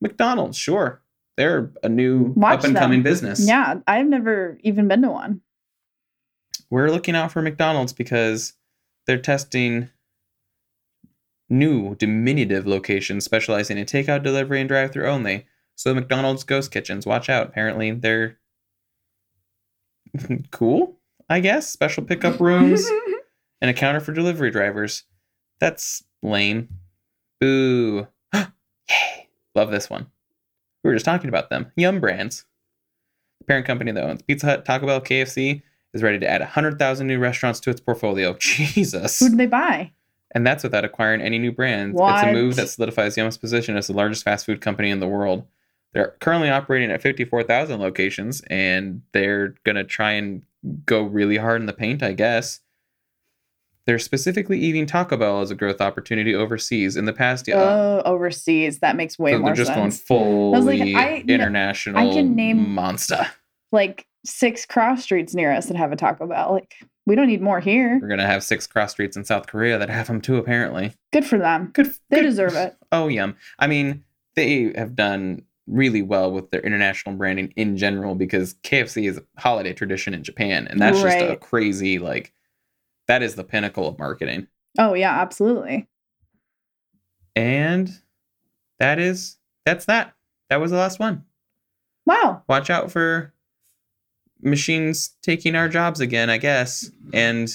McDonald's. 0.00 0.56
Sure, 0.56 1.02
they're 1.36 1.72
a 1.82 1.88
new 1.88 2.32
Watch 2.36 2.60
up 2.60 2.64
and 2.66 2.76
coming 2.76 3.02
business. 3.02 3.44
Yeah, 3.44 3.80
I've 3.88 4.06
never 4.06 4.56
even 4.62 4.86
been 4.86 5.02
to 5.02 5.10
one. 5.10 5.40
we're 6.70 6.90
looking 6.90 7.16
out 7.16 7.32
for 7.32 7.42
McDonald's 7.42 7.92
because 7.92 8.52
they're 9.08 9.18
testing 9.18 9.90
new 11.48 11.94
diminutive 11.96 12.66
locations 12.66 13.24
specializing 13.24 13.78
in 13.78 13.86
takeout, 13.86 14.22
delivery, 14.22 14.60
and 14.60 14.68
drive-through 14.68 15.06
only. 15.06 15.46
So 15.76 15.94
McDonald's 15.94 16.44
ghost 16.44 16.70
kitchens, 16.70 17.06
watch 17.06 17.28
out. 17.28 17.48
Apparently 17.48 17.90
they're 17.90 18.38
cool, 20.50 20.98
I 21.28 21.40
guess. 21.40 21.70
Special 21.70 22.02
pickup 22.04 22.40
rooms 22.40 22.86
and 23.60 23.70
a 23.70 23.74
counter 23.74 24.00
for 24.00 24.12
delivery 24.12 24.50
drivers. 24.50 25.04
That's 25.60 26.04
lame. 26.22 26.68
Boo. 27.40 28.06
Yay. 28.34 29.28
Love 29.54 29.70
this 29.70 29.90
one. 29.90 30.06
We 30.82 30.90
were 30.90 30.94
just 30.94 31.06
talking 31.06 31.28
about 31.28 31.50
them. 31.50 31.72
Yum 31.76 32.00
Brands. 32.00 32.44
The 33.40 33.46
parent 33.46 33.66
company 33.66 33.92
that 33.92 34.04
owns 34.04 34.22
Pizza 34.22 34.46
Hut, 34.46 34.64
Taco 34.64 34.86
Bell, 34.86 35.00
KFC, 35.00 35.62
is 35.92 36.02
ready 36.02 36.18
to 36.18 36.28
add 36.28 36.40
100,000 36.40 37.06
new 37.06 37.18
restaurants 37.18 37.60
to 37.60 37.70
its 37.70 37.80
portfolio. 37.80 38.34
Jesus. 38.38 39.18
Who 39.18 39.30
did 39.30 39.38
they 39.38 39.46
buy? 39.46 39.92
And 40.34 40.46
that's 40.46 40.64
without 40.64 40.84
acquiring 40.84 41.20
any 41.20 41.38
new 41.38 41.52
brands. 41.52 41.98
It's 42.00 42.22
a 42.24 42.32
move 42.32 42.56
that 42.56 42.68
solidifies 42.68 43.16
Yum's 43.16 43.38
position 43.38 43.76
as 43.76 43.86
the 43.86 43.92
largest 43.92 44.24
fast 44.24 44.44
food 44.46 44.60
company 44.60 44.90
in 44.90 44.98
the 45.00 45.06
world. 45.08 45.46
They're 45.92 46.16
currently 46.20 46.50
operating 46.50 46.90
at 46.90 47.00
54,000 47.00 47.78
locations, 47.80 48.42
and 48.50 49.02
they're 49.12 49.54
going 49.64 49.76
to 49.76 49.84
try 49.84 50.10
and 50.12 50.42
go 50.86 51.02
really 51.02 51.36
hard 51.36 51.60
in 51.60 51.66
the 51.66 51.72
paint, 51.72 52.02
I 52.02 52.14
guess. 52.14 52.60
They're 53.86 53.98
specifically 54.00 54.58
eating 54.58 54.86
Taco 54.86 55.16
Bell 55.16 55.40
as 55.42 55.50
a 55.50 55.54
growth 55.54 55.80
opportunity 55.80 56.34
overseas. 56.34 56.96
In 56.96 57.04
the 57.04 57.12
past, 57.12 57.46
yeah, 57.46 57.56
Oh, 57.60 58.02
overseas. 58.06 58.78
That 58.80 58.96
makes 58.96 59.18
way 59.18 59.32
so 59.32 59.38
more 59.38 59.50
they're 59.50 59.54
just 59.64 59.74
going 59.74 59.90
sense. 59.90 60.02
fully 60.02 60.56
was 60.58 60.64
like, 60.64 60.80
I 60.96 61.22
international 61.28 61.98
I 62.10 62.12
can 62.12 62.34
name- 62.34 62.70
monster. 62.74 63.26
like 63.72 64.06
six 64.24 64.64
cross 64.66 65.02
streets 65.02 65.34
near 65.34 65.52
us 65.52 65.66
that 65.66 65.76
have 65.76 65.92
a 65.92 65.96
Taco 65.96 66.26
Bell. 66.26 66.52
Like 66.52 66.74
we 67.06 67.14
don't 67.14 67.26
need 67.26 67.42
more 67.42 67.60
here. 67.60 67.98
We're 68.00 68.08
going 68.08 68.18
to 68.20 68.26
have 68.26 68.42
six 68.42 68.66
cross 68.66 68.92
streets 68.92 69.16
in 69.16 69.24
South 69.24 69.46
Korea 69.46 69.78
that 69.78 69.90
have 69.90 70.06
them 70.06 70.20
too, 70.20 70.36
apparently. 70.36 70.92
Good 71.12 71.26
for 71.26 71.38
them. 71.38 71.70
Good. 71.74 71.92
They 72.10 72.18
good- 72.18 72.22
deserve 72.22 72.54
it. 72.54 72.76
Oh, 72.92 73.08
yum. 73.08 73.36
I 73.58 73.66
mean, 73.66 74.04
they 74.36 74.72
have 74.76 74.94
done 74.96 75.42
really 75.66 76.02
well 76.02 76.30
with 76.32 76.50
their 76.50 76.60
international 76.62 77.14
branding 77.16 77.52
in 77.56 77.76
general 77.76 78.14
because 78.14 78.54
KFC 78.62 79.08
is 79.08 79.18
a 79.18 79.40
holiday 79.40 79.72
tradition 79.72 80.14
in 80.14 80.22
Japan, 80.22 80.66
and 80.68 80.80
that's 80.80 81.00
just 81.00 81.18
a 81.18 81.36
crazy 81.36 81.98
like. 81.98 82.32
That 83.06 83.22
is 83.22 83.34
the 83.34 83.44
pinnacle 83.44 83.86
of 83.86 83.98
marketing, 83.98 84.46
Oh 84.78 84.94
yeah, 84.94 85.20
absolutely. 85.20 85.88
and 87.36 87.90
that 88.78 88.98
is 88.98 89.36
that's 89.66 89.84
that. 89.86 90.14
That 90.48 90.58
was 90.60 90.70
the 90.70 90.78
last 90.78 90.98
one. 90.98 91.24
Wow. 92.06 92.42
Watch 92.48 92.70
out 92.70 92.90
for 92.90 93.33
machines 94.44 95.10
taking 95.22 95.54
our 95.56 95.68
jobs 95.68 96.00
again, 96.00 96.30
I 96.30 96.38
guess, 96.38 96.90
and 97.12 97.48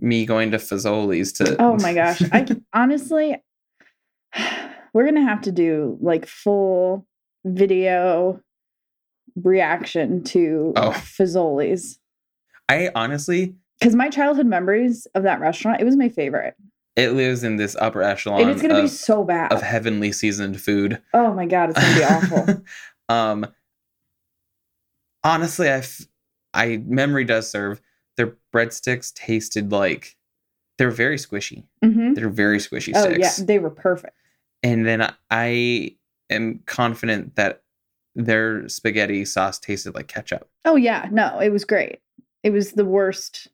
me 0.00 0.24
going 0.24 0.52
to 0.52 0.56
Fazoli's 0.58 1.32
to. 1.34 1.60
Oh 1.60 1.76
my 1.80 1.92
gosh. 1.92 2.22
I 2.32 2.46
honestly 2.72 3.36
we're 4.94 5.04
gonna 5.04 5.22
have 5.28 5.40
to 5.42 5.52
do 5.52 5.98
like 6.00 6.26
full 6.26 7.06
video 7.44 8.40
reaction 9.42 10.22
to 10.24 10.72
Oh. 10.76 10.90
Fazoli's. 10.90 11.98
I 12.68 12.90
honestly, 12.94 13.54
Because 13.80 13.94
my 13.96 14.08
childhood 14.08 14.46
memories 14.46 15.06
of 15.14 15.24
that 15.24 15.40
restaurant, 15.40 15.80
it 15.80 15.84
was 15.84 15.96
my 15.96 16.08
favorite. 16.08 16.54
it 16.96 17.10
lives 17.12 17.42
in 17.44 17.56
this 17.56 17.76
upper 17.80 18.02
echelon 18.02 18.42
and 18.42 18.50
it's 18.50 18.62
gonna 18.62 18.74
of, 18.76 18.82
be 18.82 18.88
so 18.88 19.24
bad. 19.24 19.52
of 19.52 19.62
heavenly 19.62 20.12
seasoned 20.12 20.60
food. 20.60 21.00
oh 21.14 21.32
my 21.34 21.46
god, 21.46 21.70
it's 21.70 21.80
gonna 21.80 21.96
be 21.96 22.04
awful. 22.44 22.62
um, 23.08 23.46
honestly, 25.24 25.68
I, 25.68 25.78
f- 25.78 26.06
I 26.54 26.82
memory 26.86 27.24
does 27.24 27.50
serve. 27.50 27.80
Their 28.16 28.36
breadsticks 28.54 29.12
tasted 29.14 29.72
like 29.72 30.16
they're 30.78 30.90
very 30.90 31.16
squishy. 31.16 31.64
hmm 31.82 32.14
They're 32.14 32.28
very 32.28 32.58
squishy 32.58 32.92
Oh 32.94 33.08
yeah, 33.08 33.28
sticks. 33.28 33.46
they 33.46 33.58
were 33.58 33.70
perfect. 33.70 34.14
And 34.62 34.86
then 34.86 35.12
I 35.30 35.96
am 36.28 36.60
confident 36.66 37.36
that 37.36 37.62
their 38.14 38.68
spaghetti 38.68 39.24
sauce 39.24 39.58
tasted 39.58 39.94
like 39.94 40.08
ketchup. 40.08 40.48
Oh 40.64 40.76
yeah, 40.76 41.08
no, 41.10 41.38
it 41.38 41.50
was 41.50 41.64
great. 41.64 42.00
It 42.42 42.50
was 42.50 42.72
the 42.72 42.84
worst 42.84 43.48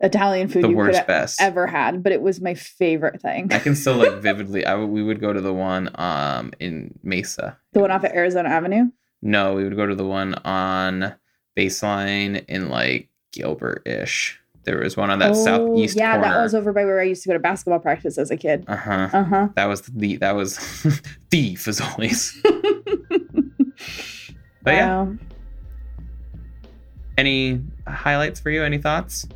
Italian 0.00 0.48
food 0.48 0.64
the 0.64 0.68
you 0.68 0.74
could 0.76 0.86
worst 0.86 0.98
have 0.98 1.06
best. 1.06 1.40
ever 1.40 1.66
had, 1.66 2.02
but 2.02 2.12
it 2.12 2.22
was 2.22 2.40
my 2.40 2.54
favorite 2.54 3.20
thing. 3.20 3.52
I 3.52 3.58
can 3.58 3.74
still 3.74 3.96
like 3.96 4.14
vividly. 4.22 4.64
I 4.64 4.70
w- 4.70 4.88
we 4.88 5.02
would 5.02 5.20
go 5.20 5.32
to 5.32 5.40
the 5.40 5.52
one 5.52 5.90
um 5.96 6.52
in 6.60 6.98
Mesa. 7.02 7.58
the 7.72 7.80
one 7.80 7.90
off 7.90 8.04
of 8.04 8.12
Arizona 8.12 8.48
Avenue. 8.48 8.90
No, 9.22 9.54
we 9.54 9.64
would 9.64 9.76
go 9.76 9.86
to 9.86 9.94
the 9.94 10.06
one 10.06 10.34
on 10.44 11.14
Baseline 11.56 12.44
in 12.48 12.68
like 12.68 13.08
Gilbert 13.32 13.82
ish. 13.86 14.38
There 14.64 14.78
was 14.78 14.96
one 14.96 15.10
on 15.10 15.18
that 15.20 15.34
southeast 15.36 15.96
Oh, 15.96 16.00
yeah, 16.00 16.12
corner. 16.18 16.28
that 16.34 16.42
was 16.42 16.54
over 16.54 16.72
by 16.72 16.84
where 16.84 17.00
I 17.00 17.04
used 17.04 17.22
to 17.22 17.28
go 17.28 17.32
to 17.32 17.38
basketball 17.40 17.78
practice 17.80 18.18
as 18.18 18.30
a 18.30 18.36
kid. 18.36 18.64
uh 18.68 18.76
huh. 18.76 19.08
Uh 19.12 19.24
huh. 19.24 19.48
That 19.56 19.64
was 19.66 19.82
the 19.82 20.16
that 20.18 20.32
was 20.34 20.56
the 21.30 21.54
Fazoli's. 21.54 22.40
But 24.62 24.74
yeah, 24.74 25.02
Wow. 25.04 25.16
any 27.16 27.62
highlights 27.86 28.40
for 28.40 28.50
you? 28.50 28.62
Any 28.62 28.76
thoughts? 28.78 29.26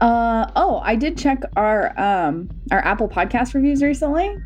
Uh 0.00 0.50
oh, 0.56 0.80
I 0.82 0.96
did 0.96 1.16
check 1.16 1.42
our 1.56 1.96
um 1.98 2.50
our 2.72 2.80
Apple 2.84 3.08
Podcast 3.08 3.54
reviews 3.54 3.82
recently. 3.82 4.36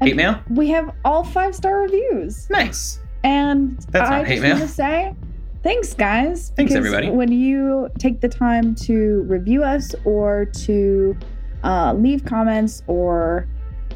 Hate 0.00 0.14
mail? 0.14 0.40
We 0.50 0.68
have 0.68 0.94
all 1.04 1.24
five 1.24 1.54
star 1.56 1.80
reviews, 1.82 2.48
Nice. 2.48 3.00
And 3.24 3.78
That's 3.90 4.10
I 4.10 4.24
just 4.24 4.42
want 4.42 4.58
to 4.60 4.68
say 4.68 5.14
thanks, 5.62 5.94
guys. 5.94 6.52
Thanks, 6.56 6.74
everybody. 6.74 7.10
When 7.10 7.32
you 7.32 7.90
take 7.98 8.20
the 8.20 8.28
time 8.28 8.74
to 8.76 9.22
review 9.22 9.62
us 9.62 9.94
or 10.04 10.46
to 10.46 11.16
uh, 11.64 11.94
leave 11.94 12.24
comments 12.24 12.82
or 12.86 13.46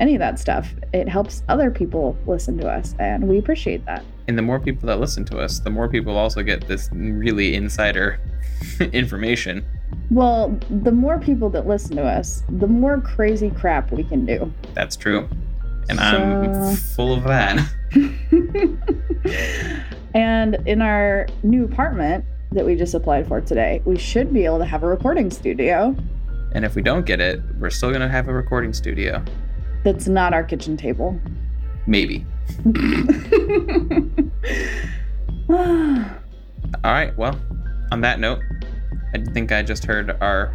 any 0.00 0.14
of 0.14 0.18
that 0.18 0.38
stuff, 0.38 0.74
it 0.92 1.08
helps 1.08 1.42
other 1.48 1.70
people 1.70 2.16
listen 2.26 2.58
to 2.58 2.68
us, 2.68 2.94
and 2.98 3.28
we 3.28 3.38
appreciate 3.38 3.84
that. 3.86 4.04
And 4.28 4.38
the 4.38 4.42
more 4.42 4.60
people 4.60 4.86
that 4.86 5.00
listen 5.00 5.24
to 5.26 5.38
us, 5.38 5.60
the 5.60 5.70
more 5.70 5.88
people 5.88 6.16
also 6.16 6.42
get 6.42 6.66
this 6.66 6.88
really 6.92 7.54
insider 7.54 8.20
information. 8.92 9.64
Well, 10.10 10.58
the 10.70 10.92
more 10.92 11.18
people 11.18 11.50
that 11.50 11.66
listen 11.66 11.96
to 11.96 12.04
us, 12.04 12.42
the 12.48 12.66
more 12.66 13.00
crazy 13.00 13.50
crap 13.50 13.92
we 13.92 14.04
can 14.04 14.24
do. 14.24 14.52
That's 14.74 14.96
true. 14.96 15.28
And 15.88 16.00
I'm 16.00 16.76
full 16.76 17.12
of 17.12 17.24
that. 17.24 17.58
and 20.14 20.56
in 20.66 20.82
our 20.82 21.26
new 21.42 21.64
apartment 21.64 22.24
that 22.52 22.64
we 22.64 22.76
just 22.76 22.94
applied 22.94 23.26
for 23.26 23.40
today, 23.40 23.82
we 23.84 23.98
should 23.98 24.32
be 24.32 24.44
able 24.44 24.58
to 24.58 24.64
have 24.64 24.82
a 24.82 24.86
recording 24.86 25.30
studio 25.30 25.96
And 26.52 26.64
if 26.64 26.74
we 26.74 26.82
don't 26.82 27.06
get 27.06 27.20
it, 27.20 27.40
we're 27.58 27.70
still 27.70 27.90
going 27.90 28.02
to 28.02 28.08
have 28.08 28.28
a 28.28 28.32
recording 28.32 28.72
studio. 28.72 29.22
that's 29.84 30.06
not 30.06 30.32
our 30.32 30.44
kitchen 30.44 30.76
table. 30.76 31.18
Maybe. 31.86 32.24
All 35.48 36.04
right. 36.84 37.16
Well, 37.16 37.38
on 37.90 38.00
that 38.02 38.20
note, 38.20 38.40
I 39.14 39.18
think 39.18 39.52
I 39.52 39.62
just 39.62 39.84
heard 39.84 40.10
our 40.20 40.54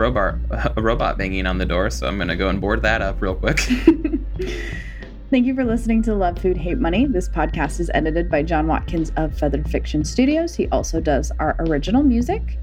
robot 0.00 0.34
a 0.76 0.82
robot 0.82 1.18
banging 1.18 1.46
on 1.46 1.58
the 1.58 1.66
door, 1.66 1.90
so 1.90 2.08
I'm 2.08 2.16
going 2.16 2.28
to 2.28 2.36
go 2.36 2.48
and 2.48 2.60
board 2.60 2.82
that 2.82 3.02
up 3.02 3.20
real 3.20 3.34
quick. 3.34 3.60
Thank 5.30 5.46
you 5.46 5.54
for 5.54 5.62
listening 5.62 6.02
to 6.02 6.14
Love 6.14 6.38
Food 6.38 6.56
Hate 6.56 6.78
Money. 6.78 7.06
This 7.06 7.28
podcast 7.28 7.78
is 7.78 7.88
edited 7.94 8.28
by 8.28 8.42
Jon 8.42 8.66
Watkins 8.66 9.12
of 9.16 9.38
Feathered 9.38 9.70
Fiction 9.70 10.04
Studios. 10.04 10.56
He 10.56 10.66
also 10.68 11.00
does 11.00 11.30
our 11.38 11.54
original 11.60 12.02
music. 12.02 12.58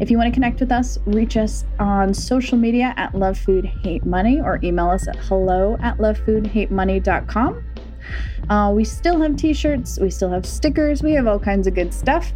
If 0.00 0.10
you 0.10 0.16
want 0.16 0.26
to 0.28 0.34
connect 0.34 0.58
with 0.58 0.72
us, 0.72 0.98
reach 1.06 1.36
us 1.36 1.64
on 1.78 2.12
social 2.12 2.58
media 2.58 2.94
at 2.96 3.14
Love 3.14 3.38
Food 3.38 3.66
Hate 3.66 4.04
Money 4.04 4.40
or 4.40 4.58
email 4.64 4.88
us 4.88 5.06
at 5.06 5.16
hello 5.16 5.76
at 5.80 5.98
lovefoodhatemoney.com. 5.98 7.64
Uh, 8.48 8.72
we 8.74 8.82
still 8.82 9.20
have 9.20 9.36
t 9.36 9.52
shirts, 9.52 9.98
we 10.00 10.10
still 10.10 10.30
have 10.30 10.44
stickers, 10.44 11.02
we 11.02 11.12
have 11.12 11.28
all 11.28 11.38
kinds 11.38 11.68
of 11.68 11.74
good 11.74 11.94
stuff. 11.94 12.32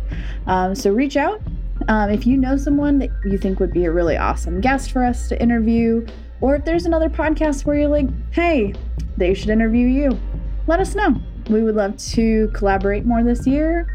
Um, 0.46 0.74
so 0.74 0.92
reach 0.92 1.16
out. 1.16 1.40
Um, 1.88 2.10
if 2.10 2.26
you 2.26 2.36
know 2.36 2.56
someone 2.56 2.98
that 2.98 3.10
you 3.24 3.36
think 3.36 3.60
would 3.60 3.72
be 3.72 3.84
a 3.84 3.90
really 3.92 4.16
awesome 4.16 4.60
guest 4.60 4.90
for 4.90 5.04
us 5.04 5.28
to 5.28 5.40
interview, 5.40 6.06
or 6.40 6.56
if 6.56 6.64
there's 6.64 6.86
another 6.86 7.08
podcast 7.08 7.64
where 7.64 7.76
you're 7.76 7.88
like, 7.88 8.08
hey, 8.32 8.74
they 9.16 9.34
should 9.34 9.50
interview 9.50 9.86
you, 9.86 10.18
let 10.66 10.80
us 10.80 10.94
know. 10.94 11.16
We 11.50 11.62
would 11.62 11.74
love 11.74 11.96
to 11.96 12.50
collaborate 12.54 13.04
more 13.04 13.22
this 13.22 13.46
year 13.46 13.86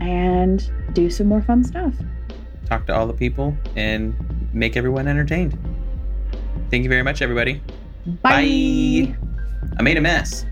and 0.00 0.70
do 0.92 1.08
some 1.08 1.26
more 1.26 1.42
fun 1.42 1.64
stuff. 1.64 1.94
Talk 2.66 2.86
to 2.86 2.94
all 2.94 3.06
the 3.06 3.14
people 3.14 3.56
and 3.74 4.14
make 4.52 4.76
everyone 4.76 5.08
entertained. 5.08 5.58
Thank 6.70 6.84
you 6.84 6.90
very 6.90 7.02
much, 7.02 7.22
everybody. 7.22 7.62
Bye. 8.22 9.14
I 9.78 9.82
made 9.82 9.96
a 9.96 10.00
mess. 10.00 10.44